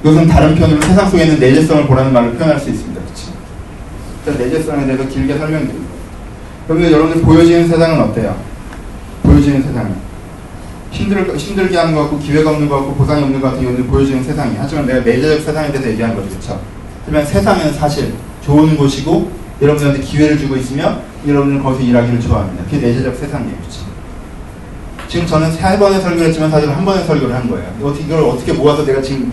이것은 0.04 0.28
다른 0.28 0.56
편으로 0.56 0.82
세상 0.82 1.10
속에 1.10 1.24
있는 1.24 1.40
내재성을 1.40 1.88
보라는 1.88 2.14
말로 2.14 2.32
표현할 2.34 2.60
수 2.60 2.70
있습니다. 2.70 3.02
그렇죠? 3.02 4.44
내재성에 4.44 4.86
대해서 4.86 5.08
길게 5.08 5.38
설명드립니다. 5.38 5.87
그러면 6.68 6.92
여러분들 6.92 7.22
보여지는 7.22 7.68
세상은 7.68 8.02
어때요? 8.02 8.36
보여지는 9.24 9.64
세상은 9.64 9.96
힘들, 10.92 11.38
힘들게 11.38 11.78
하는 11.78 11.96
것 11.96 12.02
같고 12.02 12.20
기회가 12.20 12.52
없는 12.52 12.68
것 12.68 12.78
같고 12.78 12.96
보상이 12.96 13.24
없는 13.24 13.40
것 13.40 13.50
같은 13.50 13.64
여러분들 13.64 13.90
보여지는 13.90 14.24
세상이 14.24 14.56
하지만 14.58 14.86
내가 14.86 15.00
내재적 15.00 15.42
세상에 15.42 15.72
대해서 15.72 15.90
얘기하는 15.90 16.16
거죠. 16.16 16.30
그렇죠? 16.30 16.62
그러면 17.06 17.26
세상은 17.26 17.74
사실 17.74 18.14
좋은 18.42 18.76
곳이고 18.76 19.32
여러분들한테 19.62 20.02
기회를 20.02 20.38
주고 20.38 20.58
있으며 20.58 21.00
여러분들은 21.26 21.64
거기서 21.64 21.84
일하기를 21.84 22.20
좋아합니다. 22.20 22.64
그게 22.66 22.78
내재적 22.86 23.16
세상이에요. 23.16 23.56
그렇죠? 23.58 23.88
지금 25.08 25.26
저는 25.26 25.52
세 25.52 25.80
번의 25.80 26.02
설교를 26.02 26.28
했지만 26.28 26.52
사실 26.52 26.70
한 26.70 26.84
번의 26.84 27.06
설교를 27.06 27.34
한 27.34 27.50
거예요. 27.50 27.96
이걸 27.98 28.24
어떻게 28.24 28.52
모아서 28.52 28.86
내가 28.86 29.02
지금 29.02 29.32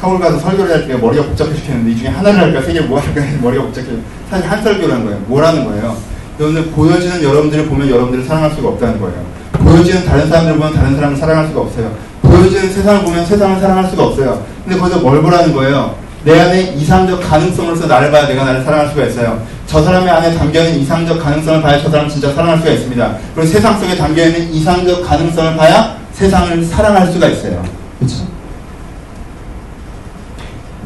서울 0.00 0.20
가서 0.20 0.38
설교를 0.38 0.74
할 0.74 0.86
때 0.86 0.94
머리가 0.94 1.24
복잡해 1.24 1.54
죽겠는데 1.54 1.90
이 1.92 1.96
중에 1.96 2.08
하나를 2.08 2.38
할까 2.38 2.60
세 2.62 2.72
개를 2.72 2.86
뭐 2.88 3.00
할까 3.00 3.20
머리가 3.40 3.64
복잡해 3.64 3.86
사실 4.30 4.46
한 4.50 4.62
설교를 4.62 4.94
한 4.94 5.04
거예요. 5.04 5.18
뭐라는 5.26 5.64
거예요? 5.64 5.96
여러분들 6.38 6.70
보여지는 6.72 7.22
여러분들을 7.22 7.66
보면 7.66 7.88
여러분들을 7.88 8.24
사랑할 8.24 8.50
수가 8.52 8.68
없다는 8.68 9.00
거예요. 9.00 9.24
보여지는 9.54 10.04
다른 10.04 10.28
사람들을 10.28 10.58
보면 10.58 10.74
다른 10.74 10.94
사람을 10.96 11.16
사랑할 11.16 11.46
수가 11.48 11.60
없어요. 11.62 11.90
보여지는 12.22 12.70
세상을 12.72 13.04
보면 13.04 13.24
세상을 13.24 13.60
사랑할 13.60 13.86
수가 13.90 14.04
없어요. 14.04 14.44
근데 14.64 14.78
거기서 14.78 15.00
뭘 15.00 15.22
보라는 15.22 15.54
거예요? 15.54 15.94
내 16.24 16.38
안에 16.40 16.74
이상적 16.76 17.20
가능성으로서 17.22 17.86
나를 17.86 18.10
봐야 18.10 18.26
내가 18.26 18.44
나를 18.44 18.62
사랑할 18.64 18.88
수가 18.88 19.06
있어요. 19.06 19.40
저 19.66 19.82
사람의 19.82 20.10
안에 20.10 20.34
담겨있는 20.36 20.80
이상적 20.80 21.22
가능성을 21.22 21.62
봐야 21.62 21.80
저 21.80 21.88
사람 21.88 22.08
진짜 22.08 22.32
사랑할 22.32 22.58
수가 22.58 22.70
있습니다. 22.72 23.16
그리고 23.34 23.48
세상 23.48 23.78
속에 23.80 23.96
담겨있는 23.96 24.52
이상적 24.52 25.06
가능성을 25.06 25.56
봐야 25.56 25.96
세상을 26.12 26.64
사랑할 26.64 27.06
수가 27.12 27.28
있어요. 27.28 27.62
그렇죠? 27.98 28.35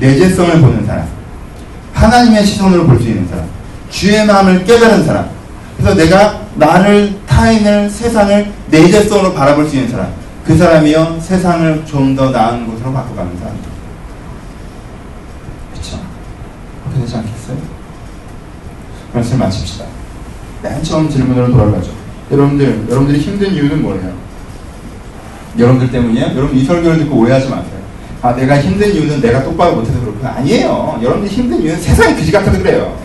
내재성을 0.01 0.61
보는 0.61 0.86
사람, 0.86 1.07
하나님의 1.92 2.44
시선으로 2.44 2.86
볼 2.86 2.98
수 3.01 3.09
있는 3.09 3.28
사람, 3.28 3.46
주의 3.90 4.24
마음을 4.26 4.64
깨달은 4.64 5.05
사람, 5.05 5.28
그래서 5.76 5.94
내가 5.94 6.40
나를, 6.57 7.18
타인을, 7.26 7.88
세상을 7.90 8.53
내재성으로 8.70 9.34
바라볼 9.34 9.66
수 9.68 9.76
있는 9.76 9.90
사람, 9.90 10.12
그 10.44 10.57
사람이요 10.57 11.18
세상을 11.20 11.84
좀 11.86 12.16
더 12.16 12.30
나은 12.30 12.66
곳으로 12.66 12.92
바꿔가는 12.92 13.38
사람. 13.38 13.55
그렇죠? 15.72 16.01
그렇게 16.84 17.01
되지 17.03 17.16
않겠어요? 17.16 17.57
말씀 19.12 19.38
마칩시다. 19.38 19.84
맨 20.62 20.82
처음 20.82 21.09
질문으로 21.09 21.51
돌아가죠. 21.51 21.90
여러분들, 22.30 22.86
여러분들이 22.88 23.18
힘든 23.20 23.53
이유는 23.53 23.82
뭐예요? 23.82 24.12
여러분들 25.59 25.90
때문이에요? 25.90 26.26
여러분 26.36 26.57
이 26.57 26.64
설교를 26.64 26.98
듣고 26.98 27.16
오해하지 27.16 27.48
마세요. 27.48 27.80
아, 28.22 28.34
내가 28.34 28.60
힘든 28.60 28.92
이유는 28.94 29.20
내가 29.20 29.42
똑바로 29.42 29.76
못해서 29.76 29.98
그렇구나. 30.00 30.34
아니에요. 30.38 30.98
여러분들 31.02 31.28
힘든 31.30 31.62
이유는 31.62 31.80
세상이 31.80 32.14
그지 32.16 32.30
같아서 32.30 32.58
그래요. 32.58 32.96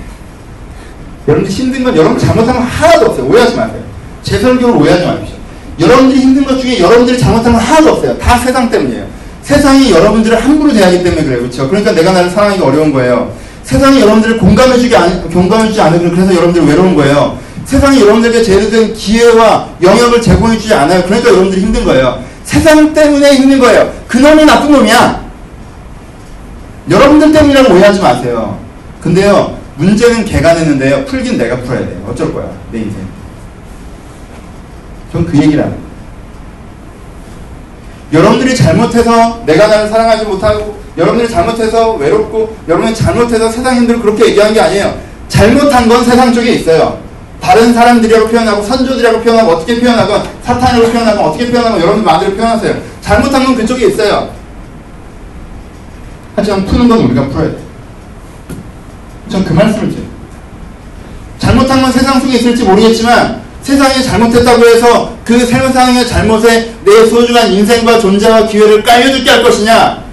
여러분들 1.28 1.51
힘든 1.51 1.84
건 1.84 1.95
여러분 1.95 2.18
잘못한 2.20 2.55
건 2.55 2.63
하나도 2.63 3.05
없어요. 3.07 3.26
오해하지 3.28 3.55
마세요. 3.55 3.82
제 4.22 4.39
설교를 4.39 4.76
오해하지 4.76 5.05
마십시오. 5.05 5.36
여러분들이 5.80 6.20
힘든 6.20 6.45
것 6.45 6.59
중에 6.59 6.80
여러분들이 6.80 7.18
잘못한 7.18 7.53
건 7.53 7.61
하나도 7.61 7.93
없어요. 7.93 8.18
다 8.18 8.38
세상 8.38 8.70
때문이에요. 8.70 9.05
세상이 9.41 9.91
여러분들을 9.91 10.43
함부로 10.43 10.74
대하기 10.74 11.03
때문에 11.03 11.24
그래요. 11.24 11.39
그렇죠? 11.39 11.68
그러니까 11.70 11.91
내가 11.93 12.11
나를 12.11 12.30
사랑하기가 12.30 12.66
어려운 12.66 12.91
거예요. 12.91 13.32
세상이 13.63 14.01
여러분들을 14.01 14.38
공감해주지 14.38 14.95
않, 14.95 15.30
공감해주지 15.30 15.82
않으면 15.82 16.11
그래서 16.11 16.34
여러분들이 16.36 16.66
외로운 16.66 16.95
거예요. 16.95 17.38
세상이 17.66 18.01
여러분들에게 18.01 18.43
제대로 18.43 18.70
된 18.70 18.93
기회와 18.93 19.70
영역을 19.82 20.22
제공해주지 20.22 20.74
않아요. 20.74 21.03
그러니까 21.03 21.30
여러분들이 21.30 21.61
힘든 21.61 21.86
거예요. 21.86 22.20
세상 22.46 22.93
때문에 22.93 23.34
힘든 23.36 23.60
거예요. 23.60 23.91
그놈이 24.08 24.46
나쁜 24.46 24.72
놈이야. 24.72 25.26
여러분들 26.89 27.32
때문이라고 27.32 27.74
오해하지 27.74 28.00
마세요. 28.00 28.58
근데요, 29.02 29.58
문제는 29.76 30.24
걔가 30.26 30.54
내는데요, 30.54 31.04
풀긴 31.06 31.38
내가 31.38 31.58
풀어야 31.58 31.80
돼요. 31.80 32.06
어쩔 32.08 32.34
거야, 32.34 32.48
내 32.72 32.80
인생. 32.80 33.06
전 35.12 35.26
그 35.26 35.38
얘기를 35.38 35.64
하는 35.64 35.78
여러분들이 38.14 38.56
잘못해서 38.56 39.41
내가 39.46 39.68
나를 39.68 39.89
사랑하지 39.89 40.26
못하고, 40.26 40.80
여러분들이 40.98 41.30
잘못해서 41.30 41.93
외롭고, 41.93 42.56
여러분이 42.68 42.93
잘못해서 42.93 43.50
세상 43.50 43.76
힘들고 43.78 44.02
그렇게 44.04 44.28
얘기한 44.28 44.54
게 44.54 44.62
아니에요. 44.62 44.96
잘못한 45.28 45.89
건 45.89 46.04
세상 46.04 46.32
쪽에 46.32 46.52
있어요. 46.52 47.00
다른 47.42 47.74
사람들이라고 47.74 48.28
표현하고, 48.30 48.64
선조들이라고 48.64 49.22
표현하고, 49.22 49.52
어떻게 49.52 49.80
표현하건, 49.80 50.24
사탄이라고 50.44 50.92
표현하고, 50.92 51.22
어떻게 51.24 51.52
표현하고, 51.52 51.78
여러분들 51.78 52.04
마음대로 52.04 52.36
표현하세요. 52.36 52.76
잘못한 53.02 53.46
건 53.46 53.56
그쪽에 53.56 53.88
있어요. 53.88 54.30
하지만 56.36 56.66
푸는 56.66 56.88
건 56.90 57.00
우리가 57.00 57.28
풀어야 57.30 57.50
돼. 57.52 57.58
전 59.30 59.44
그 59.46 59.54
말씀을 59.54 59.90
드려요. 59.90 60.06
잘못한 61.40 61.82
건 61.82 61.92
세상 61.92 62.20
속에 62.20 62.38
있을지 62.38 62.64
모르겠지만 62.64 63.42
세상이 63.62 64.04
잘못했다고 64.04 64.66
해서 64.68 65.14
그 65.26 65.40
세상의 65.40 66.08
잘못에 66.08 66.74
내 66.86 67.06
소중한 67.08 67.52
인생과 67.52 68.00
존재와 68.00 68.48
기회를 68.48 68.84
깔려죽게 68.84 69.30
할 69.30 69.44
것이냐? 69.44 70.04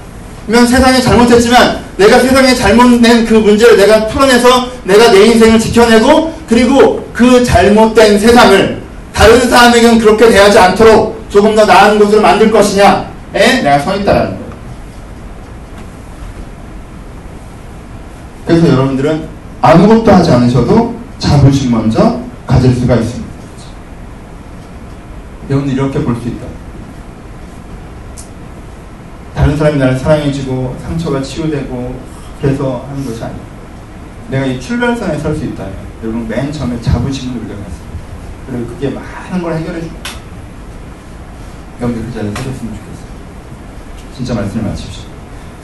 면 0.47 0.67
세상이 0.67 1.03
잘못했지만 1.03 1.82
내가 1.97 2.19
세상에 2.19 2.55
잘못낸 2.55 3.25
그 3.27 3.35
문제를 3.35 3.77
내가 3.77 4.07
풀어내서 4.07 4.69
내가 4.85 5.11
내 5.11 5.27
인생을 5.27 5.59
지켜내고 5.59 6.33
그리고 6.49 7.09
그 7.13 7.45
잘못된 7.45 8.19
세상을 8.19 8.83
다른 9.13 9.49
사람에게는 9.49 9.99
그렇게 9.99 10.29
대하지 10.29 10.59
않도록 10.59 11.25
조금 11.29 11.55
더 11.55 11.65
나은 11.65 11.99
곳으로 11.99 12.23
만들 12.23 12.51
것이냐에 12.51 13.63
내가 13.63 13.79
서 13.79 13.95
있다라는 13.97 14.31
거예요. 14.31 14.43
그래서 18.47 18.69
여러분들은 18.69 19.29
아무것도 19.61 20.11
하지 20.13 20.31
않으셔도 20.33 20.95
자부심 21.19 21.71
먼저 21.71 22.21
가질 22.47 22.75
수가 22.75 22.97
있습니다. 22.97 23.23
여러분들 25.51 25.75
이렇게 25.77 26.01
볼 26.01 26.17
수 26.23 26.29
있다. 26.29 26.47
다른 29.35 29.57
사람이 29.57 29.79
나를 29.79 29.99
사랑해주고 29.99 30.77
상처가 30.83 31.23
치유되고 31.23 32.01
그래서 32.41 32.85
하는 32.89 33.05
것이 33.05 33.23
아니야. 33.25 33.39
내가 34.29 34.47
이 34.47 34.61
출발선에 34.61 35.19
설 35.19 35.37
수 35.37 35.45
있다. 35.45 35.67
여러분 36.03 36.27
맨 36.29 36.51
처음에 36.53 36.81
자부심을 36.81 37.37
올려놨어요. 37.37 37.83
그리고 38.47 38.67
그게 38.67 38.91
많은 38.91 39.43
걸 39.43 39.55
해결해 39.55 39.81
줍니다. 39.81 40.11
여러분들 41.81 42.07
그 42.09 42.15
자리에 42.15 42.31
서셨으면 42.31 42.75
좋겠어요. 42.75 43.13
진짜 44.17 44.35
말씀을 44.35 44.65
마칩시다. 44.65 45.09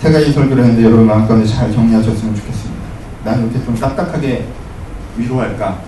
세 0.01 0.13
가지 0.13 0.33
설교를 0.33 0.63
했는데 0.65 0.85
여러분 0.85 1.07
마음 1.07 1.27
가운데 1.27 1.47
잘 1.47 1.73
정리하셨으면 1.73 2.35
좋겠습니다. 2.37 2.83
나는 3.25 3.51
이렇게 3.51 3.65
좀 3.65 3.75
딱딱하게 3.77 4.47
위로할까? 5.17 5.81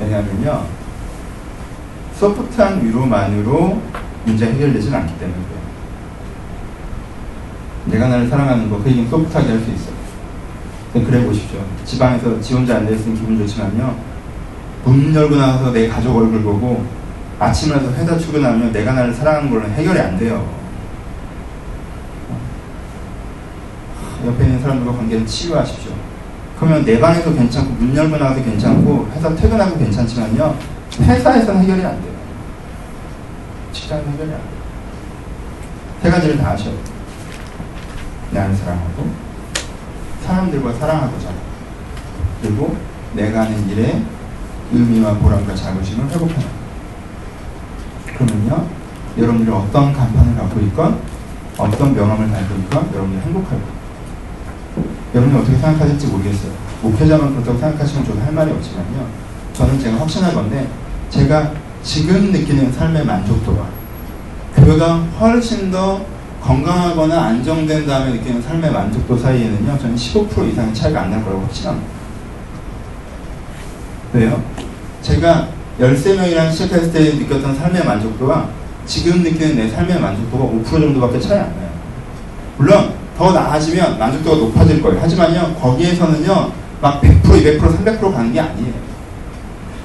왜냐하면요, 0.00 0.66
소프트한 2.18 2.84
위로만으로 2.84 3.80
문제 4.24 4.46
해결되진 4.46 4.94
않기 4.94 5.18
때문에 5.18 5.38
그래요. 5.38 5.60
내가 7.86 8.08
나를 8.08 8.28
사랑하는 8.28 8.70
거, 8.70 8.78
그 8.82 8.88
얘기는 8.88 9.08
소프트하게 9.08 9.48
할 9.48 9.60
수 9.60 9.70
있어요. 9.70 9.96
그래 10.92 11.24
보십시오. 11.26 11.60
지방에서 11.84 12.40
지 12.40 12.54
혼자 12.54 12.76
앉아있으면 12.76 13.16
기분 13.16 13.38
좋지만요, 13.38 13.96
문 14.84 15.14
열고 15.14 15.36
나가서 15.36 15.72
내 15.72 15.88
가족 15.88 16.16
얼굴 16.16 16.42
보고 16.42 16.86
아침에 17.38 17.74
나서 17.76 17.92
회사 17.92 18.16
출근하면 18.16 18.72
내가 18.72 18.94
나를 18.94 19.12
사랑하는 19.12 19.50
걸로 19.50 19.68
해결이 19.68 19.98
안 19.98 20.18
돼요. 20.18 20.48
옆에 24.24 24.44
있는 24.44 24.60
사람들과 24.62 24.96
관계를 24.96 25.26
치유하십시오. 25.26 25.92
그러면 26.58 26.82
내 26.84 26.98
방에서 26.98 27.34
괜찮고 27.34 27.74
문 27.74 27.94
열고 27.94 28.16
나가도 28.16 28.42
괜찮고 28.42 29.10
회사 29.14 29.34
퇴근하고 29.34 29.76
괜찮지만요. 29.78 30.75
회사에서는 31.00 31.62
해결이 31.62 31.84
안 31.84 32.00
돼요. 32.02 32.12
직장은 33.72 34.04
해결이 34.12 34.32
안 34.32 34.38
돼요. 34.38 34.56
세 36.02 36.10
가지를 36.10 36.38
다 36.38 36.50
하셔야 36.50 36.70
돼요. 36.70 36.96
나를 38.30 38.54
사랑하고 38.54 39.10
사람들과 40.24 40.72
사랑하고자 40.74 41.28
그리고 42.42 42.76
내가 43.14 43.42
하는 43.42 43.68
일에 43.70 44.02
의미와 44.72 45.14
보람과 45.14 45.54
자부심을 45.54 46.08
회복하는 46.10 46.46
그러면요 48.06 48.66
여러분들이 49.16 49.50
어떤 49.50 49.92
간판을 49.92 50.34
갖고 50.34 50.60
있건 50.60 51.00
어떤 51.56 51.94
명함을 51.94 52.30
달고 52.30 52.54
있건 52.54 52.90
여러분들이 52.92 53.22
행복할 53.22 53.50
거예요 53.50 53.76
여러분이 55.14 55.38
어떻게 55.38 55.56
생각하실지 55.56 56.08
모르겠어요 56.08 56.52
목회자만 56.82 57.32
그렇다고 57.34 57.58
생각하시면 57.58 58.04
저도 58.04 58.20
할 58.20 58.32
말이 58.32 58.50
없지만요 58.50 59.06
저는 59.54 59.78
제가 59.78 60.00
확신할 60.00 60.34
건데 60.34 60.68
제가 61.16 61.52
지금 61.82 62.30
느끼는 62.30 62.72
삶의 62.72 63.04
만족도와 63.06 63.66
그보다 64.54 64.96
훨씬 65.18 65.70
더 65.70 66.04
건강하거나 66.42 67.22
안정된 67.22 67.86
다음에 67.86 68.12
느끼는 68.12 68.42
삶의 68.42 68.70
만족도 68.70 69.16
사이에는요, 69.18 69.78
저는 69.78 69.96
15% 69.96 70.52
이상의 70.52 70.74
차이가 70.74 71.02
안 71.02 71.10
날 71.10 71.24
거라고 71.24 71.42
확신합니다. 71.42 71.88
왜요? 74.12 74.42
제가 75.02 75.48
13명이랑 75.80 76.52
시작했을 76.52 76.92
때 76.92 77.00
느꼈던 77.14 77.56
삶의 77.56 77.84
만족도와 77.84 78.48
지금 78.86 79.22
느끼는 79.22 79.56
내 79.56 79.68
삶의 79.68 80.00
만족도가 80.00 80.44
5% 80.44 80.64
정도밖에 80.70 81.20
차이 81.20 81.38
안 81.38 81.46
나요. 81.56 81.70
물론 82.58 82.92
더 83.18 83.32
나아지면 83.32 83.98
만족도가 83.98 84.36
높아질 84.36 84.82
거예요. 84.82 85.00
하지만요, 85.00 85.54
거기에서는요, 85.54 86.52
막 86.80 87.00
100%, 87.00 87.22
200%, 87.22 87.60
300% 87.60 88.12
가는 88.12 88.32
게 88.32 88.40
아니에요. 88.40 88.85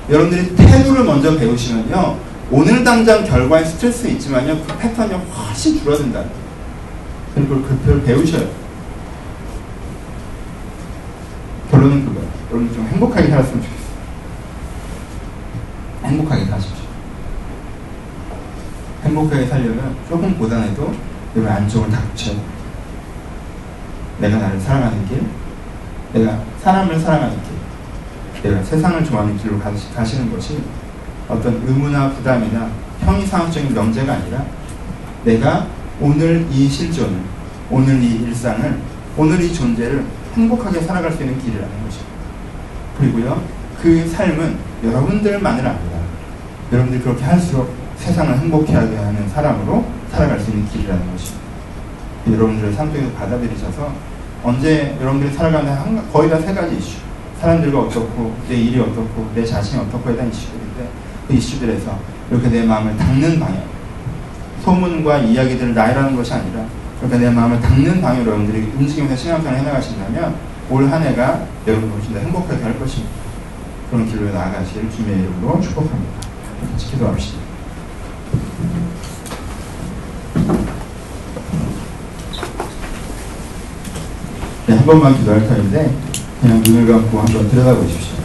여러분들이 0.10 0.56
태도를 0.56 1.04
먼저 1.04 1.38
배우시면요, 1.38 2.18
오늘 2.50 2.84
당장 2.84 3.24
결과에 3.24 3.64
스트레스 3.64 4.08
있지만요, 4.08 4.58
그 4.66 4.78
패턴이 4.78 5.14
훨씬 5.14 5.80
줄어든다. 5.80 6.24
그리고 7.34 7.62
그 7.62 7.78
표를 7.86 8.04
배우셔요. 8.04 8.50
결론은 11.70 12.06
그거예요. 12.06 12.30
여러분 12.52 12.74
좀 12.74 12.86
행복하게 12.88 13.30
살았으면 13.30 13.64
좋겠어요. 13.64 13.82
행복하게 16.04 16.46
사십시오. 16.46 16.86
행복하게 19.06 19.46
살려면 19.48 19.96
조금 20.10 20.38
고단해도 20.38 20.94
여러분 21.36 21.56
안쪽을 21.56 21.90
닥쳐요. 21.90 22.36
내가 24.20 24.38
나를 24.38 24.60
사랑하는 24.60 25.08
길, 25.08 25.24
내가 26.14 26.40
사람을 26.62 27.00
사랑하는 27.00 27.42
길, 27.44 27.51
내가 28.44 28.64
세상을 28.64 29.04
좋아하는 29.06 29.38
길로 29.38 29.60
가시, 29.60 29.94
가시 29.94 30.18
는 30.18 30.32
것이 30.32 30.62
어떤 31.28 31.62
의무나 31.66 32.10
부담이나 32.12 32.70
형이상학적인 33.02 33.74
명제가 33.74 34.14
아니라 34.14 34.46
내가 35.24 35.68
오늘 36.00 36.46
이 36.52 36.68
실존을, 36.68 37.20
오늘 37.70 38.02
이 38.02 38.24
일상을, 38.24 38.78
오늘 39.18 39.42
이 39.42 39.54
존재를 39.54 40.04
행복하게 40.34 40.82
살아갈 40.82 41.12
수 41.12 41.22
있는 41.24 41.40
길이라는 41.40 41.84
것이죠. 41.86 42.06
그리고요, 42.98 43.42
그 43.82 44.08
삶은 44.08 44.58
여러분들만을 44.84 45.60
아니라 45.68 46.02
여러분들이 46.72 47.04
그렇게 47.04 47.24
할수록 47.24 47.74
세상을 47.98 48.36
행복해하게 48.40 48.96
하는 48.98 49.30
사람으로 49.30 49.86
살아갈 50.12 50.40
수 50.40 50.50
있는 50.52 50.68
길이라는 50.70 51.12
것입니다. 51.12 51.42
여러분들의 52.32 52.74
삶 52.74 52.88
속에서 52.92 53.12
받아들이셔서 53.12 53.94
언제 54.44 54.98
여러분들이 55.00 55.32
살아가는 55.34 55.72
한, 55.72 56.12
거의 56.12 56.30
다 56.30 56.40
세 56.40 56.54
가지 56.54 56.76
이슈. 56.78 56.98
사람들과 57.42 57.80
어떻고, 57.80 58.36
내 58.48 58.56
일이 58.56 58.80
어떻고, 58.80 59.32
내 59.34 59.44
자신이 59.44 59.82
어떻고에 59.82 60.14
대한 60.14 60.30
이슈들인데 60.30 60.90
그 61.28 61.34
이슈들에서 61.34 61.98
이렇게 62.30 62.50
내 62.50 62.64
마음을 62.64 62.96
닦는 62.96 63.40
방향. 63.40 63.64
소문과 64.64 65.18
이야기들을 65.18 65.74
나열하는 65.74 66.16
것이 66.16 66.34
아니라 66.34 66.64
그러니까 67.00 67.20
내 67.20 67.34
마음을 67.34 67.60
닦는 67.60 68.00
방향으로 68.00 68.32
여러분들이 68.32 68.72
움직이면서 68.78 69.16
신앙생활을 69.16 69.60
해나가신다면 69.60 70.36
올 70.70 70.88
한 70.88 71.02
해가 71.02 71.48
여러분을 71.66 71.96
훨씬 71.96 72.14
더 72.14 72.20
행복하게 72.20 72.64
할 72.64 72.80
것입니다. 72.80 73.12
그런 73.90 74.06
길로 74.06 74.32
나아가시길 74.32 74.90
주님의 74.92 75.20
이름으로 75.22 75.60
축복합니다. 75.60 76.22
같이 76.72 76.92
기도합시다. 76.92 77.40
네, 84.68 84.76
한 84.76 84.86
번만 84.86 85.16
기도할 85.18 85.48
터인데 85.48 85.92
그냥 86.42 86.60
눈을 86.64 86.92
감고 86.92 87.20
한번 87.20 87.50
들여다보십시오. 87.50 88.16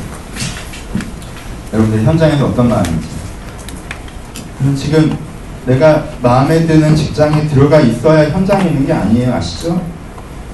여러분들 1.75 2.03
현장에서 2.03 2.47
어떤 2.47 2.69
마음인지. 2.71 3.09
지금 4.75 5.17
내가 5.67 6.05
마음에 6.23 6.67
드는 6.67 6.97
직장에 6.97 7.47
들어가 7.49 7.79
있어야 7.81 8.31
현장에 8.31 8.71
있는 8.71 8.87
게 8.87 8.93
아니에요. 8.93 9.35
아시죠? 9.35 9.83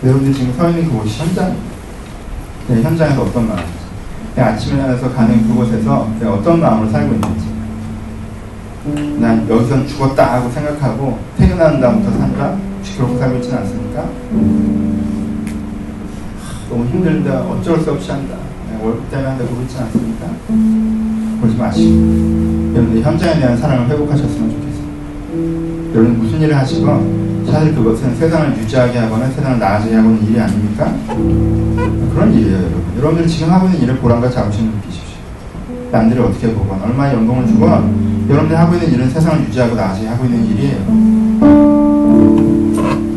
여러분들 0.02 0.34
지금 0.34 0.52
서 0.56 0.68
있는 0.70 0.90
그곳이 0.90 1.20
현장. 1.20 1.56
네, 2.66 2.82
현장에서 2.82 3.22
어떤 3.22 3.46
마음인지. 3.46 3.72
네, 4.34 4.42
아침에 4.42 4.78
일어나서 4.80 5.12
가는 5.12 5.46
그곳에서 5.46 6.10
내가 6.18 6.34
어떤 6.34 6.60
마음으로 6.60 6.90
살고 6.90 7.14
있는지. 7.14 7.46
난 9.20 9.46
여기서 9.48 9.86
죽었다 9.86 10.34
하고 10.34 10.50
생각하고 10.50 11.20
퇴근하는 11.38 11.80
다음부터 11.80 12.18
산다? 12.18 12.56
그렇게 12.96 13.18
살고 13.18 13.36
있지는 13.36 13.58
않습니까? 13.58 14.08
너무 16.72 16.86
힘들다. 16.86 17.42
어쩔 17.42 17.78
수 17.80 17.92
없이 17.92 18.10
한다. 18.10 18.34
네, 18.70 18.82
월급 18.82 19.10
때문에 19.10 19.28
한다. 19.28 19.44
그러고 19.44 19.60
있지 19.60 19.76
않습니까? 19.76 20.26
그러지 21.38 21.56
마시고. 21.58 21.90
여러분들 22.74 23.02
현장에 23.02 23.38
대한 23.40 23.58
사랑을 23.58 23.90
회복하셨으면 23.90 24.50
좋겠어요. 24.50 25.92
여러분 25.94 26.18
무슨 26.18 26.40
일을 26.40 26.56
하시건 26.56 27.44
사실 27.50 27.74
그것은 27.74 28.16
세상을 28.16 28.56
유지하게 28.56 29.00
하거나 29.00 29.28
세상을 29.28 29.58
나아지게 29.58 29.96
하고는 29.96 30.26
일이 30.26 30.40
아닙니까? 30.40 30.94
그런 32.14 32.32
일이에요, 32.32 32.56
여러분. 32.56 32.82
여러분들 32.96 33.26
지금 33.26 33.52
하고 33.52 33.66
있는 33.66 33.82
일을 33.82 33.96
보람과 33.96 34.30
자부심을 34.30 34.72
느끼십시오. 34.76 35.18
남들이 35.90 36.20
어떻게 36.20 36.54
보건 36.54 36.80
얼마나 36.80 37.12
연봉을 37.12 37.46
주건 37.48 38.24
여러분들 38.30 38.58
하고 38.58 38.74
있는 38.76 38.94
일은 38.94 39.10
세상을 39.10 39.42
유지하고 39.46 39.74
나아지게 39.74 40.08
하고 40.08 40.24
있는 40.24 40.46
일이에요. 40.46 40.78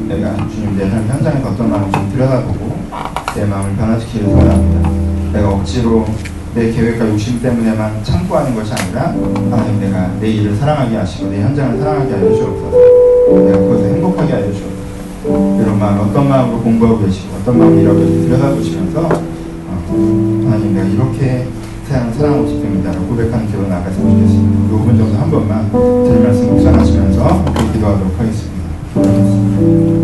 내가 0.09 0.35
주님 0.49 0.75
내삶 0.77 1.07
현장에서 1.07 1.47
어떤 1.51 1.69
마음을 1.71 1.89
좀 1.93 2.09
들여다보고 2.11 2.74
내 3.35 3.45
마음을 3.45 3.75
변화시키기를 3.75 4.29
소원합니다. 4.29 4.89
내가 5.33 5.49
억지로 5.49 6.05
내 6.53 6.71
계획과 6.71 7.09
욕심 7.09 7.41
때문에만 7.41 8.01
참고하는 8.03 8.55
것이 8.55 8.71
아니라 8.73 9.13
하나님 9.51 9.79
내가 9.81 10.09
내 10.21 10.29
일을 10.29 10.55
사랑하게 10.55 10.95
하시고 10.95 11.29
내 11.29 11.41
현장을 11.41 11.77
사랑하게 11.77 12.13
하여 12.13 12.33
주옵소서. 12.33 12.77
내가 13.43 13.57
그것을 13.57 13.95
행복하게 13.95 14.31
하여 14.33 14.45
주옵소서. 14.45 15.61
이런 15.61 15.77
마음 15.77 15.99
어떤 15.99 16.29
마음으로 16.29 16.61
공부하고 16.61 17.05
계시고 17.05 17.35
어떤 17.41 17.57
마음으로 17.59 17.81
일하고 17.81 17.99
계시고 17.99 18.21
들여다보시면서 18.25 19.01
어, 19.01 20.41
하나님 20.45 20.73
내가 20.73 20.85
이렇게 20.87 21.47
세상을 21.87 22.13
사랑하고 22.13 22.47
싶습니다라고 22.47 23.05
고백하는 23.05 23.47
기도 23.47 23.67
나갔으면 23.67 24.11
좋겠습니다. 24.11 24.75
5분 24.75 24.97
정도 24.97 25.17
한 25.17 25.29
번만 25.29 25.69
드릴 25.71 26.23
말씀 26.23 26.49
묵상하시면서 26.51 27.45
기도하도록 27.73 28.17
하겠습니다. 28.17 29.94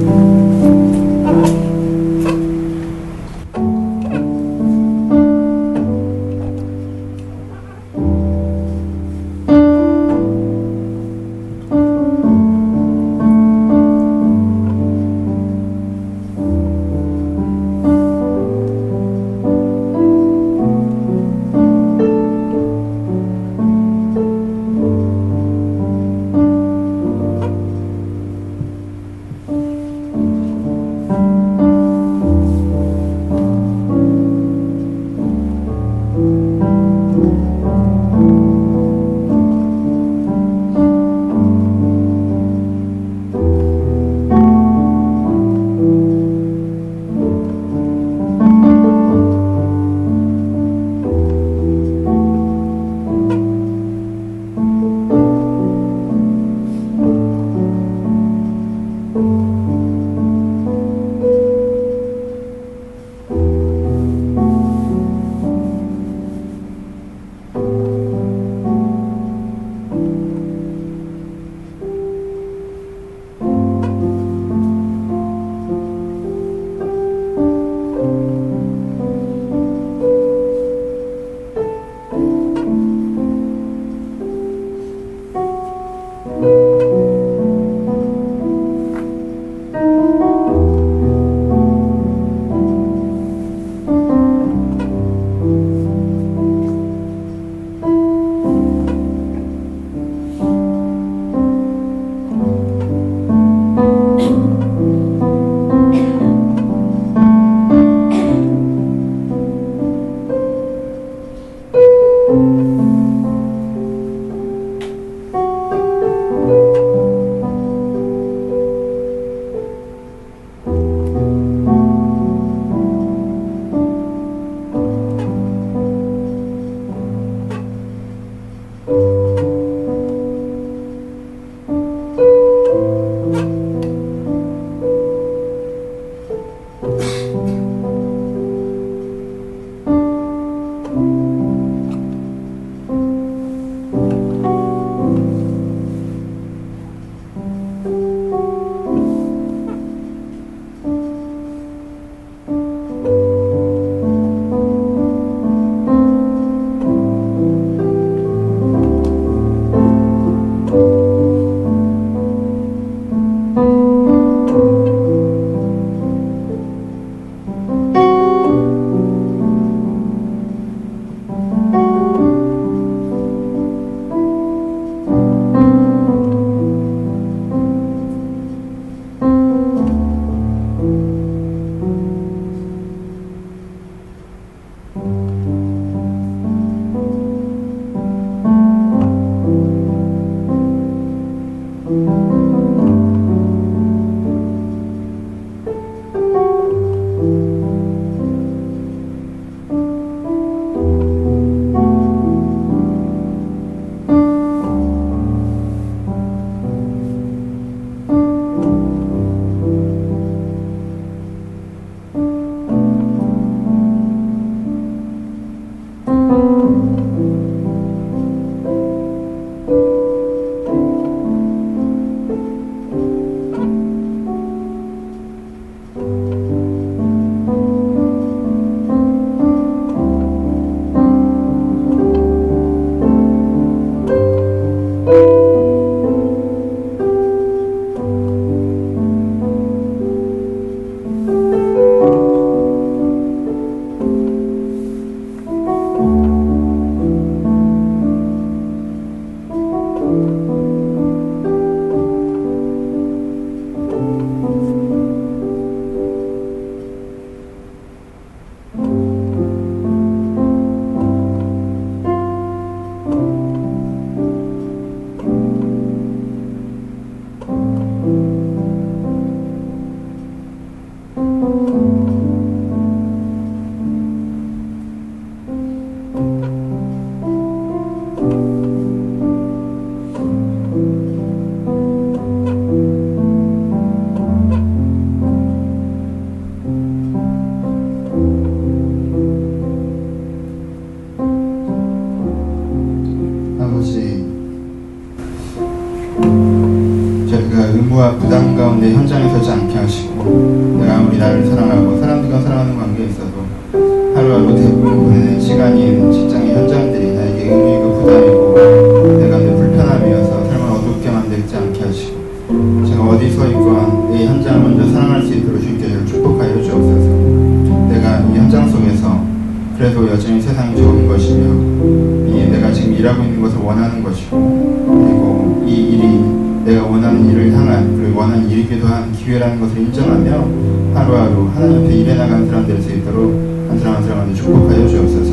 일해 332.01 332.15
나가는 332.15 332.47
사람 332.47 332.65
될수 332.67 332.89
있도록 332.91 333.31
한 333.69 333.79
사람 333.79 333.95
한 333.95 334.03
사람한테 334.03 334.33
축복하여 334.35 334.87
주옵소서. 334.87 335.31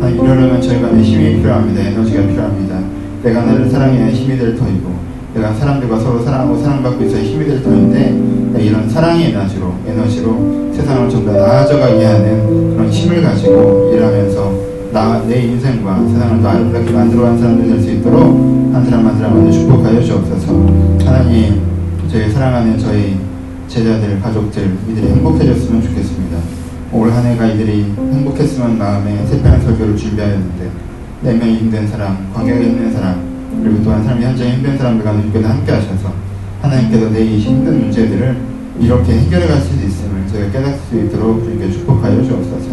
하나님 0.00 0.24
이러려면 0.24 0.60
저희가 0.62 0.90
내 0.92 1.02
힘이 1.02 1.36
필요합니다. 1.36 1.80
에너지가 1.82 2.22
필요합니다. 2.26 2.78
내가 3.22 3.42
나를 3.44 3.68
사랑해야 3.68 4.08
힘이 4.10 4.38
될 4.38 4.56
터이고 4.56 4.94
내가 5.34 5.52
사람들과 5.54 5.98
서로 5.98 6.22
사랑하고 6.22 6.56
사랑받고 6.58 7.04
있어야 7.04 7.22
힘이 7.22 7.46
될 7.46 7.62
터인데 7.62 8.20
이런 8.58 8.88
사랑의 8.88 9.30
에너지로 9.32 9.72
에너지로 9.86 10.72
세상을 10.72 11.10
좀 11.10 11.26
더 11.26 11.32
나아져가게 11.32 12.04
하는 12.04 12.74
그런 12.76 12.88
힘을 12.88 13.22
가지고 13.22 13.90
일하면서 13.94 14.52
나, 14.92 15.20
내 15.26 15.42
인생과 15.42 16.06
세상을 16.08 16.40
더 16.42 16.48
아름답게 16.48 16.90
만들어가는 16.92 17.38
사람들 17.38 17.66
될 17.68 17.80
수 17.80 17.90
있도록 17.90 18.22
한 18.72 18.84
사람 18.88 19.06
한 19.06 19.16
사람한테 19.18 19.50
축복하여 19.50 20.00
주옵소서. 20.00 20.52
하나님 21.04 21.60
저희 22.10 22.30
사랑하는 22.30 22.78
저희 22.78 23.16
제자들 23.68 24.20
가족들 24.20 24.76
이들이 24.90 25.08
행복해졌으면 25.08 25.82
좋겠습니다. 25.82 26.38
올 26.92 27.10
한 27.10 27.24
해가 27.26 27.46
이들이 27.46 27.92
행복했으면 27.98 28.78
마음에 28.78 29.26
새편의 29.26 29.60
설교를 29.60 29.96
준비하였는데 29.96 30.70
내면이 31.22 31.56
힘든 31.58 31.86
사람 31.88 32.30
관계가 32.32 32.60
힘든 32.60 32.92
사람 32.92 33.20
그리고 33.62 33.82
또한 33.82 34.04
삶이 34.04 34.24
현재 34.24 34.50
힘든 34.52 34.76
사람들과 34.78 35.12
주님께서 35.12 35.48
함께 35.48 35.72
하셔서 35.72 36.12
하나님께서 36.62 37.10
내 37.10 37.22
이 37.24 37.38
힘든 37.38 37.80
문제들을 37.80 38.36
이렇게 38.80 39.12
해결해 39.18 39.46
갈 39.48 39.60
수 39.60 39.74
있음을 39.74 40.26
저희가 40.30 40.50
깨닫을 40.52 40.78
수 40.88 40.96
있도록 40.98 41.42
주님께 41.44 41.70
축복하여 41.70 42.22
주옵소서. 42.22 42.68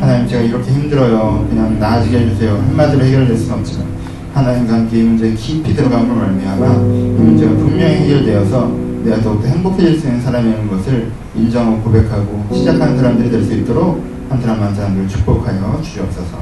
하나님 0.00 0.26
제가 0.28 0.42
이렇게 0.42 0.70
힘들어요. 0.70 1.46
그냥 1.48 1.78
나아지게 1.78 2.18
해주세요. 2.18 2.52
한마디로 2.68 3.04
해결될 3.04 3.36
수는 3.36 3.58
없지만 3.58 3.86
하나님과 4.34 4.74
함께 4.74 4.98
이 4.98 5.02
문제에 5.04 5.32
깊이 5.34 5.72
들어감으로 5.74 6.14
말미암아 6.16 6.66
이 6.66 7.22
문제가 7.22 7.52
분명히 7.52 7.94
해결되어서 7.94 8.83
내가 9.04 9.20
더욱더 9.20 9.46
행복해질 9.46 10.00
수 10.00 10.06
있는 10.06 10.20
사람이라는 10.22 10.68
것을 10.68 11.12
인정하고 11.34 11.82
고백하고 11.82 12.46
시작하는 12.52 12.96
사람들이 12.96 13.30
될 13.30 13.44
수 13.44 13.52
있도록 13.54 14.02
한 14.30 14.40
사람 14.40 14.62
한 14.62 14.74
사람들 14.74 15.06
축복하여 15.06 15.80
주옵소서 15.82 16.38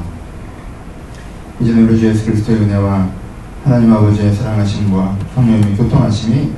이제는 1.60 1.88
우리 1.88 1.98
주 1.98 2.06
예수 2.06 2.24
그리스도의 2.26 2.60
은혜와 2.60 3.08
하나님 3.64 3.92
아버지의 3.92 4.32
사랑하심과 4.34 5.16
성령님의 5.34 5.76
교통하심이 5.76 6.52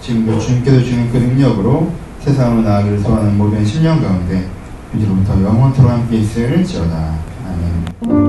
지금도 0.00 0.38
주님께서 0.38 0.82
주는 0.84 1.10
그 1.10 1.16
능력으로 1.16 1.90
세상으로 2.20 2.62
나아가기를 2.62 3.00
소원하는 3.00 3.36
모든 3.36 3.64
심령 3.64 4.00
가운데 4.00 4.46
이제로부터 4.94 5.42
영원토록 5.42 5.90
함께 5.90 6.18
있을지어다. 6.18 7.14
아멘. 7.46 8.27